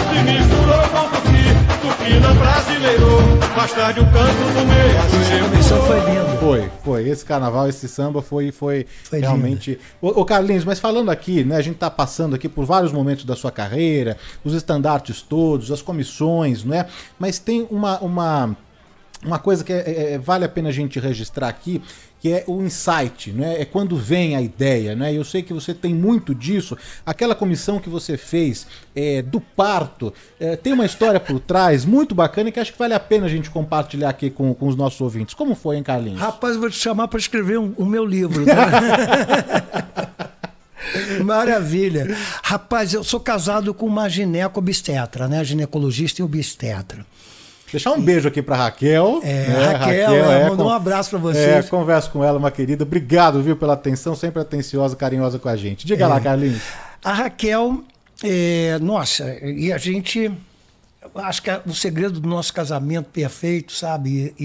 se 0.09 0.23
misturou 0.23 0.81
com 0.89 1.09
tupi, 1.09 1.43
tupi 1.81 2.19
não 2.19 2.35
brasileiro. 2.35 3.37
Mais 3.55 3.73
tarde 3.73 3.99
o 3.99 4.05
canto 4.05 4.53
do 4.53 4.65
meio. 4.65 5.59
Isso 5.59 5.75
foi 5.75 5.99
lindo. 5.99 6.37
Foi, 6.39 6.71
foi. 6.83 7.09
Esse 7.09 7.25
carnaval, 7.25 7.67
esse 7.67 7.87
samba 7.89 8.21
foi, 8.21 8.51
foi, 8.51 8.85
Foi 9.03 9.19
realmente. 9.19 9.79
Ô, 10.01 10.21
ô, 10.21 10.25
Carlinhos, 10.25 10.63
mas 10.63 10.79
falando 10.79 11.09
aqui, 11.09 11.43
né? 11.43 11.55
A 11.57 11.61
gente 11.61 11.77
tá 11.77 11.89
passando 11.89 12.35
aqui 12.35 12.47
por 12.47 12.65
vários 12.65 12.91
momentos 12.91 13.25
da 13.25 13.35
sua 13.35 13.51
carreira, 13.51 14.15
os 14.43 14.53
estandartes 14.53 15.21
todos, 15.21 15.71
as 15.71 15.81
comissões, 15.81 16.63
não 16.63 16.75
é? 16.75 16.85
Mas 17.19 17.39
tem 17.39 17.67
uma. 17.69 17.99
uma 17.99 18.55
uma 19.25 19.39
coisa 19.39 19.63
que 19.63 19.73
é- 19.73 19.77
é- 19.77 20.13
é- 20.13 20.17
vale 20.19 20.45
a 20.45 20.49
pena 20.49 20.69
a 20.69 20.71
gente 20.71 20.99
registrar 20.99 21.47
aqui, 21.47 21.81
que 22.27 22.33
é 22.33 22.43
o 22.45 22.61
insight, 22.61 23.31
né? 23.31 23.61
É 23.61 23.63
quando 23.65 23.95
vem 23.95 24.35
a 24.35 24.41
ideia, 24.41 24.95
né? 24.95 25.13
Eu 25.13 25.23
sei 25.23 25.41
que 25.41 25.53
você 25.53 25.73
tem 25.73 25.93
muito 25.93 26.35
disso. 26.35 26.77
Aquela 27.05 27.33
comissão 27.33 27.79
que 27.79 27.89
você 27.89 28.17
fez 28.17 28.67
é, 28.93 29.21
do 29.21 29.39
parto, 29.39 30.13
é, 30.39 30.57
tem 30.57 30.73
uma 30.73 30.85
história 30.85 31.19
por 31.21 31.39
trás 31.39 31.85
muito 31.85 32.13
bacana 32.13 32.49
e 32.49 32.51
que 32.51 32.59
acho 32.59 32.73
que 32.73 32.79
vale 32.79 32.93
a 32.93 32.99
pena 32.99 33.27
a 33.27 33.29
gente 33.29 33.49
compartilhar 33.49 34.09
aqui 34.09 34.29
com, 34.29 34.53
com 34.53 34.67
os 34.67 34.75
nossos 34.75 34.99
ouvintes. 34.99 35.33
Como 35.33 35.55
foi, 35.55 35.77
hein, 35.77 35.83
Carlinhos? 35.83 36.19
Rapaz, 36.19 36.57
vou 36.57 36.69
te 36.69 36.77
chamar 36.77 37.07
para 37.07 37.19
escrever 37.19 37.57
um- 37.59 37.73
o 37.77 37.85
meu 37.85 38.05
livro. 38.05 38.43
tá? 38.45 40.17
Maravilha. 41.23 42.15
Rapaz, 42.43 42.93
eu 42.93 43.03
sou 43.03 43.19
casado 43.19 43.73
com 43.73 43.85
uma 43.85 44.09
gineco-obstetra, 44.09 45.27
né? 45.27 45.43
Ginecologista 45.43 46.21
e 46.21 46.25
obstetra. 46.25 47.05
Deixar 47.71 47.91
um 47.91 48.01
beijo 48.01 48.27
aqui 48.27 48.41
pra 48.41 48.55
Raquel. 48.55 49.19
É, 49.23 49.33
né? 49.47 49.65
Raquel, 49.73 50.13
ela 50.15 50.49
mandou 50.49 50.65
con- 50.67 50.71
um 50.71 50.75
abraço 50.75 51.09
pra 51.09 51.19
É, 51.19 51.21
vocês. 51.21 51.69
converso 51.69 52.09
com 52.11 52.23
ela, 52.23 52.37
uma 52.39 52.49
querida. 52.51 52.83
Obrigado, 52.83 53.41
viu, 53.41 53.55
pela 53.57 53.73
atenção, 53.73 54.15
sempre 54.15 54.41
atenciosa, 54.41 54.95
carinhosa 54.95 55.37
com 55.37 55.49
a 55.49 55.55
gente. 55.55 55.85
Diga 55.85 56.05
É. 56.05 56.07
lá, 56.07 56.19
Carlinhos. 56.19 56.61
A 57.03 57.11
Raquel, 57.13 57.83
é, 58.23 58.77
nossa, 58.79 59.37
e 59.43 59.71
a 59.73 59.77
gente. 59.77 60.31
Acho 61.15 61.41
que 61.41 61.49
é 61.49 61.61
o 61.65 61.73
segredo 61.73 62.19
do 62.19 62.27
nosso 62.27 62.53
casamento 62.53 63.05
perfeito, 63.09 63.71
sabe? 63.71 64.33
E, 64.37 64.43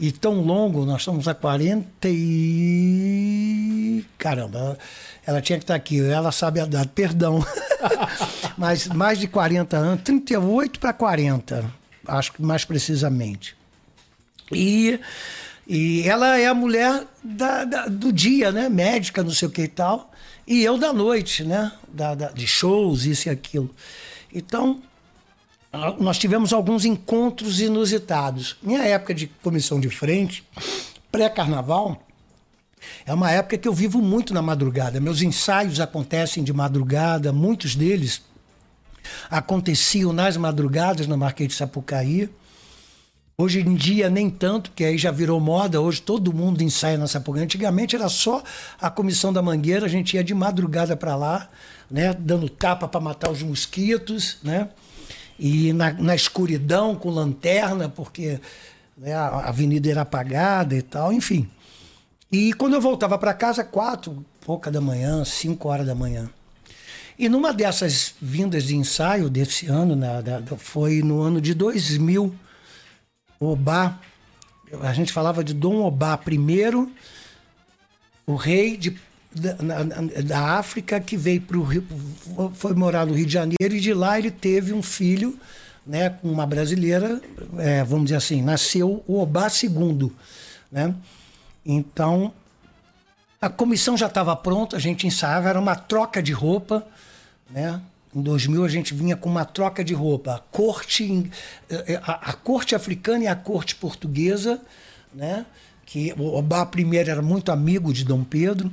e- 0.00 0.08
e 0.08 0.12
tão 0.12 0.40
longo, 0.40 0.84
nós 0.84 1.02
estamos 1.02 1.28
há 1.28 1.34
40 1.34 2.08
e. 2.08 4.04
Caramba, 4.18 4.76
ela 5.26 5.40
tinha 5.40 5.58
que 5.58 5.64
estar 5.64 5.74
aqui, 5.74 6.00
ela 6.04 6.32
sabe 6.32 6.60
a 6.60 6.64
data, 6.66 6.90
perdão. 6.94 7.44
Mas 8.58 8.86
mais 8.88 9.18
de 9.18 9.26
40 9.28 9.76
anos, 9.76 10.02
38 10.02 10.78
para 10.80 10.92
40, 10.92 11.64
acho 12.06 12.32
que 12.32 12.42
mais 12.42 12.64
precisamente. 12.64 13.56
E, 14.52 14.98
e 15.66 16.02
ela 16.08 16.38
é 16.38 16.46
a 16.46 16.54
mulher 16.54 17.06
da- 17.22 17.64
da- 17.64 17.86
do 17.86 18.12
dia, 18.12 18.50
né? 18.50 18.68
Médica, 18.68 19.22
não 19.22 19.30
sei 19.30 19.48
o 19.48 19.50
que 19.50 19.62
e 19.62 19.68
tal. 19.68 20.10
E 20.46 20.62
eu 20.64 20.76
da 20.78 20.92
noite, 20.92 21.44
né? 21.44 21.72
Da, 21.88 22.14
da- 22.14 22.30
de 22.32 22.46
shows, 22.46 23.04
isso 23.04 23.28
e 23.28 23.30
aquilo. 23.30 23.72
Então, 24.34 24.80
nós 26.00 26.18
tivemos 26.18 26.52
alguns 26.52 26.84
encontros 26.84 27.60
inusitados. 27.60 28.56
Minha 28.62 28.82
época 28.82 29.14
de 29.14 29.28
comissão 29.42 29.78
de 29.78 29.88
frente, 29.88 30.44
pré-carnaval, 31.12 32.04
é 33.06 33.12
uma 33.14 33.30
época 33.30 33.56
que 33.58 33.68
eu 33.68 33.72
vivo 33.74 34.00
muito 34.02 34.34
na 34.34 34.42
madrugada. 34.42 34.98
Meus 35.00 35.22
ensaios 35.22 35.78
acontecem 35.78 36.42
de 36.42 36.52
madrugada, 36.52 37.32
muitos 37.32 37.76
deles 37.76 38.22
aconteciam 39.30 40.12
nas 40.12 40.36
madrugadas 40.36 41.06
na 41.06 41.16
Marquês 41.16 41.48
de 41.50 41.54
Sapucaí. 41.54 42.28
Hoje 43.36 43.60
em 43.60 43.74
dia 43.74 44.10
nem 44.10 44.28
tanto, 44.28 44.70
porque 44.70 44.84
aí 44.84 44.98
já 44.98 45.10
virou 45.10 45.40
moda, 45.40 45.80
hoje 45.80 46.02
todo 46.02 46.32
mundo 46.32 46.62
ensaia 46.62 46.98
na 46.98 47.06
Sapucaí. 47.06 47.42
Antigamente 47.42 47.96
era 47.96 48.08
só 48.08 48.42
a 48.80 48.90
comissão 48.90 49.32
da 49.32 49.40
Mangueira, 49.40 49.86
a 49.86 49.88
gente 49.88 50.14
ia 50.14 50.22
de 50.22 50.34
madrugada 50.34 50.96
para 50.96 51.16
lá, 51.16 51.48
né, 51.90 52.12
dando 52.12 52.48
tapa 52.48 52.86
para 52.86 53.00
matar 53.00 53.30
os 53.30 53.42
mosquitos, 53.42 54.36
né? 54.42 54.68
E 55.38 55.72
na, 55.72 55.92
na 55.94 56.14
escuridão 56.14 56.94
com 56.94 57.08
lanterna, 57.08 57.88
porque 57.88 58.38
né, 58.96 59.14
a 59.14 59.28
a 59.28 59.48
avenida 59.48 59.90
era 59.90 60.02
apagada 60.02 60.76
e 60.76 60.82
tal, 60.82 61.10
enfim. 61.10 61.48
E 62.30 62.52
quando 62.52 62.74
eu 62.74 62.80
voltava 62.80 63.18
para 63.18 63.34
casa, 63.34 63.64
quatro, 63.64 64.24
pouca 64.40 64.70
da 64.70 64.80
manhã, 64.80 65.24
cinco 65.24 65.68
horas 65.68 65.86
da 65.86 65.94
manhã. 65.94 66.30
E 67.20 67.28
numa 67.28 67.52
dessas 67.52 68.14
vindas 68.18 68.64
de 68.64 68.74
ensaio 68.74 69.28
desse 69.28 69.66
ano, 69.66 69.94
na- 69.94 70.22
da- 70.22 70.40
foi 70.56 71.02
no 71.02 71.20
ano 71.20 71.38
de 71.38 71.52
2000, 71.52 72.34
Obá, 73.38 73.98
a 74.80 74.92
gente 74.94 75.12
falava 75.12 75.44
de 75.44 75.52
Dom 75.52 75.82
Obá 75.82 76.18
I, 76.26 76.88
o 78.26 78.34
rei 78.36 78.74
de, 78.78 78.96
da, 79.34 79.54
na- 79.62 79.84
na- 79.84 80.22
da 80.24 80.40
África 80.58 80.98
que 80.98 81.14
veio 81.14 81.42
para 81.42 81.58
o 81.58 81.62
Rio, 81.62 81.84
foi 82.54 82.72
morar 82.74 83.04
no 83.04 83.12
Rio 83.12 83.26
de 83.26 83.32
Janeiro 83.34 83.74
e 83.74 83.80
de 83.80 83.92
lá 83.92 84.18
ele 84.18 84.30
teve 84.30 84.72
um 84.72 84.82
filho, 84.82 85.38
né, 85.86 86.08
com 86.08 86.30
uma 86.32 86.46
brasileira, 86.46 87.20
é, 87.58 87.84
vamos 87.84 88.04
dizer 88.06 88.16
assim, 88.16 88.40
nasceu 88.40 89.04
o 89.06 89.20
Obá 89.20 89.46
II, 89.48 90.10
né? 90.72 90.94
Então 91.66 92.32
a 93.38 93.50
comissão 93.50 93.94
já 93.94 94.06
estava 94.06 94.34
pronta, 94.36 94.76
a 94.76 94.80
gente 94.80 95.06
ensaiava, 95.06 95.50
era 95.50 95.60
uma 95.60 95.76
troca 95.76 96.22
de 96.22 96.32
roupa, 96.32 96.86
né? 97.50 97.80
Em 98.14 98.20
2000 98.22 98.64
a 98.64 98.68
gente 98.68 98.92
vinha 98.92 99.16
com 99.16 99.28
uma 99.28 99.44
troca 99.44 99.84
de 99.84 99.94
roupa, 99.94 100.34
a 100.34 100.38
corte, 100.38 101.30
eh, 101.68 101.84
eh, 101.86 102.00
a, 102.02 102.30
a 102.30 102.32
corte 102.32 102.74
africana 102.74 103.24
e 103.24 103.26
a 103.28 103.36
corte 103.36 103.76
portuguesa, 103.76 104.60
né? 105.14 105.46
Que 105.86 106.12
o 106.18 106.34
Obá 106.36 106.68
I 106.76 106.96
era 106.96 107.22
muito 107.22 107.52
amigo 107.52 107.92
de 107.92 108.04
Dom 108.04 108.24
Pedro. 108.24 108.70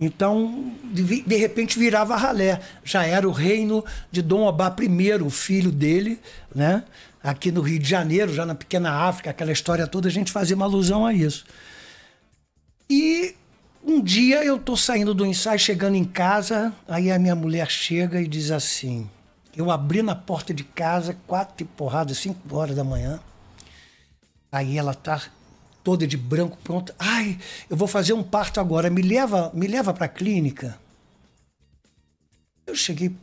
Então, 0.00 0.72
de, 0.84 1.22
de 1.22 1.36
repente 1.36 1.78
virava 1.78 2.16
ralé. 2.16 2.60
Já 2.84 3.04
era 3.04 3.28
o 3.28 3.32
reino 3.32 3.84
de 4.10 4.22
Dom 4.22 4.42
Obá 4.42 4.74
I, 4.80 5.12
o 5.22 5.30
filho 5.30 5.70
dele, 5.70 6.18
né? 6.54 6.82
Aqui 7.22 7.52
no 7.52 7.60
Rio 7.60 7.78
de 7.78 7.88
Janeiro, 7.88 8.32
já 8.32 8.46
na 8.46 8.54
pequena 8.54 8.90
África, 8.90 9.30
aquela 9.30 9.52
história 9.52 9.86
toda, 9.86 10.08
a 10.08 10.10
gente 10.10 10.32
fazia 10.32 10.56
uma 10.56 10.66
alusão 10.66 11.04
a 11.06 11.12
isso. 11.12 11.44
E 12.90 13.34
um 13.88 14.02
dia 14.02 14.44
eu 14.44 14.58
tô 14.58 14.76
saindo 14.76 15.14
do 15.14 15.24
ensaio, 15.24 15.58
chegando 15.58 15.96
em 15.96 16.04
casa, 16.04 16.74
aí 16.86 17.10
a 17.10 17.18
minha 17.18 17.34
mulher 17.34 17.70
chega 17.70 18.20
e 18.20 18.28
diz 18.28 18.50
assim: 18.50 19.08
eu 19.56 19.72
abri 19.72 20.02
na 20.02 20.14
porta 20.14 20.54
de 20.54 20.62
casa, 20.62 21.16
quatro 21.26 21.54
e 21.58 21.64
porrada, 21.64 22.14
cinco 22.14 22.54
horas 22.54 22.76
da 22.76 22.84
manhã. 22.84 23.18
Aí 24.52 24.78
ela 24.78 24.94
tá 24.94 25.20
toda 25.82 26.06
de 26.06 26.16
branco, 26.16 26.56
pronta. 26.62 26.94
Ai, 26.96 27.38
eu 27.68 27.76
vou 27.76 27.88
fazer 27.88 28.12
um 28.12 28.22
parto 28.22 28.60
agora, 28.60 28.88
me 28.88 29.02
leva, 29.02 29.50
me 29.52 29.66
leva 29.66 29.92
para 29.92 30.04
a 30.04 30.08
clínica. 30.08 30.78
Eu 32.66 32.76
cheguei, 32.76 33.16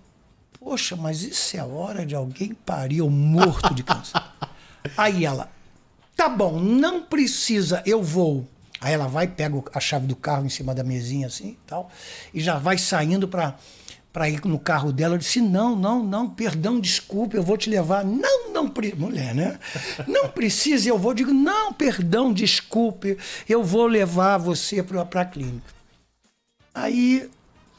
poxa, 0.60 0.96
mas 0.98 1.22
isso 1.22 1.56
é 1.56 1.60
a 1.62 1.66
hora 1.66 2.06
de 2.06 2.16
alguém 2.16 2.54
parir 2.54 2.98
eu 2.98 3.10
morto 3.10 3.74
de 3.74 3.84
câncer. 3.84 4.22
Aí 4.98 5.24
ela, 5.24 5.50
tá 6.18 6.28
bom, 6.28 6.60
não 6.60 7.04
precisa, 7.04 7.82
eu 7.86 8.04
vou. 8.04 8.46
Aí 8.86 8.94
ela 8.94 9.08
vai, 9.08 9.26
pega 9.26 9.64
a 9.74 9.80
chave 9.80 10.06
do 10.06 10.16
carro 10.16 10.46
em 10.46 10.50
cima 10.50 10.76
da 10.76 10.84
mesinha 10.84 11.26
assim, 11.26 11.58
tal, 11.66 11.90
e 12.32 12.40
já 12.40 12.60
vai 12.60 12.78
saindo 12.78 13.28
para 13.28 13.56
para 14.14 14.30
ir 14.30 14.40
no 14.46 14.60
carro 14.60 14.94
dela. 14.94 15.16
Eu 15.16 15.18
disse: 15.18 15.42
Não, 15.42 15.76
não, 15.76 16.04
não, 16.04 16.30
perdão, 16.30 16.80
desculpe, 16.80 17.36
eu 17.36 17.42
vou 17.42 17.58
te 17.58 17.68
levar. 17.68 18.06
Não, 18.06 18.54
não, 18.54 18.72
mulher, 18.96 19.34
né? 19.34 19.60
Não 20.08 20.30
precisa, 20.30 20.88
eu 20.88 21.00
vou. 21.00 21.16
Digo: 21.16 21.34
Não, 21.34 21.74
perdão, 21.74 22.32
desculpe, 22.32 23.18
eu 23.50 23.64
vou 23.64 23.88
levar 23.88 24.38
você 24.38 24.84
para 24.84 25.02
a 25.02 25.26
clínica. 25.26 25.74
Aí 26.74 27.28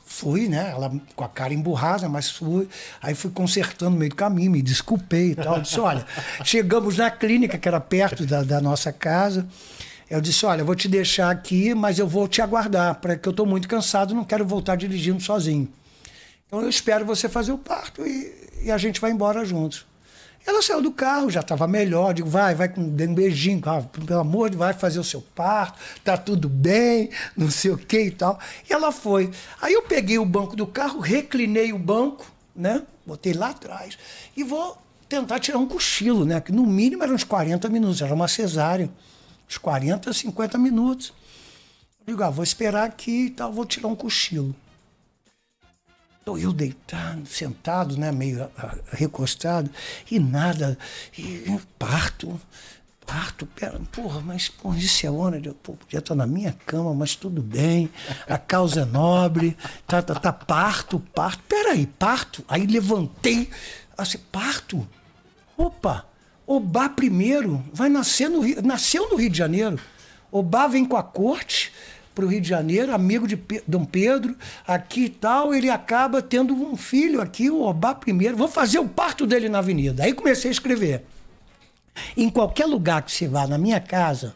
fui, 0.04 0.48
né? 0.48 0.72
Ela 0.72 0.92
com 1.14 1.24
a 1.24 1.28
cara 1.28 1.54
emburrada, 1.54 2.08
mas 2.08 2.30
fui. 2.30 2.68
Aí 3.00 3.14
fui 3.14 3.30
consertando 3.30 3.92
no 3.92 3.98
meio 3.98 4.10
do 4.10 4.16
caminho, 4.16 4.50
me 4.50 4.60
desculpei 4.60 5.30
e 5.30 5.34
tal. 5.36 5.56
Eu 5.56 5.62
disse: 5.62 5.78
Olha, 5.78 6.04
chegamos 6.44 6.96
na 6.96 7.12
clínica, 7.12 7.56
que 7.56 7.68
era 7.68 7.80
perto 7.80 8.26
da, 8.26 8.42
da 8.42 8.60
nossa 8.60 8.92
casa. 8.92 9.46
Eu 10.08 10.20
disse: 10.20 10.46
Olha, 10.46 10.60
eu 10.60 10.66
vou 10.66 10.74
te 10.74 10.88
deixar 10.88 11.30
aqui, 11.30 11.74
mas 11.74 11.98
eu 11.98 12.06
vou 12.06 12.28
te 12.28 12.40
aguardar, 12.40 12.96
porque 13.00 13.28
eu 13.28 13.30
estou 13.30 13.46
muito 13.46 13.68
cansado, 13.68 14.14
não 14.14 14.24
quero 14.24 14.46
voltar 14.46 14.76
dirigindo 14.76 15.20
sozinho. 15.20 15.68
Então 16.46 16.60
eu 16.62 16.68
espero 16.68 17.04
você 17.04 17.28
fazer 17.28 17.52
o 17.52 17.58
parto 17.58 18.06
e, 18.06 18.32
e 18.62 18.70
a 18.70 18.78
gente 18.78 19.00
vai 19.00 19.10
embora 19.10 19.44
juntos. 19.44 19.84
Ela 20.46 20.62
saiu 20.62 20.80
do 20.80 20.92
carro, 20.92 21.28
já 21.28 21.40
estava 21.40 21.66
melhor. 21.66 22.14
Digo, 22.14 22.28
vai, 22.28 22.54
vai 22.54 22.68
com 22.68 22.80
um 22.80 23.14
beijinho, 23.14 23.60
ah, 23.66 23.82
pelo 23.82 24.20
amor 24.20 24.48
de 24.48 24.56
vai 24.56 24.72
fazer 24.72 25.00
o 25.00 25.04
seu 25.04 25.20
parto, 25.20 25.78
tá 26.04 26.16
tudo 26.16 26.48
bem, 26.48 27.10
não 27.36 27.50
sei 27.50 27.72
o 27.72 27.76
que 27.76 28.00
e 28.00 28.10
tal. 28.12 28.38
E 28.68 28.72
ela 28.72 28.92
foi. 28.92 29.32
Aí 29.60 29.72
eu 29.72 29.82
peguei 29.82 30.18
o 30.18 30.24
banco 30.24 30.54
do 30.54 30.66
carro, 30.66 31.00
reclinei 31.00 31.72
o 31.72 31.78
banco, 31.78 32.30
né? 32.54 32.82
Botei 33.04 33.32
lá 33.32 33.50
atrás 33.50 33.98
e 34.36 34.44
vou 34.44 34.78
tentar 35.08 35.40
tirar 35.40 35.58
um 35.58 35.66
cochilo, 35.66 36.24
né? 36.24 36.40
Que 36.40 36.52
no 36.52 36.64
mínimo 36.64 37.02
eram 37.02 37.14
uns 37.14 37.24
40 37.24 37.68
minutos, 37.68 38.00
era 38.00 38.14
uma 38.14 38.28
cesárea. 38.28 38.88
Uns 39.48 39.58
40, 39.58 40.12
50 40.12 40.58
minutos. 40.58 41.12
Digo, 42.06 42.22
ah, 42.22 42.30
vou 42.30 42.44
esperar 42.44 42.84
aqui 42.84 43.26
e 43.26 43.30
tal, 43.30 43.52
vou 43.52 43.64
tirar 43.64 43.88
um 43.88 43.96
cochilo. 43.96 44.54
Estou 46.26 46.38
eu 46.38 46.52
deitado, 46.52 47.24
sentado, 47.26 47.96
né, 47.96 48.10
meio 48.10 48.50
recostado, 48.90 49.70
e 50.10 50.18
nada, 50.18 50.76
e 51.16 51.44
parto, 51.78 52.40
parto, 53.06 53.46
pera, 53.46 53.80
porra, 53.92 54.20
mas 54.20 54.48
porra, 54.48 54.76
isso 54.76 55.06
é 55.06 55.08
eu 55.08 55.54
pô, 55.62 55.74
podia 55.74 56.00
estar 56.00 56.16
na 56.16 56.26
minha 56.26 56.52
cama, 56.66 56.92
mas 56.92 57.14
tudo 57.14 57.40
bem, 57.40 57.88
a 58.28 58.36
causa 58.36 58.80
é 58.80 58.84
nobre, 58.84 59.56
tá, 59.86 60.02
tá, 60.02 60.16
tá, 60.16 60.32
parto, 60.32 60.98
parto, 60.98 61.44
peraí, 61.48 61.86
parto, 61.86 62.44
aí 62.48 62.66
levantei, 62.66 63.48
assim, 63.96 64.18
parto, 64.32 64.86
opa, 65.56 66.04
Obá 66.46 66.88
primeiro 66.88 67.64
vai 67.72 67.88
nascer 67.88 68.28
no 68.28 68.40
Rio, 68.40 68.62
nasceu 68.62 69.10
no 69.10 69.16
Rio 69.16 69.30
de 69.30 69.38
Janeiro, 69.38 69.80
Obá 70.30 70.66
vem 70.66 70.84
com 70.84 70.96
a 70.96 71.02
corte, 71.02 71.72
para 72.16 72.24
o 72.24 72.28
Rio 72.28 72.40
de 72.40 72.48
Janeiro, 72.48 72.94
amigo 72.94 73.28
de 73.28 73.36
P 73.36 73.62
Dom 73.68 73.84
Pedro, 73.84 74.34
aqui 74.66 75.04
e 75.04 75.08
tal, 75.10 75.54
ele 75.54 75.68
acaba 75.68 76.22
tendo 76.22 76.54
um 76.54 76.74
filho 76.74 77.20
aqui, 77.20 77.50
o 77.50 77.60
Obá 77.60 77.94
primeiro. 77.94 78.38
Vou 78.38 78.48
fazer 78.48 78.78
o 78.78 78.88
parto 78.88 79.26
dele 79.26 79.50
na 79.50 79.58
avenida. 79.58 80.02
Aí 80.02 80.14
comecei 80.14 80.50
a 80.50 80.52
escrever. 80.52 81.04
Em 82.16 82.30
qualquer 82.30 82.64
lugar 82.64 83.02
que 83.02 83.12
você 83.12 83.28
vá, 83.28 83.46
na 83.46 83.58
minha 83.58 83.78
casa, 83.78 84.34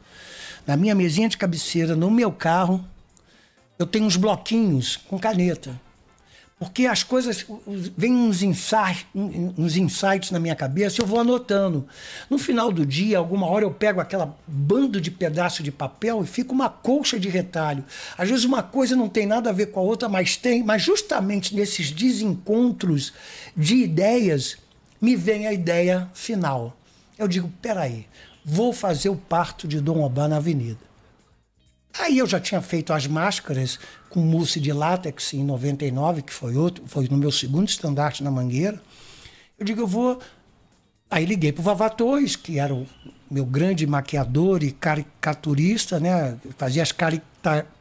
na 0.66 0.76
minha 0.76 0.94
mesinha 0.94 1.26
de 1.26 1.38
cabeceira, 1.38 1.96
no 1.96 2.10
meu 2.10 2.30
carro, 2.30 2.84
eu 3.78 3.86
tenho 3.86 4.04
uns 4.04 4.16
bloquinhos 4.16 4.98
com 4.98 5.18
caneta. 5.18 5.80
Porque 6.60 6.84
as 6.84 7.02
coisas, 7.02 7.46
vem 7.96 8.12
uns 8.12 8.42
insights, 8.42 9.06
uns 9.14 9.78
insights 9.78 10.30
na 10.30 10.38
minha 10.38 10.54
cabeça, 10.54 11.00
eu 11.00 11.06
vou 11.06 11.18
anotando. 11.18 11.88
No 12.28 12.38
final 12.38 12.70
do 12.70 12.84
dia, 12.84 13.16
alguma 13.16 13.46
hora 13.46 13.64
eu 13.64 13.70
pego 13.70 13.98
aquela 13.98 14.36
bando 14.46 15.00
de 15.00 15.10
pedaço 15.10 15.62
de 15.62 15.72
papel 15.72 16.22
e 16.22 16.26
fica 16.26 16.52
uma 16.52 16.68
colcha 16.68 17.18
de 17.18 17.30
retalho. 17.30 17.82
Às 18.16 18.28
vezes 18.28 18.44
uma 18.44 18.62
coisa 18.62 18.94
não 18.94 19.08
tem 19.08 19.24
nada 19.24 19.48
a 19.48 19.54
ver 19.54 19.68
com 19.68 19.80
a 19.80 19.82
outra, 19.82 20.06
mas 20.06 20.36
tem, 20.36 20.62
mas 20.62 20.82
justamente 20.82 21.56
nesses 21.56 21.90
desencontros 21.90 23.14
de 23.56 23.76
ideias 23.76 24.58
me 25.00 25.16
vem 25.16 25.46
a 25.46 25.54
ideia 25.54 26.10
final. 26.12 26.76
Eu 27.18 27.26
digo, 27.26 27.50
peraí, 27.62 28.06
vou 28.44 28.74
fazer 28.74 29.08
o 29.08 29.16
parto 29.16 29.66
de 29.66 29.80
Dom 29.80 30.02
Obá 30.02 30.28
na 30.28 30.36
avenida. 30.36 30.89
Aí 31.98 32.18
eu 32.18 32.26
já 32.26 32.38
tinha 32.38 32.60
feito 32.60 32.92
as 32.92 33.06
máscaras 33.06 33.78
com 34.08 34.20
mousse 34.20 34.60
de 34.60 34.72
látex 34.72 35.34
em 35.34 35.44
99, 35.44 36.22
que 36.22 36.32
foi 36.32 36.56
outro, 36.56 36.84
foi 36.86 37.08
no 37.08 37.16
meu 37.16 37.32
segundo 37.32 37.68
estandarte 37.68 38.22
na 38.22 38.30
Mangueira. 38.30 38.80
Eu 39.58 39.64
digo, 39.64 39.80
eu 39.80 39.86
vou. 39.86 40.20
Aí 41.10 41.24
liguei 41.24 41.52
para 41.52 41.60
o 41.60 41.64
Vavá 41.64 41.88
Torres, 41.88 42.36
que 42.36 42.58
era 42.58 42.72
o 42.72 42.86
meu 43.30 43.44
grande 43.44 43.86
maquiador 43.86 44.62
e 44.62 44.70
caricaturista, 44.70 45.98
né? 45.98 46.38
Fazia 46.56 46.82
as 46.82 46.94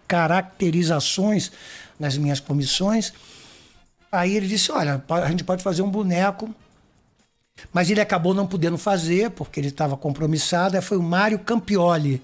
caracterizações 0.07 1.51
nas 1.99 2.17
minhas 2.17 2.39
comissões. 2.39 3.13
Aí 4.11 4.35
ele 4.35 4.47
disse: 4.47 4.71
Olha, 4.71 5.03
a 5.07 5.29
gente 5.29 5.43
pode 5.43 5.61
fazer 5.61 5.83
um 5.83 5.89
boneco. 5.89 6.53
Mas 7.73 7.89
ele 7.89 7.99
acabou 7.99 8.33
não 8.33 8.47
podendo 8.47 8.77
fazer, 8.77 9.31
porque 9.31 9.59
ele 9.59 9.67
estava 9.67 9.97
compromissado. 9.97 10.75
Aí 10.75 10.81
foi 10.81 10.97
o 10.97 11.03
Mário 11.03 11.37
Campioli, 11.39 12.21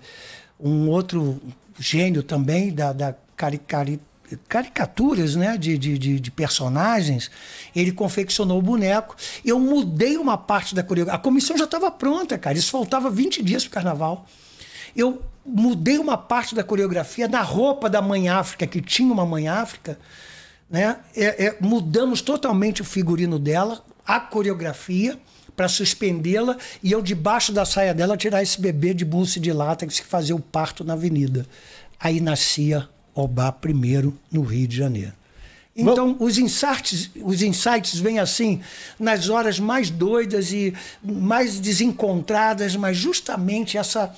um 0.59 0.89
outro 0.89 1.41
gênio 1.79 2.23
também 2.23 2.73
da, 2.73 2.93
da 2.93 3.15
cari, 3.35 3.57
cari, 3.57 3.99
caricaturas 4.47 5.35
né, 5.35 5.57
de, 5.57 5.77
de, 5.77 6.19
de, 6.19 6.31
personagens, 6.31 7.29
ele 7.75 7.91
confeccionou 7.91 8.59
o 8.59 8.61
boneco. 8.61 9.15
Eu 9.43 9.59
mudei 9.59 10.17
uma 10.17 10.37
parte 10.37 10.73
da 10.73 10.83
coreografia. 10.83 11.19
A 11.19 11.21
comissão 11.21 11.57
já 11.57 11.65
estava 11.65 11.91
pronta, 11.91 12.37
cara. 12.37 12.57
Isso 12.57 12.71
faltava 12.71 13.09
20 13.09 13.43
dias 13.43 13.63
para 13.63 13.69
o 13.69 13.73
carnaval. 13.73 14.25
Eu 14.95 15.21
mudei 15.45 15.97
uma 15.97 16.17
parte 16.17 16.55
da 16.55 16.63
coreografia 16.63 17.27
na 17.27 17.41
roupa 17.41 17.89
da 17.89 18.01
Mãe 18.01 18.29
África, 18.29 18.65
que 18.65 18.81
tinha 18.81 19.11
uma 19.11 19.25
Mãe 19.25 19.47
África. 19.47 19.99
Né? 20.69 20.97
É, 21.15 21.45
é, 21.45 21.57
mudamos 21.61 22.21
totalmente 22.21 22.81
o 22.81 22.85
figurino 22.85 23.37
dela, 23.37 23.83
a 24.05 24.19
coreografia 24.19 25.19
para 25.55 25.67
suspendê-la 25.67 26.57
e 26.83 26.91
eu 26.91 27.01
debaixo 27.01 27.51
da 27.51 27.65
saia 27.65 27.93
dela 27.93 28.17
tirar 28.17 28.43
esse 28.43 28.59
bebê 28.59 28.93
de 28.93 29.05
bolsa 29.05 29.39
de 29.39 29.51
látex 29.51 29.99
que 29.99 30.05
fazia 30.05 30.35
o 30.35 30.39
parto 30.39 30.83
na 30.83 30.93
avenida. 30.93 31.45
Aí 31.99 32.19
nascia 32.19 32.87
Obá 33.13 33.49
primeiro 33.51 34.17
no 34.29 34.41
Rio 34.41 34.67
de 34.67 34.75
Janeiro. 34.75 35.13
Então, 35.73 36.15
os 36.19 36.37
insights, 36.37 37.09
os 37.21 37.41
insights 37.41 37.99
vêm 37.99 38.17
assim, 38.17 38.61
nas 38.97 39.29
horas 39.29 39.59
mais 39.59 39.89
doidas 39.89 40.53
e 40.53 40.73
mais 41.03 41.59
desencontradas, 41.59 42.75
mas 42.77 42.95
justamente 42.95 43.77
essa 43.77 44.15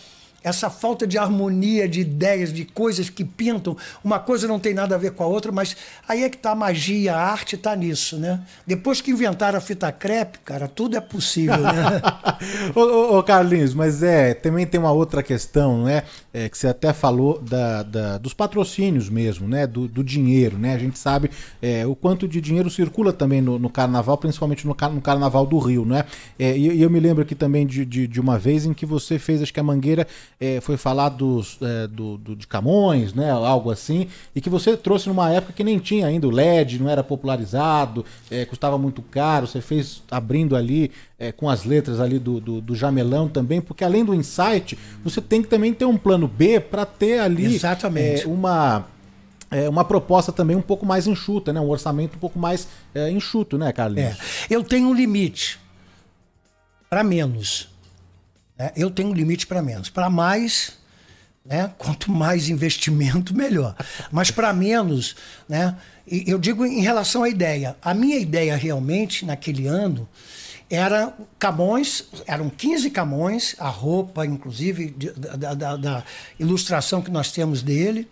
essa 0.47 0.69
falta 0.69 1.05
de 1.05 1.17
harmonia 1.17 1.87
de 1.87 2.01
ideias, 2.01 2.51
de 2.51 2.65
coisas 2.65 3.09
que 3.09 3.23
pintam, 3.23 3.75
uma 4.03 4.19
coisa 4.19 4.47
não 4.47 4.59
tem 4.59 4.73
nada 4.73 4.95
a 4.95 4.97
ver 4.97 5.11
com 5.11 5.23
a 5.23 5.27
outra, 5.27 5.51
mas 5.51 5.75
aí 6.07 6.23
é 6.23 6.29
que 6.29 6.37
tá 6.37 6.51
a 6.51 6.55
magia, 6.55 7.15
a 7.15 7.31
arte 7.31 7.55
está 7.55 7.75
nisso, 7.75 8.17
né? 8.17 8.41
Depois 8.65 9.01
que 9.01 9.11
inventaram 9.11 9.57
a 9.57 9.61
fita 9.61 9.91
crepe, 9.91 10.39
cara, 10.39 10.67
tudo 10.67 10.95
é 10.97 11.01
possível, 11.01 11.57
né? 11.57 12.01
ô, 12.75 13.17
ô, 13.17 13.23
Carlinhos, 13.23 13.73
mas 13.73 14.03
é, 14.03 14.33
também 14.33 14.65
tem 14.65 14.79
uma 14.79 14.91
outra 14.91 15.21
questão, 15.21 15.83
né? 15.83 16.03
É, 16.33 16.47
que 16.47 16.57
você 16.57 16.67
até 16.67 16.93
falou 16.93 17.41
da, 17.41 17.83
da 17.83 18.17
dos 18.17 18.33
patrocínios 18.33 19.09
mesmo, 19.09 19.47
né? 19.47 19.65
Do, 19.65 19.87
do, 19.87 20.03
dinheiro, 20.03 20.57
né? 20.57 20.75
A 20.75 20.77
gente 20.77 20.97
sabe 20.97 21.29
é, 21.61 21.85
o 21.85 21.95
quanto 21.95 22.27
de 22.27 22.39
dinheiro 22.39 22.69
circula 22.69 23.11
também 23.11 23.41
no, 23.41 23.57
no 23.57 23.69
carnaval, 23.69 24.17
principalmente 24.17 24.65
no, 24.65 24.75
no, 24.93 25.01
carnaval 25.01 25.45
do 25.45 25.57
Rio, 25.57 25.85
né? 25.85 26.05
É, 26.37 26.57
e, 26.57 26.81
eu 26.81 26.89
me 26.89 26.99
lembro 26.99 27.23
aqui 27.23 27.35
também 27.35 27.65
de, 27.65 27.85
de, 27.85 28.07
de 28.07 28.21
uma 28.21 28.37
vez 28.37 28.65
em 28.65 28.73
que 28.73 28.85
você 28.85 29.17
fez, 29.19 29.41
acho 29.41 29.53
que 29.53 29.59
a 29.59 29.63
Mangueira 29.63 30.07
é, 30.39 30.61
foi 30.61 30.77
falar 30.77 31.09
dos, 31.09 31.57
é, 31.61 31.87
do, 31.87 32.17
do, 32.17 32.35
de 32.35 32.45
Camões, 32.45 33.13
né, 33.13 33.31
algo 33.31 33.71
assim, 33.71 34.07
e 34.35 34.41
que 34.41 34.49
você 34.49 34.77
trouxe 34.77 35.07
numa 35.09 35.31
época 35.31 35.53
que 35.53 35.63
nem 35.63 35.79
tinha 35.79 36.05
ainda 36.05 36.27
o 36.27 36.31
LED, 36.31 36.79
não 36.79 36.89
era 36.89 37.03
popularizado, 37.03 38.05
é, 38.29 38.45
custava 38.45 38.77
muito 38.77 39.01
caro, 39.01 39.47
você 39.47 39.61
fez 39.61 40.03
abrindo 40.11 40.55
ali 40.55 40.91
é, 41.17 41.31
com 41.31 41.49
as 41.49 41.63
letras 41.63 41.99
ali 41.99 42.19
do, 42.19 42.39
do, 42.39 42.61
do, 42.61 42.75
Jamelão 42.75 43.27
também, 43.27 43.59
porque 43.59 43.83
além 43.83 44.05
do 44.05 44.13
insight, 44.13 44.77
você 45.03 45.19
tem 45.19 45.41
que 45.41 45.47
também 45.47 45.73
ter 45.73 45.85
um 45.85 45.97
plano 45.97 46.27
B 46.27 46.59
para 46.59 46.85
ter 46.85 47.19
ali 47.19 47.55
Exatamente. 47.55 48.23
É, 48.23 48.27
uma 48.27 48.85
é 49.49 49.69
uma 49.69 49.85
proposta 49.85 50.31
também 50.31 50.57
um 50.57 50.61
pouco 50.61 50.85
mais 50.85 51.07
enxuta, 51.07 51.53
né? 51.53 51.59
Um 51.61 51.69
orçamento 51.69 52.17
um 52.17 52.19
pouco 52.19 52.37
mais 52.37 52.67
é, 52.93 53.09
enxuto, 53.09 53.57
né, 53.57 53.71
Carlinhos? 53.71 54.17
É. 54.49 54.53
Eu 54.53 54.61
tenho 54.61 54.89
um 54.89 54.93
limite 54.93 55.57
para 56.89 57.01
menos. 57.01 57.69
Né? 58.57 58.71
Eu 58.75 58.89
tenho 58.89 59.09
um 59.09 59.13
limite 59.13 59.45
para 59.47 59.61
menos. 59.61 59.89
Para 59.89 60.09
mais, 60.09 60.73
né? 61.45 61.71
quanto 61.77 62.11
mais 62.11 62.49
investimento, 62.49 63.35
melhor. 63.35 63.75
Mas 64.11 64.31
para 64.31 64.53
menos, 64.53 65.15
né? 65.47 65.75
eu 66.07 66.37
digo 66.39 66.65
em 66.65 66.81
relação 66.81 67.23
à 67.23 67.29
ideia. 67.29 67.75
A 67.81 67.93
minha 67.93 68.17
ideia 68.17 68.55
realmente, 68.55 69.25
naquele 69.25 69.67
ano, 69.67 70.07
Era 70.69 71.13
Camões, 71.39 72.05
eram 72.25 72.49
15 72.49 72.89
Camões, 72.89 73.55
a 73.57 73.69
roupa, 73.69 74.25
inclusive, 74.25 74.89
da, 75.37 75.53
da- 75.53 75.75
da 75.77 76.03
ilustração 76.39 77.01
que 77.01 77.09
nós 77.11 77.31
temos 77.31 77.61
dele. 77.61 78.07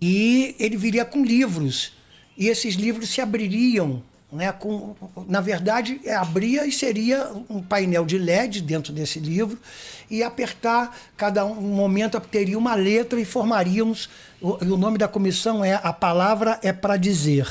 E 0.00 0.54
ele 0.58 0.76
viria 0.76 1.04
com 1.04 1.24
livros. 1.24 1.92
E 2.36 2.48
esses 2.48 2.74
livros 2.74 3.08
se 3.10 3.20
abririam. 3.20 4.02
Né, 4.30 4.52
com, 4.52 4.94
na 5.26 5.40
verdade, 5.40 6.02
é, 6.04 6.14
abria 6.14 6.66
e 6.66 6.72
seria 6.72 7.32
um 7.48 7.62
painel 7.62 8.04
de 8.04 8.18
LED 8.18 8.60
dentro 8.60 8.92
desse 8.92 9.18
livro, 9.18 9.58
e 10.10 10.22
apertar, 10.22 10.94
cada 11.16 11.46
um 11.46 11.54
momento 11.62 12.20
teria 12.20 12.58
uma 12.58 12.74
letra 12.74 13.18
e 13.18 13.24
formaríamos. 13.24 14.10
O, 14.38 14.62
o 14.62 14.76
nome 14.76 14.98
da 14.98 15.08
comissão 15.08 15.64
é 15.64 15.80
A 15.82 15.94
Palavra 15.94 16.60
é 16.62 16.74
para 16.74 16.98
Dizer. 16.98 17.48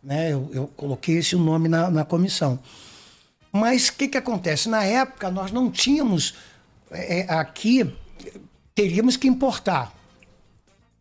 Né, 0.00 0.32
eu, 0.32 0.48
eu 0.52 0.70
coloquei 0.76 1.16
esse 1.16 1.34
nome 1.34 1.68
na, 1.68 1.90
na 1.90 2.04
comissão. 2.04 2.56
Mas 3.50 3.88
o 3.88 3.94
que, 3.94 4.06
que 4.06 4.18
acontece? 4.18 4.68
Na 4.68 4.84
época, 4.84 5.28
nós 5.28 5.50
não 5.50 5.68
tínhamos 5.68 6.34
é, 6.90 7.26
aqui, 7.28 7.92
teríamos 8.76 9.16
que 9.16 9.26
importar 9.26 9.95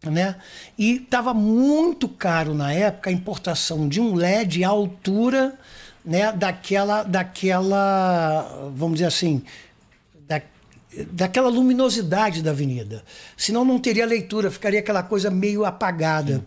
né? 0.09 0.35
E 0.77 0.97
estava 0.97 1.33
muito 1.33 2.07
caro 2.07 2.53
na 2.53 2.71
época 2.71 3.09
a 3.09 3.13
importação 3.13 3.87
de 3.87 3.99
um 3.99 4.15
LED 4.15 4.63
à 4.63 4.69
altura, 4.69 5.57
né, 6.03 6.31
daquela, 6.31 7.03
daquela, 7.03 8.71
vamos 8.75 8.95
dizer 8.95 9.07
assim, 9.07 9.41
da, 10.27 10.41
daquela 11.11 11.49
luminosidade 11.49 12.41
da 12.41 12.51
avenida. 12.51 13.03
Senão 13.35 13.65
não 13.65 13.79
teria 13.79 14.05
leitura, 14.05 14.51
ficaria 14.51 14.79
aquela 14.79 15.01
coisa 15.01 15.31
meio 15.31 15.65
apagada. 15.65 16.45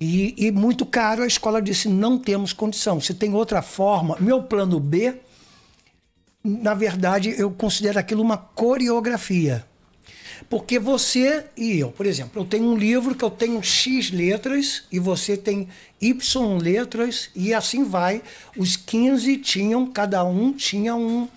E, 0.00 0.34
e 0.46 0.50
muito 0.50 0.86
caro, 0.86 1.22
a 1.22 1.26
escola 1.26 1.60
disse: 1.60 1.88
não 1.88 2.18
temos 2.18 2.52
condição. 2.52 3.00
Se 3.00 3.12
tem 3.12 3.34
outra 3.34 3.60
forma, 3.60 4.16
meu 4.18 4.42
plano 4.42 4.80
B, 4.80 5.14
na 6.42 6.72
verdade, 6.72 7.34
eu 7.36 7.50
considero 7.50 7.98
aquilo 7.98 8.22
uma 8.22 8.38
coreografia. 8.38 9.66
Porque 10.50 10.80
você 10.80 11.44
e 11.56 11.78
eu, 11.78 11.92
por 11.92 12.04
exemplo, 12.04 12.42
eu 12.42 12.44
tenho 12.44 12.64
um 12.64 12.76
livro 12.76 13.14
que 13.14 13.24
eu 13.24 13.30
tenho 13.30 13.62
X 13.62 14.10
letras 14.10 14.82
e 14.90 14.98
você 14.98 15.36
tem 15.36 15.68
Y 16.00 16.58
letras 16.58 17.30
e 17.36 17.54
assim 17.54 17.84
vai. 17.84 18.20
Os 18.56 18.76
15 18.76 19.36
tinham, 19.36 19.86
cada 19.86 20.24
um 20.24 20.52
tinha 20.52 20.96
um, 20.96 21.28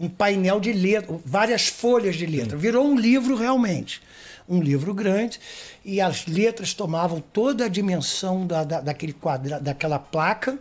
um 0.00 0.08
painel 0.08 0.58
de 0.58 0.72
letras, 0.72 1.20
várias 1.22 1.68
folhas 1.68 2.16
de 2.16 2.24
letra. 2.24 2.56
Virou 2.56 2.86
um 2.86 2.98
livro 2.98 3.36
realmente. 3.36 4.00
Um 4.48 4.62
livro 4.62 4.94
grande 4.94 5.38
e 5.84 6.00
as 6.00 6.24
letras 6.24 6.72
tomavam 6.72 7.20
toda 7.20 7.66
a 7.66 7.68
dimensão 7.68 8.46
da, 8.46 8.64
da, 8.64 8.80
daquele 8.80 9.12
quadra, 9.12 9.60
daquela 9.60 9.98
placa. 9.98 10.58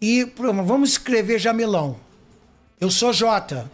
E 0.00 0.22
vamos 0.64 0.90
escrever 0.90 1.40
Jamelão. 1.40 1.96
Eu 2.80 2.92
sou 2.92 3.12
J. 3.12 3.68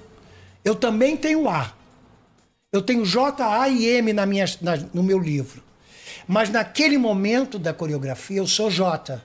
Eu 0.65 0.75
também 0.75 1.15
tenho 1.15 1.47
A. 1.47 1.77
Eu 2.71 2.83
tenho 2.83 3.03
J, 3.03 3.43
A 3.43 3.67
e 3.71 3.87
M 3.87 4.13
na 4.13 4.27
minha, 4.27 4.45
na- 4.61 4.77
no 4.93 5.03
meu 5.03 5.19
livro. 5.19 5.63
Mas 6.27 6.51
naquele 6.51 6.99
momento 6.99 7.59
da 7.59 7.73
coreografia 7.73 8.37
eu 8.37 8.47
sou 8.47 8.71
J. 8.71 9.23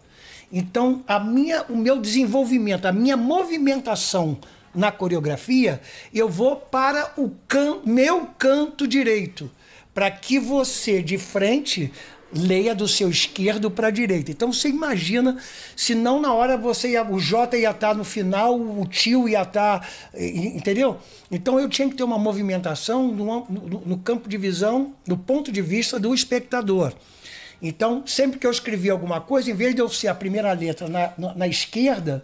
Então 0.49 1.03
a 1.05 1.19
minha, 1.19 1.63
o 1.63 1.75
meu 1.75 1.99
desenvolvimento, 1.99 2.85
a 2.85 2.93
minha 2.93 3.17
movimentação 3.17 4.37
na 4.73 4.93
coreografia, 4.93 5.81
eu 6.13 6.29
vou 6.29 6.55
para 6.55 7.11
o 7.17 7.31
can, 7.45 7.79
meu 7.85 8.27
canto 8.37 8.87
direito, 8.87 9.51
para 9.93 10.09
que 10.09 10.39
você 10.39 11.01
de 11.03 11.17
frente 11.17 11.91
leia 12.35 12.73
do 12.73 12.87
seu 12.87 13.09
esquerdo 13.09 13.69
para 13.69 13.87
a 13.87 13.91
direita. 13.91 14.31
Então 14.31 14.51
você 14.51 14.69
imagina 14.69 15.37
se 15.75 15.93
não 15.93 16.19
na 16.21 16.33
hora 16.33 16.57
você 16.57 16.91
ia, 16.91 17.03
o 17.03 17.19
J 17.19 17.57
ia 17.59 17.69
estar 17.71 17.93
no 17.95 18.03
final, 18.03 18.59
o 18.59 18.85
tio 18.87 19.29
ia 19.29 19.43
estar, 19.43 19.87
e- 20.15 20.47
entendeu? 20.55 20.97
Então 21.31 21.59
eu 21.59 21.69
tinha 21.69 21.87
que 21.89 21.95
ter 21.95 22.03
uma 22.03 22.17
movimentação 22.17 23.07
no, 23.11 23.45
no- 23.49 23.81
no 23.85 23.97
campo 23.97 24.27
de 24.27 24.37
visão, 24.37 24.93
do 25.05 25.17
ponto 25.17 25.51
de 25.51 25.61
vista 25.61 25.99
do 25.99 26.13
espectador. 26.13 26.93
Então, 27.61 28.03
sempre 28.05 28.37
que 28.39 28.45
eu 28.45 28.51
escrevia 28.51 28.91
alguma 28.91 29.21
coisa, 29.21 29.49
em 29.49 29.53
vez 29.53 29.73
de 29.73 29.81
eu 29.81 29.87
ser 29.87 30.09
a 30.09 30.15
primeira 30.15 30.51
letra 30.51 30.89
na, 30.89 31.13
na, 31.17 31.33
na 31.33 31.47
esquerda, 31.47 32.23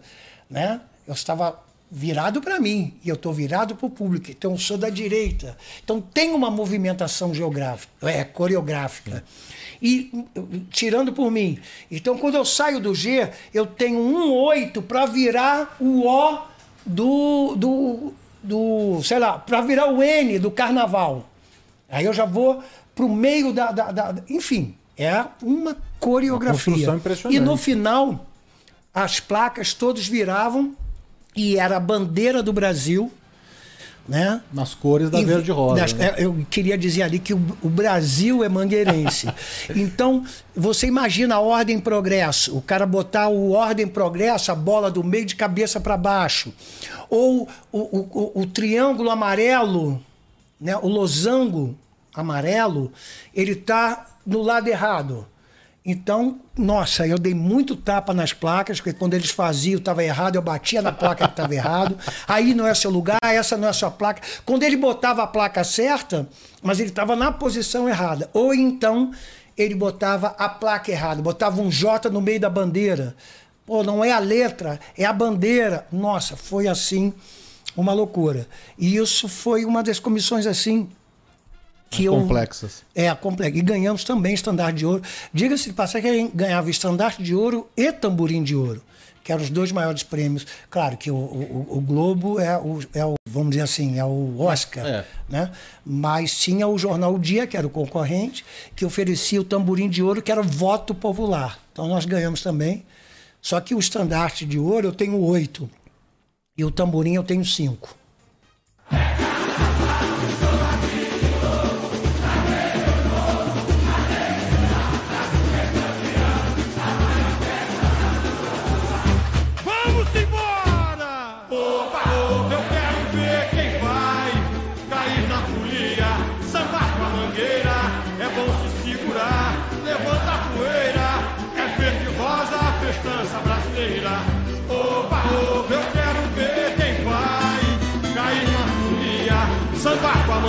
né, 0.50 0.82
eu 1.08 1.14
estava 1.14 1.58
virado 1.90 2.42
para 2.42 2.60
mim 2.60 2.94
e 3.04 3.10
eu 3.10 3.16
estou 3.16 3.32
virado 3.34 3.74
para 3.76 3.86
o 3.86 3.90
público. 3.90 4.30
Então, 4.30 4.52
eu 4.52 4.58
sou 4.58 4.78
da 4.78 4.90
direita. 4.90 5.58
Então, 5.84 6.02
tem 6.02 6.32
uma 6.32 6.52
movimentação 6.52 7.34
geográfica, 7.34 7.90
é 8.02 8.24
coreográfica. 8.26 9.24
E 9.82 10.12
tirando 10.72 11.14
por 11.14 11.32
mim. 11.32 11.58
Então, 11.90 12.18
quando 12.18 12.36
eu 12.36 12.44
saio 12.44 12.80
do 12.80 12.94
G, 12.94 13.30
eu 13.54 13.66
tenho 13.66 13.98
um 14.00 14.34
8 14.34 14.82
para 14.82 15.06
virar 15.06 15.78
o 15.80 16.06
O 16.06 16.40
do, 16.86 17.56
do, 17.56 18.14
do 18.44 19.02
sei 19.04 19.20
lá, 19.20 19.38
para 19.40 19.62
virar 19.62 19.88
o 19.92 20.02
N 20.04 20.38
do 20.40 20.52
carnaval. 20.52 21.30
Aí 21.90 22.06
eu 22.06 22.14
já 22.14 22.26
vou 22.26 22.62
para 22.94 23.06
o 23.06 23.16
meio 23.16 23.54
da, 23.54 23.72
da- 23.72 23.92
da- 23.92 24.16
Enfim, 24.30 24.76
é 24.98 25.24
uma 25.42 25.78
coreografia. 26.00 26.66
construção 26.74 26.96
impressionante. 26.98 27.38
E 27.38 27.40
no 27.40 27.56
final, 27.56 28.26
as 28.94 29.20
placas 29.20 29.74
todos 29.74 30.08
viravam 30.08 30.76
e 31.36 31.58
era 31.58 31.78
a 31.78 31.80
bandeira 31.80 32.44
do 32.44 32.52
Brasil. 32.52 33.12
Né? 34.08 34.42
Nas 34.52 34.74
cores 34.74 35.10
da 35.12 35.20
E- 35.20 35.26
verde 35.26 35.52
rosa. 35.52 35.82
das- 35.82 35.94
né? 35.94 36.16
é, 36.18 36.26
Eu 36.26 36.36
queria 36.50 36.76
dizer 36.76 37.04
ali 37.04 37.20
que 37.20 37.32
o, 37.34 37.38
o 37.62 37.70
Brasil 37.70 38.44
é 38.44 38.50
mangueirense. 38.50 39.28
então, 39.76 40.26
você 40.56 40.88
imagina 40.88 41.36
a 41.36 41.40
ordem 41.40 41.80
progresso, 41.80 42.58
o 42.58 42.62
cara 42.62 42.88
botar 42.88 43.28
o 43.28 43.52
ordem 43.52 43.88
progresso, 43.88 44.52
a 44.52 44.56
bola 44.56 44.90
do 44.90 45.04
meio 45.04 45.26
de 45.26 45.36
cabeça 45.36 45.80
para 45.80 45.96
baixo. 45.96 46.52
Ou 47.08 47.48
o, 47.72 47.78
o, 47.80 48.00
o- 48.12 48.42
o 48.42 48.46
triângulo 48.48 49.12
amarelo, 49.12 50.02
né, 50.60 50.76
o 50.78 50.88
losango 50.88 51.76
amarelo, 52.16 52.92
ele 53.34 53.54
tá 53.56 54.08
no 54.26 54.42
lado 54.42 54.68
errado. 54.68 55.28
Então, 55.86 56.40
nossa, 56.58 57.08
eu 57.08 57.18
dei 57.18 57.34
muito 57.34 57.76
tapa 57.76 58.14
nas 58.14 58.34
placas, 58.34 58.80
porque 58.80 58.94
quando 58.94 59.14
eles 59.14 59.32
faziam 59.32 59.80
estava 59.80 60.04
errado, 60.04 60.36
eu 60.36 60.42
batia 60.42 60.82
na 60.82 60.92
placa 60.92 61.26
que 61.26 61.32
estava 61.32 61.56
errado. 61.56 61.98
Aí 62.28 62.54
não 62.54 62.68
é 62.68 62.74
seu 62.74 62.92
lugar, 62.92 63.20
essa 63.24 63.56
não 63.58 63.68
é 63.68 63.74
sua 63.74 63.90
placa. 63.90 64.22
Quando 64.46 64.64
ele 64.64 64.76
botava 64.76 65.24
a 65.24 65.28
placa 65.28 65.64
certa, 65.64 66.28
mas 66.62 66.80
ele 66.80 66.90
estava 66.90 67.16
na 67.16 67.32
posição 67.32 67.88
errada. 67.88 68.30
Ou 68.34 68.54
então 68.54 69.12
ele 69.58 69.74
botava 69.74 70.36
a 70.38 70.50
placa 70.50 70.92
errada, 70.92 71.22
botava 71.22 71.62
um 71.62 71.70
J 71.70 72.10
no 72.10 72.22
meio 72.22 72.40
da 72.40 72.50
bandeira. 72.50 73.16
Pô, 73.66 73.84
não 73.84 74.04
é 74.04 74.12
a 74.12 74.20
letra, 74.20 74.80
é 74.98 75.06
a 75.06 75.14
bandeira. 75.14 75.88
Nossa, 75.92 76.36
foi 76.36 76.68
assim 76.68 77.14
uma 77.76 77.94
loucura. 77.94 78.48
E 78.78 78.98
isso 78.98 79.30
foi 79.30 79.64
uma 79.64 79.82
das 79.82 80.00
comissões 80.00 80.46
assim 80.46 80.90
que 81.90 82.06
eu 82.06 82.14
complexas. 82.14 82.84
é, 82.94 83.14
complexo. 83.16 83.58
E 83.58 83.62
ganhamos 83.62 84.04
também 84.04 84.34
estandarte 84.34 84.78
de 84.80 84.86
ouro. 84.86 85.02
Diga-se 85.34 85.70
de 85.70 85.74
passar 85.74 86.02
que 86.02 86.08
a 86.08 86.14
gente 86.14 86.36
ganhava 86.36 86.70
estandarte 86.70 87.22
de 87.24 87.34
ouro 87.36 87.68
e 87.76 87.92
tamborim 87.92 88.44
de 88.44 88.56
ouro, 88.56 88.82
que 89.24 89.32
eram 89.32 89.44
os 89.44 89.50
dois 89.50 89.72
maiores 89.72 90.04
prêmios. 90.04 90.46
Claro 90.70 90.98
que 90.98 91.10
o, 91.10 91.16
o, 91.16 91.68
o 91.78 91.82
Globo 91.82 92.40
é 92.40 92.58
o, 92.58 92.80
é 92.94 93.06
o, 93.06 93.16
vamos 93.28 93.50
dizer 93.52 93.64
assim, 93.64 93.98
é 93.98 94.06
o 94.06 94.40
Oscar, 94.40 94.86
É. 94.86 95.06
né? 95.28 95.52
Mas 95.84 96.38
tinha 96.38 96.68
o 96.68 96.78
jornal 96.78 97.16
O 97.16 97.20
Dia, 97.20 97.48
que 97.48 97.58
era 97.58 97.66
o 97.66 97.70
concorrente, 97.70 98.46
que 98.76 98.86
oferecia 98.86 99.42
o 99.42 99.44
tamborim 99.44 99.90
de 99.90 100.04
ouro, 100.04 100.22
que 100.22 100.32
era 100.32 100.42
voto 100.44 100.94
popular. 100.94 101.60
Então 101.72 101.88
nós 101.88 102.06
ganhamos 102.06 102.42
também. 102.42 102.86
Só 103.42 103.60
que 103.62 103.74
o 103.74 103.80
estandarte 103.80 104.46
de 104.46 104.60
ouro 104.60 104.88
eu 104.88 104.92
tenho 104.94 105.18
oito. 105.22 105.70
E 106.58 106.64
o 106.66 106.70
tamborim 106.70 107.16
eu 107.16 107.24
tenho 107.24 107.44
cinco. 107.46 107.96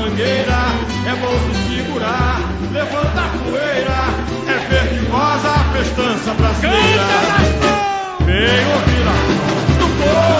Mangueira, 0.00 0.60
é 1.06 1.14
bom 1.16 1.36
se 1.38 1.52
segurar, 1.76 2.40
levanta 2.72 3.20
a 3.20 3.28
poeira, 3.44 4.00
é 4.48 4.56
verde 4.68 5.06
rosa 5.06 5.50
a 5.50 5.64
festança 5.74 6.32
brasileira. 6.34 7.06
Vem 8.24 8.64
ouvir 8.72 9.06
a 9.06 9.16
voz 9.28 9.68
do 9.78 9.88
povo 9.98 10.39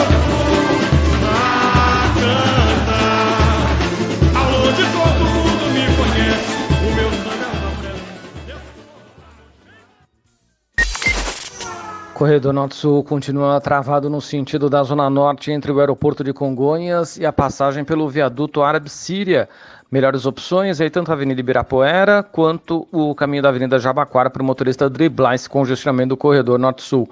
Corredor 12.21 12.53
Norte-Sul 12.53 13.03
continua 13.03 13.59
travado 13.63 14.11
no 14.11 14.21
sentido 14.21 14.69
da 14.69 14.83
Zona 14.83 15.09
Norte 15.09 15.51
entre 15.51 15.73
o 15.73 15.81
aeroporto 15.81 16.23
de 16.23 16.35
Congonhas 16.35 17.17
e 17.17 17.25
a 17.25 17.33
passagem 17.33 17.83
pelo 17.83 18.07
viaduto 18.11 18.61
Árabe-Síria. 18.61 19.49
Melhores 19.91 20.27
opções 20.27 20.83
aí 20.83 20.91
tanto 20.91 21.11
a 21.11 21.15
Avenida 21.15 21.41
Ibirapuera 21.41 22.23
quanto 22.23 22.87
o 22.93 23.15
caminho 23.15 23.43
da 23.43 23.49
Avenida 23.49 23.79
Jabaquara 23.79 24.29
para 24.29 24.43
o 24.43 24.45
motorista 24.45 24.91
driblar 24.91 25.33
esse 25.33 25.49
congestionamento 25.49 26.11
do 26.11 26.17
corredor 26.19 26.59
Norte-Sul. 26.59 27.09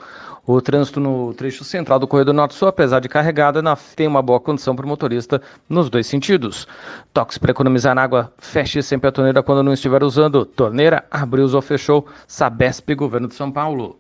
O 0.47 0.61
trânsito 0.61 1.01
no 1.01 1.33
trecho 1.33 1.65
central 1.65 1.99
do 1.99 2.07
corredor 2.07 2.35
Norte-Sul, 2.35 2.69
apesar 2.69 3.01
de 3.01 3.09
carregado, 3.09 3.63
tem 3.97 4.07
uma 4.07 4.21
boa 4.21 4.39
condição 4.39 4.77
para 4.77 4.85
o 4.85 4.89
motorista 4.91 5.41
nos 5.71 5.89
dois 5.89 6.07
sentidos. 6.07 6.69
Toques 7.15 7.39
para 7.39 7.53
economizar 7.53 7.97
água, 7.97 8.31
feche 8.37 8.83
sempre 8.83 9.09
a 9.09 9.13
torneira 9.13 9.43
quando 9.43 9.63
não 9.63 9.73
estiver 9.73 10.05
usando. 10.05 10.45
Torneira, 10.45 11.03
abriu 11.11 11.49
ou 11.51 11.63
fechou. 11.63 12.07
Sabesp, 12.27 12.95
Governo 12.95 13.27
de 13.27 13.35
São 13.35 13.51
Paulo. 13.51 13.97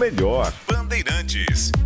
Melhor. 0.00 0.50
Bandeirantes. 0.66 1.79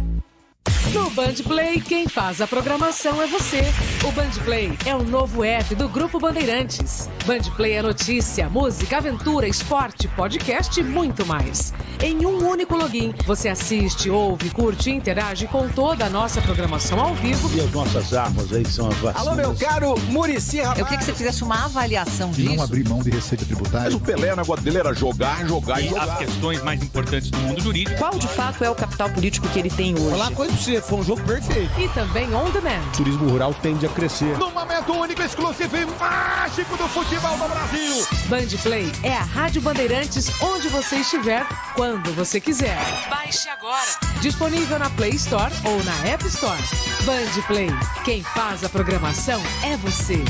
No 0.95 1.11
Band 1.11 1.35
Play, 1.43 1.81
quem 1.81 2.07
faz 2.07 2.41
a 2.41 2.47
programação 2.47 3.21
é 3.21 3.27
você. 3.27 3.63
O 4.07 4.13
Band 4.13 4.31
Play 4.45 4.73
é 4.87 4.95
o 4.95 5.03
novo 5.03 5.43
app 5.43 5.75
do 5.75 5.89
Grupo 5.89 6.21
Bandeirantes. 6.21 7.09
Band 7.27 7.51
Play 7.57 7.73
é 7.73 7.83
notícia, 7.83 8.49
música, 8.49 8.99
aventura, 8.99 9.49
esporte, 9.49 10.07
podcast 10.07 10.79
e 10.79 10.85
muito 10.85 11.27
mais. 11.27 11.75
Em 12.01 12.25
um 12.25 12.49
único 12.49 12.77
login, 12.77 13.13
você 13.27 13.49
assiste, 13.49 14.09
ouve, 14.09 14.51
curte 14.51 14.91
e 14.91 14.93
interage 14.93 15.49
com 15.49 15.69
toda 15.69 16.05
a 16.05 16.11
nossa 16.11 16.41
programação 16.41 17.01
ao 17.01 17.15
vivo. 17.15 17.51
E 17.57 17.61
as 17.61 17.73
nossas 17.73 18.15
armas 18.15 18.53
aí 18.53 18.65
são 18.65 18.89
as 18.89 18.97
vacinas. 18.99 19.27
Alô, 19.27 19.35
meu 19.35 19.55
caro 19.57 19.99
Murici 20.11 20.59
Eu 20.59 20.75
queria 20.75 20.99
que 20.99 21.05
você 21.05 21.15
fizesse 21.15 21.43
uma 21.43 21.65
avaliação 21.65 22.31
e 22.31 22.35
disso. 22.35 22.55
não 22.55 22.63
abrir 22.63 22.89
mão 22.89 23.03
de 23.03 23.11
receita 23.11 23.45
tributária. 23.45 23.87
Mas 23.87 23.95
o 23.95 24.01
Pelé, 24.01 24.33
o 24.33 24.37
negócio 24.37 24.63
dele 24.63 24.79
era 24.79 24.95
jogar, 24.95 25.45
jogar 25.49 25.81
e, 25.81 25.87
e 25.87 25.89
jogar. 25.89 26.05
as 26.05 26.19
questões 26.19 26.63
mais 26.63 26.81
importantes 26.81 27.31
do 27.31 27.39
mundo 27.39 27.61
jurídico. 27.61 27.99
Qual 27.99 28.17
de 28.17 28.29
fato 28.29 28.63
é 28.63 28.71
o 28.71 28.75
capital 28.77 29.11
político 29.11 29.49
que 29.49 29.59
ele 29.59 29.71
tem 29.71 29.95
hoje? 29.95 30.11
Falar 30.11 30.31
coisa 30.33 30.53
pra 30.53 30.63
você, 30.63 30.84
foi 30.89 30.99
um 30.99 31.03
jogo 31.03 31.23
perfeito. 31.25 31.81
E 31.81 31.89
também 31.89 32.33
on 32.35 32.51
demand. 32.51 32.81
O 32.89 32.97
turismo 32.97 33.29
rural 33.29 33.55
tende 33.55 33.87
a 33.87 33.89
crescer. 33.89 34.39
No 34.39 34.51
momento 34.51 34.93
único, 34.93 35.23
exclusivo 35.23 35.77
e 35.77 35.87
mágico 35.87 36.77
do 36.77 36.89
futebol 36.89 37.37
do 37.37 37.49
Brasil. 37.49 38.07
Band 38.27 38.59
Play 38.63 38.93
é 39.03 39.15
a 39.15 39.23
Rádio 39.23 39.63
Bandeirantes 39.63 40.31
onde 40.43 40.69
você 40.69 40.97
estiver, 40.97 41.47
quando 41.75 42.13
você 42.15 42.41
quiser. 42.41 42.79
Baixe 43.09 43.49
agora. 43.49 43.89
Disponível 44.21 44.79
na 44.79 44.91
Play 44.91 45.13
Store 45.13 45.53
ou 45.65 45.83
na 45.85 46.09
App 46.09 46.27
Store. 46.27 46.63
Band 47.05 47.43
Play. 47.47 47.71
Quem 48.05 48.23
faz 48.23 48.65
a 48.65 48.69
programação 48.69 49.41
é 49.63 49.77
você. 49.77 50.23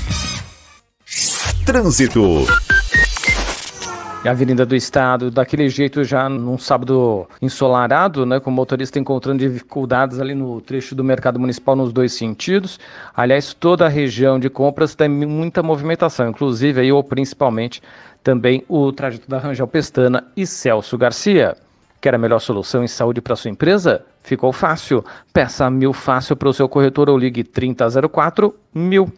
Trânsito. 1.64 2.46
A 4.26 4.30
Avenida 4.30 4.64
do 4.64 4.74
Estado, 4.74 5.30
daquele 5.30 5.68
jeito 5.68 6.02
já 6.02 6.30
num 6.30 6.56
sábado 6.56 7.28
ensolarado, 7.42 8.24
né, 8.24 8.40
com 8.40 8.48
o 8.48 8.52
motorista 8.52 8.98
encontrando 8.98 9.38
dificuldades 9.46 10.18
ali 10.18 10.34
no 10.34 10.62
trecho 10.62 10.94
do 10.94 11.04
mercado 11.04 11.38
municipal 11.38 11.76
nos 11.76 11.92
dois 11.92 12.14
sentidos. 12.14 12.80
Aliás, 13.14 13.52
toda 13.52 13.84
a 13.84 13.88
região 13.88 14.38
de 14.38 14.48
compras 14.48 14.94
tem 14.94 15.10
muita 15.10 15.62
movimentação, 15.62 16.30
inclusive 16.30 16.80
aí, 16.80 16.90
ou 16.90 17.04
principalmente 17.04 17.82
também 18.22 18.64
o 18.66 18.90
trajeto 18.92 19.28
da 19.28 19.38
Rangel 19.38 19.66
Pestana 19.66 20.24
e 20.34 20.46
Celso 20.46 20.96
Garcia. 20.96 21.54
Quer 22.00 22.14
a 22.14 22.18
melhor 22.18 22.38
solução 22.38 22.82
em 22.82 22.88
saúde 22.88 23.20
para 23.20 23.36
sua 23.36 23.50
empresa? 23.50 24.06
Ficou 24.22 24.54
fácil. 24.54 25.04
Peça 25.34 25.68
mil 25.68 25.92
fácil 25.92 26.34
para 26.34 26.48
o 26.48 26.54
seu 26.54 26.66
corretor 26.66 27.10
ou 27.10 27.18
ligue 27.18 27.44
3004 27.44 28.54
mil. 28.74 29.12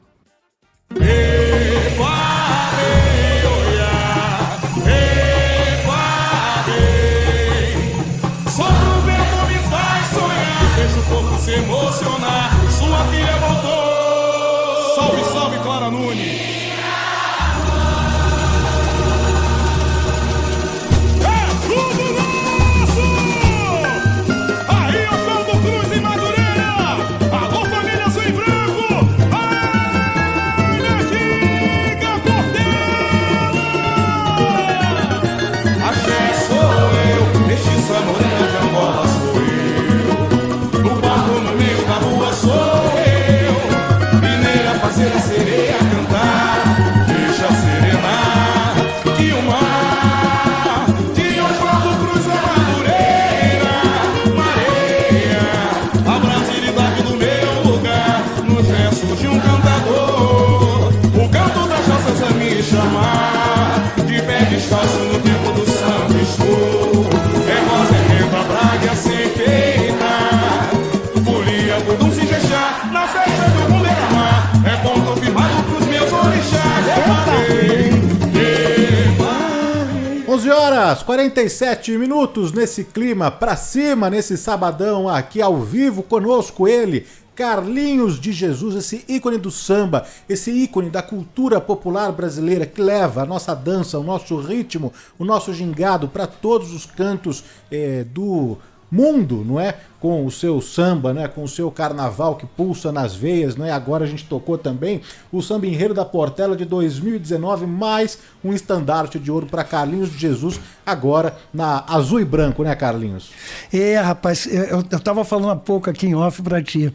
Horas 80.97 81.03
47 81.03 81.99
minutos 81.99 82.53
nesse 82.53 82.85
clima 82.85 83.31
pra 83.31 83.55
cima, 83.57 84.09
nesse 84.09 84.37
sabadão 84.37 85.09
aqui 85.09 85.43
ao 85.43 85.61
vivo 85.61 86.03
conosco 86.03 86.67
ele, 86.67 87.07
Carlinhos 87.35 88.19
de 88.19 88.33
Jesus, 88.33 88.75
esse 88.77 89.05
ícone 89.07 89.37
do 89.37 89.51
samba, 89.51 90.07
esse 90.27 90.51
ícone 90.51 90.89
da 90.89 91.03
cultura 91.03 91.61
popular 91.61 92.11
brasileira 92.13 92.65
que 92.65 92.81
leva 92.81 93.23
a 93.23 93.27
nossa 93.27 93.55
dança, 93.55 93.99
o 93.99 94.03
nosso 94.03 94.39
ritmo, 94.39 94.91
o 95.19 95.25
nosso 95.25 95.53
gingado 95.53 96.09
para 96.09 96.27
todos 96.27 96.73
os 96.73 96.87
cantos 96.87 97.45
eh, 97.71 98.07
do 98.11 98.57
mundo, 98.91 99.45
não 99.45 99.59
é? 99.59 99.75
Com 100.01 100.25
o 100.25 100.31
seu 100.31 100.61
samba, 100.61 101.13
né? 101.13 101.29
Com 101.29 101.43
o 101.43 101.49
seu 101.49 101.71
carnaval 101.71 102.37
que 102.37 102.47
pulsa 102.47 102.93
nas 102.93 103.15
veias, 103.15 103.57
né? 103.57 103.71
Agora 103.73 104.05
a 104.05 104.07
gente 104.07 104.25
tocou 104.25 104.57
também 104.57 105.01
o 105.33 105.43
samba 105.43 105.67
enredo 105.67 105.95
da 105.95 106.05
Portela 106.05 106.57
de 106.57 106.65
2019, 106.65 107.67
mais 107.67 108.19
um 108.45 108.53
estandarte 108.53 109.19
de 109.19 109.31
ouro 109.31 109.47
para 109.47 109.65
Carlinhos 109.65 110.11
de 110.11 110.19
Jesus, 110.19 110.61
agora 110.85 111.37
na 111.53 111.85
azul 111.89 112.21
e 112.21 112.25
branco, 112.25 112.63
né, 112.63 112.75
Carlinhos? 112.75 113.31
É, 113.73 113.97
rapaz, 113.99 114.47
eu, 114.47 114.85
eu 114.91 115.01
tava 115.01 115.25
falando 115.25 115.51
há 115.51 115.57
pouco 115.57 115.91
aqui 115.91 116.07
em 116.07 116.15
off 116.15 116.41
para 116.43 116.63
ti. 116.63 116.93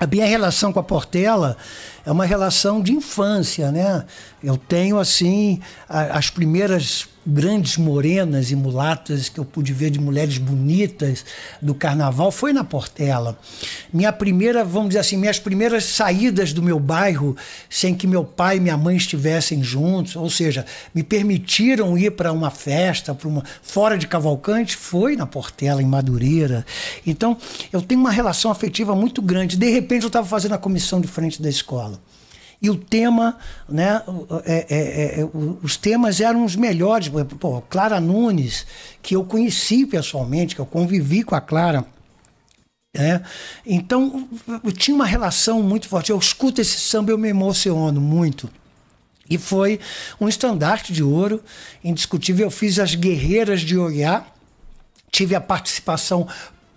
A 0.00 0.06
minha 0.06 0.24
relação 0.24 0.72
com 0.72 0.80
a 0.80 0.82
Portela 0.82 1.58
é 2.06 2.10
uma 2.10 2.24
relação 2.24 2.80
de 2.80 2.90
infância, 2.90 3.70
né? 3.70 4.06
Eu 4.42 4.56
tenho, 4.56 4.98
assim, 4.98 5.60
a, 5.86 6.16
as 6.16 6.30
primeiras 6.30 7.06
grandes 7.30 7.76
morenas 7.76 8.50
e 8.50 8.56
mulatas 8.56 9.28
que 9.28 9.38
eu 9.38 9.44
pude 9.44 9.72
ver 9.72 9.90
de 9.90 10.00
mulheres 10.00 10.36
bonitas 10.38 11.24
do 11.62 11.74
carnaval 11.74 12.32
foi 12.32 12.52
na 12.52 12.64
Portela. 12.64 13.38
Minha 13.92 14.12
primeira, 14.12 14.64
vamos 14.64 14.88
dizer 14.88 15.00
assim, 15.00 15.16
minhas 15.16 15.38
primeiras 15.38 15.84
saídas 15.84 16.52
do 16.52 16.62
meu 16.62 16.80
bairro 16.80 17.36
sem 17.68 17.94
que 17.94 18.06
meu 18.06 18.24
pai 18.24 18.56
e 18.56 18.60
minha 18.60 18.76
mãe 18.76 18.96
estivessem 18.96 19.62
juntos, 19.62 20.16
ou 20.16 20.28
seja, 20.28 20.66
me 20.94 21.02
permitiram 21.02 21.96
ir 21.96 22.10
para 22.10 22.32
uma 22.32 22.50
festa, 22.50 23.14
para 23.14 23.28
uma 23.28 23.44
fora 23.62 23.96
de 23.96 24.06
Cavalcante, 24.06 24.76
foi 24.76 25.16
na 25.16 25.26
Portela, 25.26 25.80
em 25.80 25.86
Madureira. 25.86 26.66
Então, 27.06 27.36
eu 27.72 27.80
tenho 27.80 28.00
uma 28.00 28.10
relação 28.10 28.50
afetiva 28.50 28.94
muito 28.94 29.22
grande. 29.22 29.56
De 29.56 29.70
repente, 29.70 30.02
eu 30.02 30.08
estava 30.08 30.26
fazendo 30.26 30.54
a 30.54 30.58
comissão 30.58 31.00
de 31.00 31.06
frente 31.08 31.40
da 31.40 31.48
escola. 31.48 32.00
E 32.62 32.68
o 32.68 32.76
tema, 32.76 33.38
né, 33.68 34.02
é, 34.44 34.66
é, 34.68 35.20
é, 35.20 35.28
os 35.62 35.76
temas 35.76 36.20
eram 36.20 36.44
os 36.44 36.54
melhores. 36.54 37.10
Pô, 37.38 37.62
Clara 37.62 37.98
Nunes, 37.98 38.66
que 39.00 39.16
eu 39.16 39.24
conheci 39.24 39.86
pessoalmente, 39.86 40.54
que 40.54 40.60
eu 40.60 40.66
convivi 40.66 41.22
com 41.22 41.34
a 41.34 41.40
Clara. 41.40 41.86
Né? 42.94 43.22
Então, 43.64 44.28
eu 44.62 44.72
tinha 44.72 44.94
uma 44.94 45.06
relação 45.06 45.62
muito 45.62 45.88
forte. 45.88 46.10
Eu 46.10 46.18
escuto 46.18 46.60
esse 46.60 46.78
samba, 46.80 47.10
eu 47.12 47.18
me 47.18 47.28
emociono 47.28 48.00
muito. 48.00 48.50
E 49.28 49.38
foi 49.38 49.80
um 50.20 50.28
estandarte 50.28 50.92
de 50.92 51.02
ouro, 51.02 51.42
indiscutível. 51.82 52.46
Eu 52.46 52.50
fiz 52.50 52.78
as 52.78 52.94
Guerreiras 52.94 53.60
de 53.62 53.78
Oriá, 53.78 54.26
tive 55.10 55.34
a 55.34 55.40
participação 55.40 56.26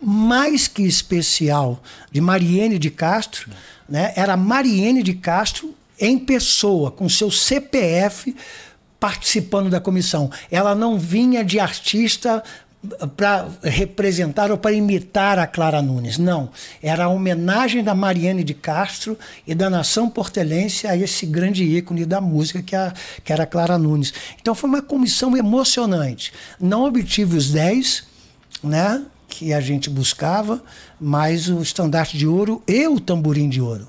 mais 0.04 0.68
que 0.68 0.84
especial 0.84 1.82
de 2.12 2.20
Mariene 2.20 2.78
de 2.78 2.90
Castro, 2.90 3.50
né? 3.88 4.14
Era 4.16 4.36
Mariene 4.36 5.04
de 5.04 5.14
Castro 5.14 5.74
em 6.00 6.18
pessoa, 6.18 6.92
com 6.92 7.08
seu 7.08 7.32
CPF, 7.32 8.36
participando 9.00 9.70
da 9.70 9.80
comissão. 9.80 10.30
Ela 10.50 10.74
não 10.74 10.98
vinha 10.98 11.44
de 11.44 11.60
artista 11.60 12.44
para 13.16 13.48
representar 13.64 14.52
ou 14.52 14.58
para 14.58 14.74
imitar 14.74 15.40
a 15.40 15.48
Clara 15.48 15.82
Nunes. 15.82 16.18
Não. 16.18 16.50
Era 16.82 17.06
a 17.06 17.10
homenagem 17.10 17.84
da 17.84 17.96
Mariane 17.96 18.44
de 18.44 18.54
Castro 18.54 19.18
e 19.48 19.56
da 19.56 19.70
nação 19.70 20.10
portelense 20.10 20.86
a 20.86 20.96
esse 20.96 21.26
grande 21.26 21.64
ícone 21.64 22.06
da 22.06 22.20
música 22.20 22.62
que, 22.62 22.76
a, 22.76 22.94
que 23.24 23.32
era 23.32 23.44
a 23.44 23.48
Clara 23.48 23.78
Nunes. 23.78 24.14
Então 24.42 24.54
foi 24.54 24.70
uma 24.70 24.82
comissão 24.82 25.36
emocionante. 25.38 26.34
Não 26.60 26.84
obtive 26.84 27.38
os 27.38 27.52
10, 27.52 28.04
né? 28.62 29.02
Que 29.36 29.52
a 29.52 29.60
gente 29.60 29.90
buscava, 29.90 30.64
mas 31.02 31.50
o 31.50 31.60
estandarte 31.60 32.16
de 32.16 32.28
ouro 32.28 32.62
e 32.68 32.88
o 32.88 33.00
tamborim 33.00 33.50
de 33.50 33.60
ouro. 33.60 33.88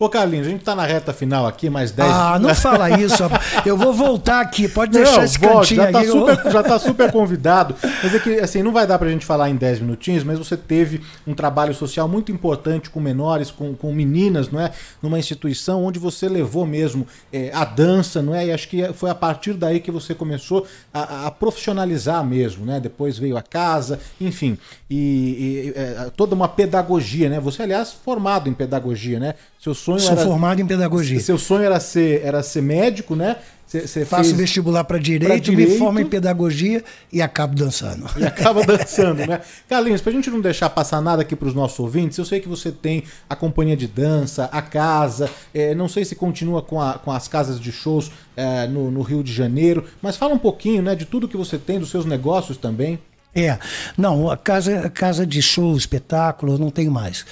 Ô, 0.00 0.08
Carlinhos, 0.08 0.46
a 0.46 0.50
gente 0.50 0.62
tá 0.62 0.76
na 0.76 0.86
reta 0.86 1.12
final 1.12 1.44
aqui, 1.44 1.68
mais 1.68 1.90
10. 1.90 2.08
Ah, 2.08 2.38
não 2.38 2.54
fala 2.54 2.88
isso. 3.00 3.24
Eu 3.66 3.76
vou 3.76 3.92
voltar 3.92 4.40
aqui. 4.40 4.68
Pode 4.68 4.92
deixar 4.92 5.16
Não, 5.16 5.24
esse 5.24 5.36
volte, 5.40 5.74
cantinho 5.74 5.82
já 5.82 5.90
tá, 5.90 5.98
aqui. 5.98 6.08
super, 6.08 6.52
já 6.52 6.62
tá 6.62 6.78
super 6.78 7.10
convidado. 7.10 7.74
Mas 8.00 8.14
é 8.14 8.20
que, 8.20 8.38
assim, 8.38 8.62
não 8.62 8.70
vai 8.70 8.86
dar 8.86 8.96
pra 8.96 9.08
gente 9.08 9.26
falar 9.26 9.50
em 9.50 9.56
10 9.56 9.80
minutinhos, 9.80 10.22
mas 10.22 10.38
você 10.38 10.56
teve 10.56 11.00
um 11.26 11.34
trabalho 11.34 11.74
social 11.74 12.06
muito 12.06 12.30
importante 12.30 12.90
com 12.90 13.00
menores, 13.00 13.50
com, 13.50 13.74
com 13.74 13.92
meninas, 13.92 14.48
não 14.52 14.60
é? 14.60 14.70
Numa 15.02 15.18
instituição 15.18 15.82
onde 15.84 15.98
você 15.98 16.28
levou 16.28 16.64
mesmo 16.64 17.04
é, 17.32 17.50
a 17.52 17.64
dança, 17.64 18.22
não 18.22 18.32
é? 18.32 18.46
E 18.46 18.52
acho 18.52 18.68
que 18.68 18.92
foi 18.92 19.10
a 19.10 19.16
partir 19.16 19.54
daí 19.54 19.80
que 19.80 19.90
você 19.90 20.14
começou 20.14 20.64
a, 20.94 21.26
a 21.26 21.30
profissionalizar 21.32 22.24
mesmo, 22.24 22.64
né? 22.64 22.78
Depois 22.78 23.18
veio 23.18 23.36
a 23.36 23.42
casa, 23.42 23.98
enfim. 24.20 24.56
E, 24.88 24.94
e, 24.96 25.72
é, 25.74 26.10
toda 26.16 26.36
uma 26.36 26.46
pedagogia, 26.46 27.28
né? 27.28 27.40
Você, 27.40 27.64
aliás, 27.64 27.92
formado 27.92 28.48
em 28.48 28.54
pedagogia, 28.54 29.18
né? 29.18 29.34
Seu 29.60 29.74
sonho 29.74 29.98
Sou 30.00 30.12
era... 30.12 30.22
formado 30.24 30.60
em 30.60 30.66
pedagogia. 30.66 31.18
Seu 31.20 31.36
sonho 31.38 31.64
era 31.64 31.80
ser, 31.80 32.22
era 32.24 32.42
ser 32.42 32.62
médico, 32.62 33.16
né? 33.16 33.36
Você 33.66 33.86
você 33.86 34.04
Faço 34.06 34.30
fez- 34.30 34.36
vestibular 34.36 34.82
para 34.84 34.98
direito, 34.98 35.52
pra 35.52 35.56
me 35.56 35.76
formo 35.76 36.00
em 36.00 36.06
pedagogia 36.06 36.82
e 37.12 37.20
acabo 37.20 37.54
dançando. 37.54 38.06
e 38.16 38.24
acaba 38.24 38.64
dançando, 38.64 39.26
né? 39.26 39.42
Carlinhos, 39.68 40.00
pra 40.00 40.10
gente 40.10 40.30
não 40.30 40.40
deixar 40.40 40.70
passar 40.70 41.02
nada 41.02 41.20
aqui 41.20 41.36
pros 41.36 41.52
nossos 41.52 41.78
ouvintes, 41.78 42.16
eu 42.16 42.24
sei 42.24 42.40
que 42.40 42.48
você 42.48 42.72
tem 42.72 43.02
a 43.28 43.36
companhia 43.36 43.76
de 43.76 43.86
dança, 43.86 44.44
a 44.50 44.62
casa, 44.62 45.28
é, 45.52 45.74
não 45.74 45.86
sei 45.86 46.02
se 46.06 46.14
continua 46.14 46.62
com, 46.62 46.80
a- 46.80 46.94
com 46.94 47.12
as 47.12 47.28
casas 47.28 47.60
de 47.60 47.70
shows 47.70 48.10
é, 48.34 48.66
no, 48.66 48.90
no 48.90 49.02
Rio 49.02 49.22
de 49.22 49.34
Janeiro, 49.34 49.84
mas 50.00 50.16
fala 50.16 50.32
um 50.32 50.38
pouquinho, 50.38 50.80
né, 50.80 50.94
de 50.94 51.04
tudo 51.04 51.28
que 51.28 51.36
você 51.36 51.58
tem, 51.58 51.78
dos 51.78 51.90
seus 51.90 52.06
negócios 52.06 52.56
também. 52.56 52.98
É, 53.34 53.58
não, 53.98 54.30
a 54.30 54.36
casa, 54.38 54.80
a 54.80 54.88
casa 54.88 55.26
de 55.26 55.42
show, 55.42 55.76
espetáculo, 55.76 56.54
eu 56.54 56.58
não 56.58 56.70
tenho 56.70 56.90
mais, 56.90 57.26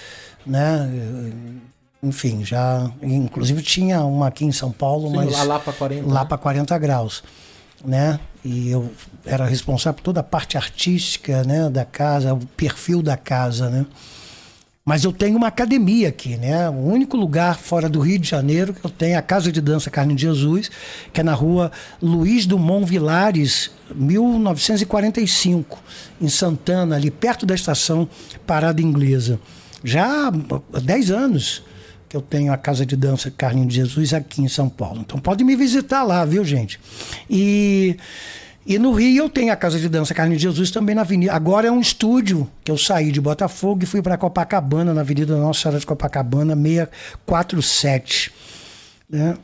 né? 0.46 0.86
Enfim, 2.02 2.44
já, 2.44 2.90
inclusive 3.02 3.62
tinha 3.62 4.02
uma 4.04 4.28
aqui 4.28 4.44
em 4.44 4.52
São 4.52 4.70
Paulo, 4.70 5.08
Sim, 5.10 5.16
mas 5.16 5.32
lá- 5.32 5.42
lá 5.44 5.58
pra 5.58 5.72
40, 5.72 6.06
lá 6.08 6.20
né? 6.20 6.26
para 6.28 6.38
40 6.38 6.78
graus, 6.78 7.24
né? 7.84 8.20
E 8.44 8.70
eu 8.70 8.92
era 9.24 9.44
responsável 9.46 9.94
por 9.96 10.02
toda 10.02 10.20
a 10.20 10.22
parte 10.22 10.56
artística, 10.56 11.42
né, 11.42 11.68
da 11.68 11.84
casa, 11.84 12.32
o 12.34 12.38
perfil 12.56 13.02
da 13.02 13.16
casa, 13.16 13.68
né? 13.70 13.86
Mas 14.84 15.02
eu 15.02 15.12
tenho 15.12 15.36
uma 15.36 15.48
academia 15.48 16.08
aqui, 16.10 16.36
né? 16.36 16.70
O 16.70 16.74
único 16.74 17.16
lugar 17.16 17.56
fora 17.58 17.88
do 17.88 17.98
Rio 17.98 18.20
de 18.20 18.28
Janeiro 18.28 18.72
que 18.72 18.84
eu 18.86 18.90
tenho 18.90 19.14
é 19.14 19.16
a 19.16 19.22
Casa 19.22 19.50
de 19.50 19.60
Dança 19.60 19.90
Carne 19.90 20.14
de 20.14 20.22
Jesus, 20.22 20.70
que 21.12 21.20
é 21.20 21.24
na 21.24 21.34
rua 21.34 21.72
Luiz 22.00 22.46
Dumont 22.46 22.84
Vilares, 22.88 23.72
1945, 23.92 25.78
em 26.20 26.28
Santana, 26.28 26.94
ali 26.94 27.10
perto 27.10 27.44
da 27.44 27.54
estação 27.54 28.08
Parada 28.46 28.80
Inglesa. 28.80 29.40
Já 29.82 30.28
há 30.28 30.78
10 30.80 31.10
anos 31.10 31.62
que 32.08 32.16
eu 32.16 32.20
tenho 32.20 32.52
a 32.52 32.56
Casa 32.56 32.84
de 32.86 32.96
Dança 32.96 33.30
Carne 33.30 33.66
de 33.66 33.76
Jesus 33.76 34.14
aqui 34.14 34.42
em 34.42 34.48
São 34.48 34.68
Paulo. 34.68 35.00
Então 35.00 35.18
pode 35.18 35.44
me 35.44 35.56
visitar 35.56 36.02
lá, 36.02 36.24
viu, 36.24 36.44
gente? 36.44 36.80
E 37.28 37.96
e 38.66 38.80
no 38.80 38.92
Rio 38.92 39.24
eu 39.24 39.28
tenho 39.30 39.52
a 39.52 39.56
Casa 39.56 39.78
de 39.78 39.88
Dança 39.88 40.12
Carne 40.12 40.36
de 40.36 40.42
Jesus 40.42 40.72
também 40.72 40.92
na 40.92 41.02
Avenida. 41.02 41.32
Agora 41.32 41.68
é 41.68 41.70
um 41.70 41.80
estúdio 41.80 42.50
que 42.64 42.70
eu 42.70 42.76
saí 42.76 43.12
de 43.12 43.20
Botafogo 43.20 43.84
e 43.84 43.86
fui 43.86 44.02
para 44.02 44.18
Copacabana, 44.18 44.92
na 44.92 45.02
Avenida 45.02 45.36
Nossa 45.36 45.60
Senhora 45.60 45.78
de 45.78 45.86
Copacabana, 45.86 46.56
647. 46.56 48.32
Né? 49.08 49.36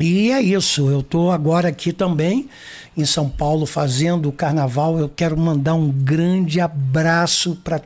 E 0.00 0.30
é 0.30 0.40
isso, 0.40 0.88
eu 0.90 1.00
estou 1.00 1.30
agora 1.30 1.68
aqui 1.68 1.92
também 1.92 2.48
em 2.96 3.04
São 3.04 3.28
Paulo 3.28 3.66
fazendo 3.66 4.30
o 4.30 4.32
carnaval. 4.32 4.98
Eu 4.98 5.08
quero 5.08 5.36
mandar 5.36 5.74
um 5.74 5.90
grande 5.90 6.58
abraço 6.58 7.56
para 7.62 7.82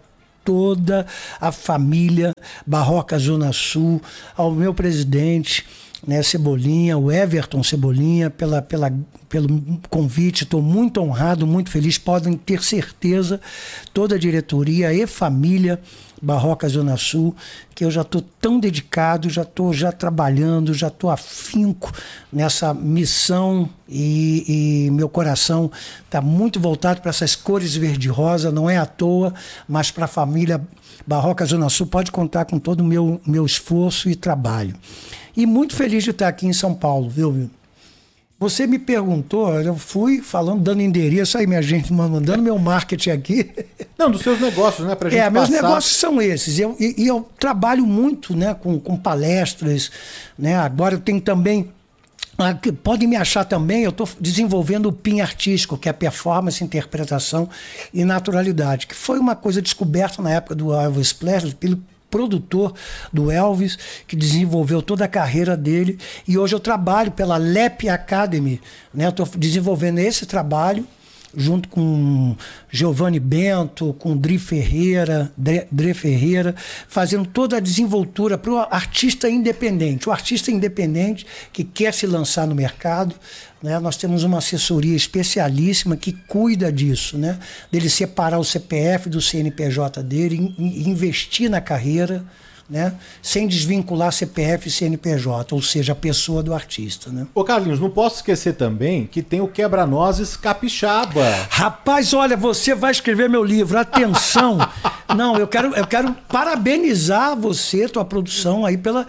toda 0.50 1.06
a 1.40 1.52
família 1.52 2.32
Barroca 2.66 3.16
Zona 3.16 3.52
Sul, 3.52 4.02
ao 4.36 4.50
meu 4.50 4.74
presidente, 4.74 5.64
né, 6.04 6.24
Cebolinha, 6.24 6.98
o 6.98 7.12
Everton 7.12 7.62
Cebolinha, 7.62 8.28
pela, 8.30 8.60
pela, 8.60 8.92
pelo 9.28 9.62
convite. 9.88 10.42
Estou 10.42 10.60
muito 10.60 11.00
honrado, 11.00 11.46
muito 11.46 11.70
feliz. 11.70 11.98
Podem 11.98 12.32
ter 12.36 12.64
certeza, 12.64 13.40
toda 13.94 14.16
a 14.16 14.18
diretoria 14.18 14.92
e 14.92 15.06
família 15.06 15.80
Barroca 16.20 16.68
Zona 16.68 16.96
Sul, 16.96 17.34
que 17.74 17.84
eu 17.84 17.90
já 17.90 18.02
estou 18.02 18.22
tão 18.40 18.60
dedicado, 18.60 19.30
já 19.30 19.42
estou 19.42 19.72
já 19.72 19.90
trabalhando, 19.90 20.74
já 20.74 20.88
estou 20.88 21.10
afinco 21.10 21.92
nessa 22.32 22.74
missão 22.74 23.68
e, 23.88 24.86
e 24.86 24.90
meu 24.90 25.08
coração 25.08 25.70
está 26.04 26.20
muito 26.20 26.60
voltado 26.60 27.00
para 27.00 27.10
essas 27.10 27.34
cores 27.34 27.74
verde 27.74 28.08
rosa, 28.08 28.52
não 28.52 28.68
é 28.68 28.76
à 28.76 28.86
toa, 28.86 29.32
mas 29.68 29.90
para 29.90 30.04
a 30.04 30.08
família 30.08 30.60
Barroca 31.06 31.44
Zona 31.44 31.68
Sul 31.68 31.86
pode 31.86 32.10
contar 32.12 32.44
com 32.44 32.58
todo 32.58 32.80
o 32.80 32.84
meu, 32.84 33.20
meu 33.26 33.46
esforço 33.46 34.08
e 34.10 34.14
trabalho. 34.14 34.74
E 35.36 35.46
muito 35.46 35.74
feliz 35.74 36.04
de 36.04 36.10
estar 36.10 36.28
aqui 36.28 36.46
em 36.46 36.52
São 36.52 36.74
Paulo, 36.74 37.08
viu? 37.08 37.50
Você 38.40 38.66
me 38.66 38.78
perguntou, 38.78 39.52
eu 39.60 39.76
fui 39.76 40.22
falando, 40.22 40.62
dando 40.62 40.80
endereço 40.80 41.36
aí, 41.36 41.46
minha 41.46 41.60
gente, 41.60 41.92
mandando 41.92 42.42
meu 42.42 42.58
marketing 42.58 43.10
aqui. 43.10 43.50
Não, 43.98 44.10
dos 44.10 44.22
seus 44.22 44.40
negócios, 44.40 44.86
né? 44.86 44.94
Pra 44.94 45.10
gente 45.10 45.20
É, 45.20 45.28
meus 45.28 45.50
passar. 45.50 45.62
negócios 45.62 45.94
são 45.96 46.22
esses. 46.22 46.58
Eu, 46.58 46.74
e, 46.80 46.94
e 47.02 47.06
eu 47.06 47.28
trabalho 47.38 47.86
muito 47.86 48.34
né, 48.34 48.54
com, 48.54 48.80
com 48.80 48.96
palestras. 48.96 49.90
Né? 50.38 50.56
Agora 50.56 50.94
eu 50.94 51.00
tenho 51.00 51.20
também. 51.20 51.70
ah, 52.38 52.56
Podem 52.82 53.06
me 53.06 53.16
achar 53.16 53.44
também, 53.44 53.82
eu 53.82 53.90
estou 53.90 54.08
desenvolvendo 54.18 54.86
o 54.86 54.92
PIN 54.92 55.20
artístico, 55.20 55.76
que 55.76 55.86
é 55.90 55.92
performance, 55.92 56.64
interpretação 56.64 57.46
e 57.92 58.06
naturalidade, 58.06 58.86
que 58.86 58.94
foi 58.94 59.18
uma 59.18 59.36
coisa 59.36 59.60
descoberta 59.60 60.22
na 60.22 60.30
época 60.30 60.54
do 60.54 60.72
Elvis 60.72 61.12
Presley 61.12 61.52
pelo 61.54 61.78
produtor 62.10 62.74
do 63.12 63.30
Elvis, 63.30 63.78
que 64.06 64.16
desenvolveu 64.16 64.82
toda 64.82 65.04
a 65.04 65.08
carreira 65.08 65.56
dele. 65.56 65.98
E 66.26 66.36
hoje 66.36 66.54
eu 66.54 66.60
trabalho 66.60 67.12
pela 67.12 67.36
LEP 67.36 67.88
Academy. 67.88 68.60
Né? 68.92 69.08
Estou 69.08 69.26
desenvolvendo 69.36 69.98
esse 69.98 70.26
trabalho 70.26 70.86
junto 71.36 71.68
com 71.68 72.36
Giovanni 72.70 73.20
Bento, 73.20 73.94
com 73.98 74.16
Dri 74.16 74.38
Ferreira, 74.38 75.32
Dre, 75.36 75.94
Ferreira, 75.94 76.54
fazendo 76.88 77.26
toda 77.26 77.56
a 77.56 77.60
desenvoltura 77.60 78.36
para 78.36 78.52
o 78.52 78.58
artista 78.58 79.28
independente. 79.28 80.08
O 80.08 80.12
artista 80.12 80.50
independente 80.50 81.26
que 81.52 81.64
quer 81.64 81.94
se 81.94 82.06
lançar 82.06 82.46
no 82.46 82.54
mercado, 82.54 83.14
né? 83.62 83.78
nós 83.78 83.96
temos 83.96 84.24
uma 84.24 84.38
assessoria 84.38 84.96
especialíssima 84.96 85.96
que 85.96 86.12
cuida 86.26 86.72
disso, 86.72 87.16
né? 87.16 87.38
dele 87.70 87.88
separar 87.88 88.38
o 88.38 88.44
CPF 88.44 89.08
do 89.08 89.20
CNPJ 89.20 90.02
dele, 90.02 90.54
in, 90.58 90.90
investir 90.90 91.50
na 91.50 91.60
carreira, 91.60 92.24
né? 92.70 92.94
sem 93.20 93.48
desvincular 93.48 94.12
CPF 94.12 94.68
e 94.68 94.70
CNPJ, 94.70 95.54
ou 95.54 95.60
seja, 95.60 95.92
a 95.92 95.96
pessoa 95.96 96.42
do 96.42 96.54
artista. 96.54 97.10
Né? 97.10 97.26
Ô 97.34 97.42
Carlinhos, 97.42 97.80
não 97.80 97.90
posso 97.90 98.16
esquecer 98.16 98.54
também 98.54 99.06
que 99.06 99.22
tem 99.22 99.40
o 99.40 99.48
Quebra-Nozes 99.48 100.36
Capixaba. 100.36 101.24
Rapaz, 101.50 102.14
olha, 102.14 102.36
você 102.36 102.74
vai 102.74 102.92
escrever 102.92 103.28
meu 103.28 103.42
livro. 103.42 103.78
Atenção! 103.78 104.58
Não, 105.16 105.36
eu 105.36 105.46
quero, 105.46 105.74
eu 105.74 105.86
quero 105.86 106.14
parabenizar 106.28 107.36
você, 107.36 107.88
tua 107.88 108.04
produção 108.04 108.64
aí 108.64 108.76
pela. 108.76 109.06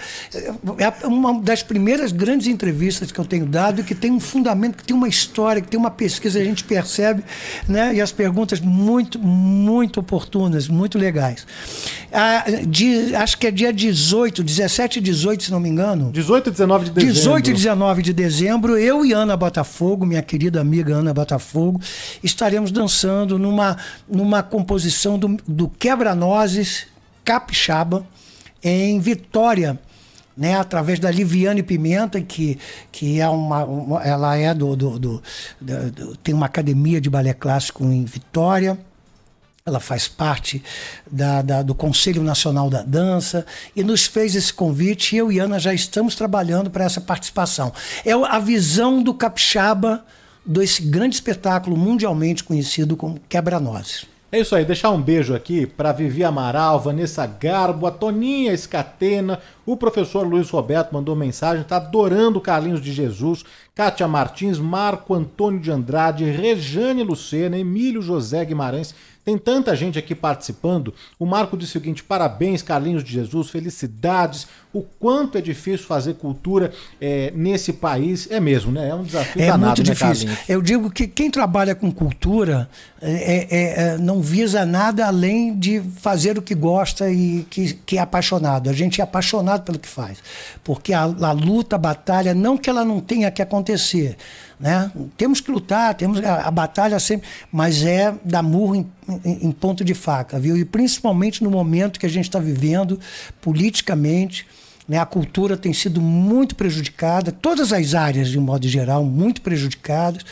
É 0.78 1.08
uma 1.08 1.40
das 1.42 1.64
primeiras 1.64 2.12
grandes 2.12 2.48
entrevistas 2.48 3.12
que 3.12 3.20
eu 3.20 3.26
tenho 3.26 3.46
dado, 3.46 3.84
que 3.84 3.96
tem 3.96 4.12
um 4.12 4.20
fundamento, 4.20 4.78
que 4.78 4.84
tem 4.84 4.96
uma 4.96 5.08
história, 5.08 5.62
que 5.62 5.68
tem 5.68 5.80
uma 5.80 5.92
pesquisa, 5.92 6.40
a 6.40 6.44
gente 6.44 6.64
percebe, 6.64 7.24
né? 7.68 7.94
E 7.96 8.02
as 8.02 8.12
perguntas 8.12 8.60
muito, 8.60 9.20
muito 9.20 10.00
oportunas, 10.00 10.68
muito 10.68 10.98
legais. 10.98 11.46
Ah, 12.12 12.44
de, 12.68 13.16
acho 13.16 13.38
que 13.38 13.48
é 13.48 13.52
dia 13.52 13.72
18, 13.72 14.44
17 14.44 15.00
e 15.00 15.02
18, 15.02 15.44
se 15.44 15.52
não 15.52 15.60
me 15.60 15.70
engano. 15.70 16.12
18 16.12 16.48
e 16.48 16.52
19 16.52 16.86
de 16.86 16.92
dezembro. 16.92 17.16
18 17.16 17.50
e 17.50 17.54
19 17.54 18.02
de 18.02 18.14
dezembro, 18.14 18.78
eu 18.78 19.06
e 19.06 19.14
Ana 19.14 19.38
Botafogo, 19.38 20.06
minha 20.06 20.22
querida 20.22 20.60
amiga 20.60 20.96
Ana 20.96 21.14
Botafogo, 21.14 21.80
estaremos 22.22 22.72
dançando 22.72 23.40
numa, 23.40 23.78
numa 24.10 24.44
composição 24.44 25.18
do, 25.18 25.38
do 25.48 25.70
Quebra-Nozes 25.92 26.88
Capixaba 27.26 28.08
em 28.64 28.98
Vitória. 29.00 29.78
Né, 30.38 30.58
através 30.58 30.98
da 30.98 31.12
Liviane 31.12 31.62
Pimenta, 31.62 32.22
que, 32.22 32.58
que 32.90 33.20
é 33.20 33.28
uma, 33.28 33.66
uma 33.66 34.02
ela 34.02 34.38
é 34.38 34.54
do, 34.54 34.78
do, 34.78 34.98
do, 34.98 35.22
do, 35.60 36.16
tem 36.24 36.34
uma 36.34 36.46
academia 36.46 37.02
de 37.02 37.10
balé 37.10 37.34
clássico 37.34 37.84
em 37.84 38.06
Vitória 38.06 38.80
ela 39.66 39.80
faz 39.80 40.08
parte 40.08 40.64
da, 41.12 41.42
da- 41.44 41.62
do 41.62 41.76
Conselho 41.76 42.24
Nacional 42.24 42.70
da 42.70 42.82
Dança 42.82 43.46
e 43.76 43.84
nos 43.84 44.06
fez 44.08 44.34
esse 44.34 44.52
convite. 44.52 45.14
E 45.16 45.20
eu 45.20 45.32
e 45.32 45.38
Ana 45.38 45.60
já 45.60 45.72
estamos 45.74 46.16
trabalhando 46.16 46.72
para 46.72 46.86
essa 46.86 47.00
participação. 47.00 47.72
É 48.04 48.12
a 48.14 48.40
visão 48.40 49.04
do 49.04 49.14
capixaba 49.14 50.04
desse 50.44 50.82
grande 50.82 51.14
espetáculo 51.16 51.78
mundialmente 51.78 52.44
conhecido 52.44 52.98
como 52.98 53.20
Quebra-Nozes. 53.30 54.08
É 54.34 54.40
isso 54.40 54.56
aí, 54.56 54.64
deixar 54.64 54.92
um 54.92 55.02
beijo 55.02 55.36
aqui 55.36 55.68
para 55.68 55.92
Vivi 55.92 56.24
Amaral, 56.24 56.80
Vanessa 56.80 57.26
Garbo, 57.26 57.86
a 57.86 57.92
Toninha 57.92 58.54
Escatena, 58.54 59.42
o 59.66 59.76
professor 59.76 60.26
Luiz 60.26 60.50
Roberto 60.50 60.94
mandou 60.94 61.18
mensagem, 61.18 61.66
tá 61.66 61.76
adorando 61.76 62.40
Carlinhos 62.40 62.80
de 62.80 62.94
Jesus, 62.94 63.44
Kátia 63.76 64.08
Martins, 64.08 64.58
Marco 64.58 65.14
Antônio 65.14 65.60
de 65.60 65.70
Andrade, 65.70 66.24
Rejane 66.24 67.04
Lucena, 67.04 67.58
Emílio 67.58 68.02
José 68.02 68.46
Guimarães. 68.46 68.96
Tem 69.24 69.38
tanta 69.38 69.76
gente 69.76 70.00
aqui 70.00 70.16
participando. 70.16 70.94
O 71.20 71.26
Marco 71.26 71.56
disse 71.56 71.78
o 71.78 71.80
seguinte: 71.82 72.04
parabéns, 72.04 72.62
Carlinhos 72.64 73.04
de 73.04 73.12
Jesus, 73.12 73.50
felicidades. 73.50 74.48
O 74.74 74.82
quanto 74.82 75.38
é 75.38 75.42
difícil 75.42 75.86
fazer 75.86 76.14
cultura 76.16 76.72
eh, 77.00 77.32
nesse 77.36 77.74
país. 77.74 78.28
É 78.32 78.40
mesmo, 78.40 78.72
né? 78.72 78.90
É 78.90 78.96
um 78.96 79.04
desafio 79.04 79.42
É 79.42 79.48
danado, 79.48 79.66
muito 79.66 79.80
né, 79.80 79.94
difícil. 79.94 80.28
Carlinhos? 80.28 80.50
Eu 80.50 80.62
digo 80.62 80.90
que 80.90 81.08
quem 81.08 81.30
trabalha 81.30 81.76
com 81.76 81.92
cultura 81.92 82.70
é- 83.02 83.48
é- 83.52 83.84
é- 83.94 83.98
não 83.98 84.22
visa 84.22 84.66
nada 84.66 85.06
além 85.06 85.58
de 85.58 85.82
fazer 85.98 86.38
o 86.38 86.42
que 86.42 86.56
gosta 86.56 87.12
e 87.12 87.46
que, 87.50 87.74
que 87.74 87.98
é 87.98 88.02
apaixonado. 88.02 88.70
A 88.70 88.74
gente 88.74 89.02
é 89.02 89.04
apaixonado 89.04 89.64
pelo 89.64 89.78
que 89.78 89.90
faz. 89.90 90.20
Porque 90.64 90.94
a, 90.94 91.02
a 91.04 91.32
luta, 91.34 91.76
a 91.76 91.80
batalha, 91.80 92.34
não 92.34 92.58
que 92.58 92.70
ela 92.70 92.86
não 92.86 93.02
tenha 93.02 93.30
que 93.30 93.42
acontecer. 93.42 94.16
Né? 94.62 94.92
Temos 95.18 95.42
que 95.42 95.50
lutar, 95.50 95.96
temos 95.96 96.24
a, 96.24 96.44
a 96.48 96.52
batalha 96.52 97.00
sempre, 97.00 97.28
mas 97.52 97.82
é 97.84 98.14
dar 98.24 98.44
murro 98.44 98.76
em, 98.76 98.88
em- 99.26 99.48
em 99.48 99.52
ponto 99.52 99.84
de 99.84 99.96
faca, 99.96 100.40
viu? 100.40 100.56
E 100.56 100.64
principalmente 100.64 101.44
no 101.44 101.50
momento 101.50 102.00
que 102.00 102.06
a 102.06 102.10
gente 102.10 102.26
está 102.26 102.38
vivendo 102.40 103.00
politicamente, 103.42 104.46
né? 104.88 105.00
A 105.00 105.06
cultura 105.06 105.58
tem 105.58 105.74
sido 105.74 106.00
muito 106.00 106.56
prejudicada, 106.56 107.32
todas 107.32 107.74
as 107.74 107.96
áreas, 107.96 108.30
de 108.30 108.38
um 108.38 108.42
modo 108.44 108.68
geral, 108.68 109.04
muito 109.04 109.42
prejudicadas, 109.42 110.24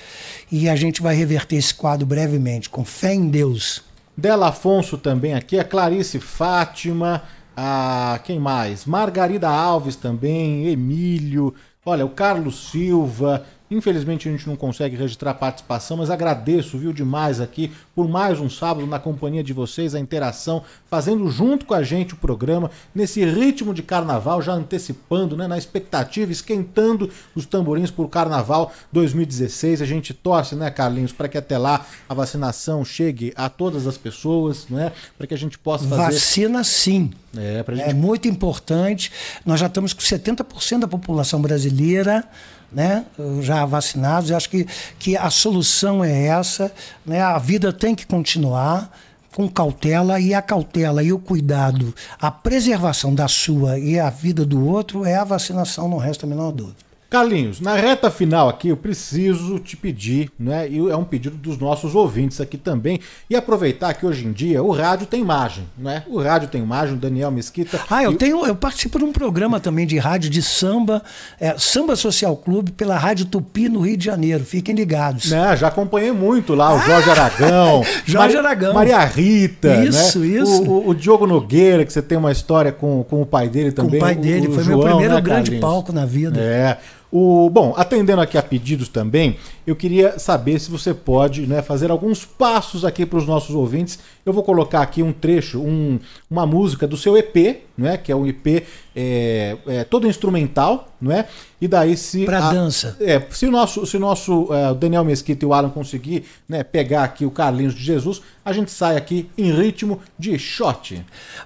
e 0.52 0.70
a 0.70 0.76
gente 0.76 1.02
vai 1.02 1.16
reverter 1.16 1.56
esse 1.56 1.74
quadro 1.74 2.06
brevemente, 2.06 2.70
com 2.70 2.86
fé 2.86 3.14
em 3.14 3.30
Deus. 3.30 3.82
Dela 4.16 4.50
Afonso 4.50 4.98
também 4.98 5.34
aqui, 5.34 5.58
a 5.60 5.64
Clarice 5.64 6.20
Fátima, 6.20 7.24
a 7.58 8.20
quem 8.24 8.40
mais? 8.40 8.86
Margarida 8.86 9.50
Alves 9.50 9.96
também, 9.96 10.68
Emílio, 10.68 11.54
olha, 11.86 12.06
o 12.06 12.10
Carlos 12.10 12.70
Silva. 12.72 13.44
Infelizmente 13.72 14.28
a 14.28 14.32
gente 14.32 14.48
não 14.48 14.56
consegue 14.56 14.96
registrar 14.96 15.32
a 15.32 15.36
participação, 15.36 15.98
mas 15.98 16.10
agradeço, 16.10 16.78
viu, 16.78 16.92
demais 16.92 17.40
aqui 17.40 17.72
por 17.96 18.08
mais 18.08 18.40
um 18.40 18.50
sábado 18.50 18.88
na 18.88 18.98
companhia 18.98 19.44
de 19.44 19.54
vocês, 19.54 19.94
a 19.94 20.00
interação, 20.00 20.64
fazendo 20.90 21.30
junto 21.30 21.66
com 21.66 21.74
a 21.74 21.84
gente 21.84 22.14
o 22.14 22.18
programa, 22.18 22.72
nesse 22.96 23.24
ritmo 23.24 23.74
de 23.74 23.84
carnaval, 23.84 24.42
já 24.42 24.54
antecipando, 24.54 25.38
né, 25.38 25.48
na 25.48 25.58
expectativa, 25.58 26.32
esquentando 26.32 27.10
os 27.36 27.46
tamborins 27.46 27.92
por 27.92 28.08
carnaval 28.10 28.72
2016. 28.92 29.82
A 29.82 29.86
gente 29.86 30.14
torce, 30.14 30.56
né, 30.56 30.72
Carlinhos, 30.72 31.12
para 31.12 31.28
que 31.28 31.38
até 31.38 31.58
lá 31.58 31.86
a 32.08 32.14
vacinação 32.14 32.84
chegue 32.84 33.34
a 33.36 33.50
todas 33.50 33.86
as 33.86 33.98
pessoas, 33.98 34.68
né, 34.70 34.92
para 35.18 35.28
que 35.28 35.34
a 35.34 35.38
gente 35.38 35.60
possa 35.60 35.86
fazer. 35.88 36.04
Vacina 36.04 36.64
sim. 36.64 37.12
É, 37.38 37.62
pra 37.62 37.76
gente 37.76 37.90
É 37.90 37.94
muito 37.94 38.28
importante. 38.28 39.12
Nós 39.46 39.60
já 39.60 39.68
estamos 39.68 39.94
com 39.94 40.02
70% 40.02 40.80
da 40.80 40.88
população 40.88 41.42
brasileira 41.42 42.28
né, 42.72 43.06
já 43.42 43.66
vacinados. 43.66 44.30
Eu 44.30 44.38
acho 44.38 44.50
que, 44.50 44.68
que 44.98 45.18
a 45.18 45.30
solução 45.30 46.04
é 46.04 46.28
essa. 46.28 46.72
Né? 47.06 47.22
A 47.22 47.38
vida 47.38 47.72
tem 47.74 47.96
que 47.96 48.06
continuar 48.06 48.92
com 49.34 49.48
cautela 49.48 50.20
e 50.20 50.34
a 50.34 50.42
cautela 50.42 51.04
e 51.04 51.14
o 51.14 51.20
cuidado, 51.20 51.94
a 52.20 52.32
preservação 52.32 53.14
da 53.14 53.28
sua 53.28 53.78
e 53.78 54.00
a 54.00 54.10
vida 54.10 54.44
do 54.44 54.68
outro 54.68 55.06
é 55.06 55.16
a 55.16 55.24
vacinação, 55.24 55.88
não 55.88 55.98
resta 55.98 56.26
a 56.26 56.30
menor 56.30 56.52
dúvida. 56.52 56.89
Carlinhos, 57.10 57.60
na 57.60 57.74
reta 57.76 58.12
final 58.12 58.48
aqui 58.50 58.68
eu 58.70 58.78
preciso 58.78 59.58
te 59.58 59.76
pedir, 59.76 60.30
né? 60.40 60.68
E 60.70 60.78
é 60.78 60.96
um 60.96 61.04
pedido 61.04 61.36
dos 61.36 61.58
nossos 61.58 61.96
ouvintes 61.96 62.40
aqui 62.40 62.56
também. 62.58 63.00
E 63.28 63.36
aproveitar 63.36 63.94
que 63.96 64.06
hoje 64.06 64.28
em 64.28 64.32
dia 64.32 64.62
o 64.62 64.72
rádio 64.72 65.08
tem 65.08 65.20
imagem, 65.22 65.64
né? 65.78 66.04
O 66.08 66.22
rádio 66.22 66.48
tem 66.50 66.62
imagem, 66.62 66.94
o 66.94 66.98
Daniel 66.98 67.32
Mesquita. 67.32 67.80
Ah, 67.90 68.04
eu 68.04 68.12
e- 68.12 68.16
tenho, 68.16 68.46
eu 68.46 68.56
participo 68.56 69.00
de 69.00 69.06
um 69.06 69.12
programa 69.12 69.60
também 69.60 69.88
de 69.88 69.98
rádio 69.98 70.30
de 70.30 70.42
samba, 70.44 71.02
é, 71.40 71.56
Samba 71.58 71.96
Social 71.96 72.36
Clube, 72.38 72.72
pela 72.74 72.96
Rádio 72.98 73.26
Tupi 73.26 73.68
no 73.70 73.80
Rio 73.82 73.98
de 73.98 74.06
Janeiro. 74.06 74.44
Fiquem 74.46 74.76
ligados. 74.76 75.32
Né, 75.32 75.58
já 75.58 75.68
acompanhei 75.70 76.12
muito 76.12 76.54
lá 76.54 76.76
o 76.76 76.80
Jorge 76.80 77.10
Aragão, 77.10 77.82
Ah! 77.84 78.02
Jorge 78.06 78.38
Aragão. 78.38 78.74
Maria 78.76 79.04
Rita, 79.06 79.84
Isso, 79.84 80.20
né? 80.20 80.28
isso. 80.28 80.64
O, 80.64 80.70
o- 80.86 80.90
o 80.90 80.94
Diogo 80.96 81.26
Nogueira, 81.26 81.84
que 81.84 81.92
você 81.92 82.02
tem 82.04 82.18
uma 82.20 82.32
história 82.32 82.72
com, 82.72 83.04
com 83.10 83.20
o 83.22 83.26
pai 83.26 83.50
dele 83.50 83.72
Com 83.72 83.78
também. 83.84 83.98
o 84.00 84.04
pai 84.04 84.14
dele, 84.16 84.46
foi 84.48 84.64
meu 84.64 84.78
João, 84.78 84.82
primeiro 84.90 85.16
né, 85.16 85.22
grande 85.22 85.42
Carlinhos? 85.52 85.62
palco 85.62 85.92
na 85.92 86.06
vida. 86.06 86.40
É. 86.40 86.78
O, 87.12 87.50
bom, 87.50 87.74
atendendo 87.76 88.22
aqui 88.22 88.38
a 88.38 88.44
pedidos 88.44 88.88
também, 88.88 89.38
eu 89.66 89.76
queria 89.76 90.20
saber 90.20 90.60
se 90.60 90.70
você 90.70 90.94
pode 90.94 91.48
né, 91.48 91.60
fazer 91.64 91.90
alguns 91.90 92.24
passos 92.24 92.86
aqui 92.86 93.04
para 93.04 93.18
os 93.18 93.26
nossos 93.26 93.56
ouvintes. 93.56 93.98
Eu 94.24 94.32
vou 94.32 94.44
colocar 94.44 94.82
aqui 94.82 95.02
um 95.02 95.12
trecho, 95.12 95.60
um- 95.60 96.00
uma 96.30 96.46
música 96.46 96.86
do 96.88 96.96
seu 96.96 97.18
EP, 97.18 97.62
né, 97.76 97.98
que 97.98 98.12
é 98.12 98.16
um 98.16 98.28
EP 98.28 98.64
é, 98.96 99.58
é, 99.66 99.84
todo 99.84 100.08
instrumental, 100.08 100.88
não 101.02 101.12
é? 101.12 101.26
E 101.62 101.68
daí 101.68 101.98
se 101.98 102.24
Pra 102.26 102.48
a- 102.48 102.54
dança. 102.54 102.96
é, 103.02 103.22
se 103.32 103.46
o 103.46 103.52
nosso, 103.52 103.86
se 103.86 103.98
o 103.98 104.00
nosso 104.00 104.48
é, 104.54 104.72
o 104.72 104.76
Daniel 104.76 105.04
Mesquita 105.04 105.44
e 105.44 105.48
o 105.48 105.54
Alan 105.54 105.70
conseguir 105.70 106.24
né, 106.48 106.64
pegar 106.64 107.04
aqui 107.04 107.26
o 107.26 107.32
Carlinhos 107.32 107.76
de 107.76 107.84
Jesus, 107.84 108.22
a 108.46 108.54
gente 108.54 108.72
sai 108.72 108.96
aqui 108.96 109.30
em 109.38 109.52
ritmo 109.52 110.00
de 110.18 110.40
shot. 110.40 111.04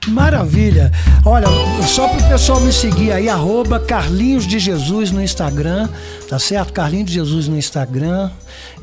Maravilha. 0.07 0.91
Olha, 1.25 1.47
só 1.87 2.07
para 2.07 2.25
o 2.25 2.29
pessoal 2.29 2.59
me 2.61 2.71
seguir 2.71 3.11
aí, 3.11 3.27
arroba 3.27 3.79
Carlinhos 3.79 4.45
de 4.45 4.59
Jesus 4.59 5.09
no 5.11 5.21
Instagram, 5.21 5.89
tá 6.29 6.37
certo? 6.37 6.71
Carlinhos 6.73 7.07
de 7.07 7.13
Jesus 7.13 7.47
no 7.47 7.57
Instagram. 7.57 8.29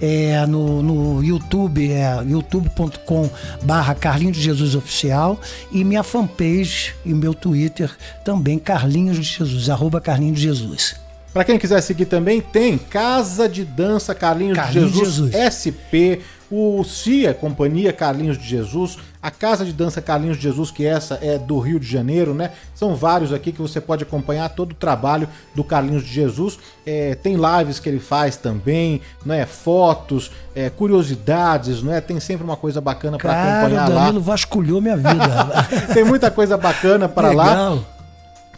É, 0.03 0.45
no, 0.47 0.83
no 0.83 1.23
YouTube, 1.23 1.93
é 1.93 2.23
youtube.com 2.27 3.31
barra 3.63 3.95
Carlinhos 3.95 4.37
de 4.37 4.43
Jesus 4.43 4.75
Oficial. 4.75 5.39
E 5.71 5.85
minha 5.85 6.03
fanpage 6.03 6.95
e 7.05 7.15
meu 7.15 7.35
Twitter 7.35 7.91
também, 8.25 8.59
Carlinhos 8.59 9.17
de 9.17 9.23
Jesus, 9.23 9.71
arroba 9.71 10.01
Carlinhos 10.01 10.37
de 10.37 10.43
Jesus. 10.43 10.97
Para 11.33 11.45
quem 11.45 11.59
quiser 11.59 11.81
seguir 11.81 12.07
também, 12.07 12.41
tem 12.41 12.77
Casa 12.77 13.49
de 13.49 13.65
Dança 13.65 14.15
Carlinhos, 14.15 14.57
Carlinhos 14.57 14.93
de 14.93 14.99
Jesus, 14.99 15.31
de 15.31 15.37
SP, 15.39 16.19
o 16.51 16.83
CIA 16.83 17.33
Companhia 17.33 17.93
Carlinhos 17.93 18.37
de 18.37 18.45
Jesus, 18.45 18.99
a 19.23 19.31
Casa 19.31 19.65
de 19.65 19.73
Dança 19.73 20.03
Carlinhos 20.03 20.37
de 20.37 20.43
Jesus, 20.43 20.73
que 20.73 20.85
essa 20.85 21.21
é 21.23 21.39
do 21.39 21.61
Rio 21.61 21.79
de 21.79 21.87
Janeiro, 21.87 22.35
né? 22.35 22.51
São 22.75 22.97
vários 22.97 23.33
aqui 23.33 23.53
que 23.53 23.63
você 23.63 23.81
pode 23.81 24.03
acompanhar 24.03 24.49
todo 24.49 24.73
o 24.73 24.75
trabalho 24.75 25.29
do 25.55 25.63
Carlinhos 25.63 26.03
de 26.03 26.13
Jesus. 26.13 26.59
É, 26.85 27.15
tem 27.15 27.37
lives 27.37 27.79
que 27.79 27.89
ele 27.89 28.01
faz 28.01 28.37
também, 28.37 29.01
né? 29.25 29.47
Fotos, 29.47 30.33
é, 30.53 30.69
curiosidades, 30.69 31.81
né? 31.81 32.01
Tem 32.01 32.19
sempre 32.19 32.43
uma 32.43 32.57
coisa 32.57 32.81
bacana 32.81 33.19
para 33.19 33.61
acompanhar 33.61 33.89
o 33.89 33.95
lá. 33.95 34.01
Danilo 34.07 34.21
vasculhou 34.21 34.81
minha 34.81 34.97
vida. 34.97 35.67
Tem 35.95 36.03
muita 36.03 36.29
coisa 36.29 36.57
bacana 36.57 37.09
para 37.09 37.31
lá. 37.31 37.79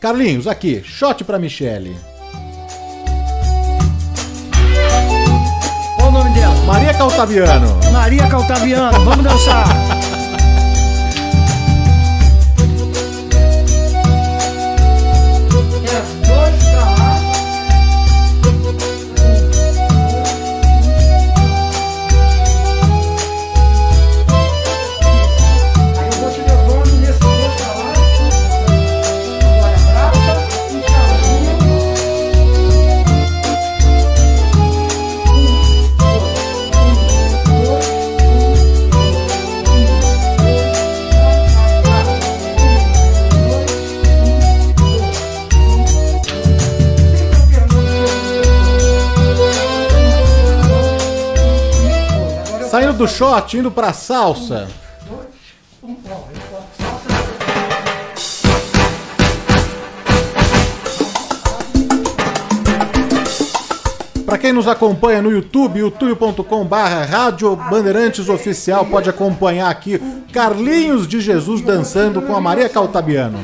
Carlinhos, 0.01 0.47
aqui, 0.47 0.83
shot 0.83 1.23
para 1.23 1.39
Michele. 1.39 1.95
Maria 6.67 6.95
Caltaviano. 6.95 7.79
Maria 7.93 8.27
Caltaviano, 8.29 9.05
vamos 9.05 9.25
dançar. 9.25 9.67
Saindo 52.93 52.99
do 52.99 53.09
shot, 53.09 53.57
indo 53.57 53.71
pra 53.71 53.93
salsa. 53.93 54.69
Para 64.27 64.39
quem 64.39 64.53
nos 64.53 64.69
acompanha 64.69 65.23
no 65.23 65.31
YouTube, 65.31 65.81
youtube.com/barra 65.81 67.05
Rádio 67.05 67.57
Bandeirantes 67.57 68.29
Oficial, 68.29 68.85
pode 68.87 69.09
acompanhar 69.09 69.71
aqui 69.71 69.99
Carlinhos 70.33 71.07
de 71.09 71.21
Jesus 71.21 71.61
dançando 71.61 72.23
com 72.23 72.35
a 72.37 72.41
Maria 72.41 72.69
Caltabiano. 72.69 73.39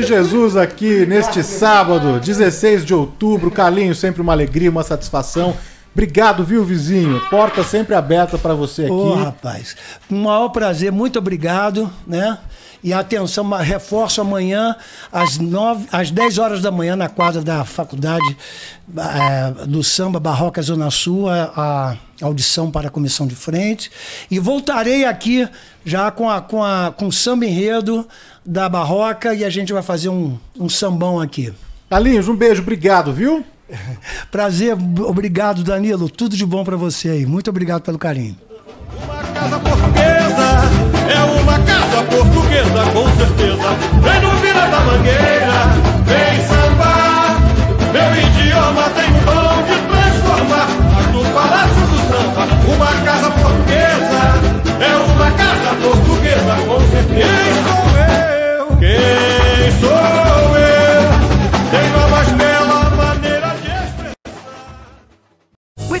De 0.00 0.06
Jesus 0.06 0.56
aqui 0.56 1.04
neste 1.04 1.42
sábado, 1.42 2.18
16 2.18 2.84
de 2.84 2.94
outubro. 2.94 3.50
Carlinhos, 3.50 3.98
sempre 3.98 4.22
uma 4.22 4.32
alegria, 4.32 4.70
uma 4.70 4.82
satisfação. 4.82 5.54
Obrigado, 5.92 6.42
viu, 6.42 6.64
vizinho? 6.64 7.20
Porta 7.28 7.62
sempre 7.62 7.94
aberta 7.94 8.38
para 8.38 8.54
você 8.54 8.82
aqui. 8.82 8.92
Ô, 8.92 9.14
rapaz, 9.14 9.76
um 10.10 10.22
maior 10.22 10.48
prazer, 10.48 10.90
muito 10.90 11.18
obrigado, 11.18 11.90
né? 12.06 12.38
E 12.82 12.92
atenção, 12.92 13.48
reforço 13.50 14.20
amanhã, 14.20 14.74
às, 15.12 15.38
nove, 15.38 15.86
às 15.92 16.10
10 16.10 16.38
horas 16.38 16.62
da 16.62 16.70
manhã, 16.70 16.96
na 16.96 17.08
quadra 17.08 17.42
da 17.42 17.64
Faculdade 17.64 18.36
eh, 18.96 19.66
do 19.66 19.84
Samba 19.84 20.18
Barroca 20.18 20.62
Zona 20.62 20.90
Sul, 20.90 21.28
a, 21.28 21.52
a 22.20 22.24
audição 22.24 22.70
para 22.70 22.88
a 22.88 22.90
comissão 22.90 23.26
de 23.26 23.34
frente. 23.34 23.90
E 24.30 24.38
voltarei 24.38 25.04
aqui 25.04 25.46
já 25.84 26.10
com, 26.10 26.28
a, 26.28 26.40
com, 26.40 26.64
a, 26.64 26.92
com 26.96 27.08
o 27.08 27.12
samba 27.12 27.46
enredo 27.46 28.06
da 28.44 28.68
Barroca 28.68 29.34
e 29.34 29.44
a 29.44 29.50
gente 29.50 29.72
vai 29.72 29.82
fazer 29.82 30.08
um, 30.08 30.38
um 30.58 30.68
sambão 30.68 31.20
aqui. 31.20 31.52
Carlinhos, 31.88 32.28
um 32.28 32.36
beijo, 32.36 32.62
obrigado, 32.62 33.12
viu? 33.12 33.44
Prazer, 34.30 34.76
obrigado, 35.04 35.62
Danilo. 35.62 36.08
Tudo 36.08 36.36
de 36.36 36.46
bom 36.46 36.64
para 36.64 36.76
você 36.76 37.10
aí. 37.10 37.26
Muito 37.26 37.50
obrigado 37.50 37.82
pelo 37.82 37.98
carinho. 37.98 38.36
É 39.96 40.29
portuguesa, 42.04 42.84
com 42.92 43.08
certeza. 43.16 43.68
Vem 44.02 44.20
no 44.20 44.30
Vila 44.40 44.66
da 44.68 44.80
Mangueira, 44.80 45.58
vem 46.04 46.40
sambar. 46.46 47.36
Meu 47.92 48.10
idioma 48.16 48.84
tem 48.90 49.12
dom 49.24 49.62
de 49.66 49.76
transformar. 49.88 50.68
Mas 50.94 51.06
no 51.12 51.24
Palácio 51.34 51.86
do 51.86 51.98
Samba, 52.08 52.44
uma 52.74 52.92
casa 53.04 53.30
portuguesa. 53.30 54.20
É 54.80 54.96
uma 54.96 55.30
casa 55.32 55.70
portuguesa, 55.82 56.54
com 56.66 56.80
certeza. 56.90 57.20
Quem 57.20 57.52
sou 57.64 57.84
eu? 58.58 58.66
Quem 58.78 59.70
sou 59.80 59.99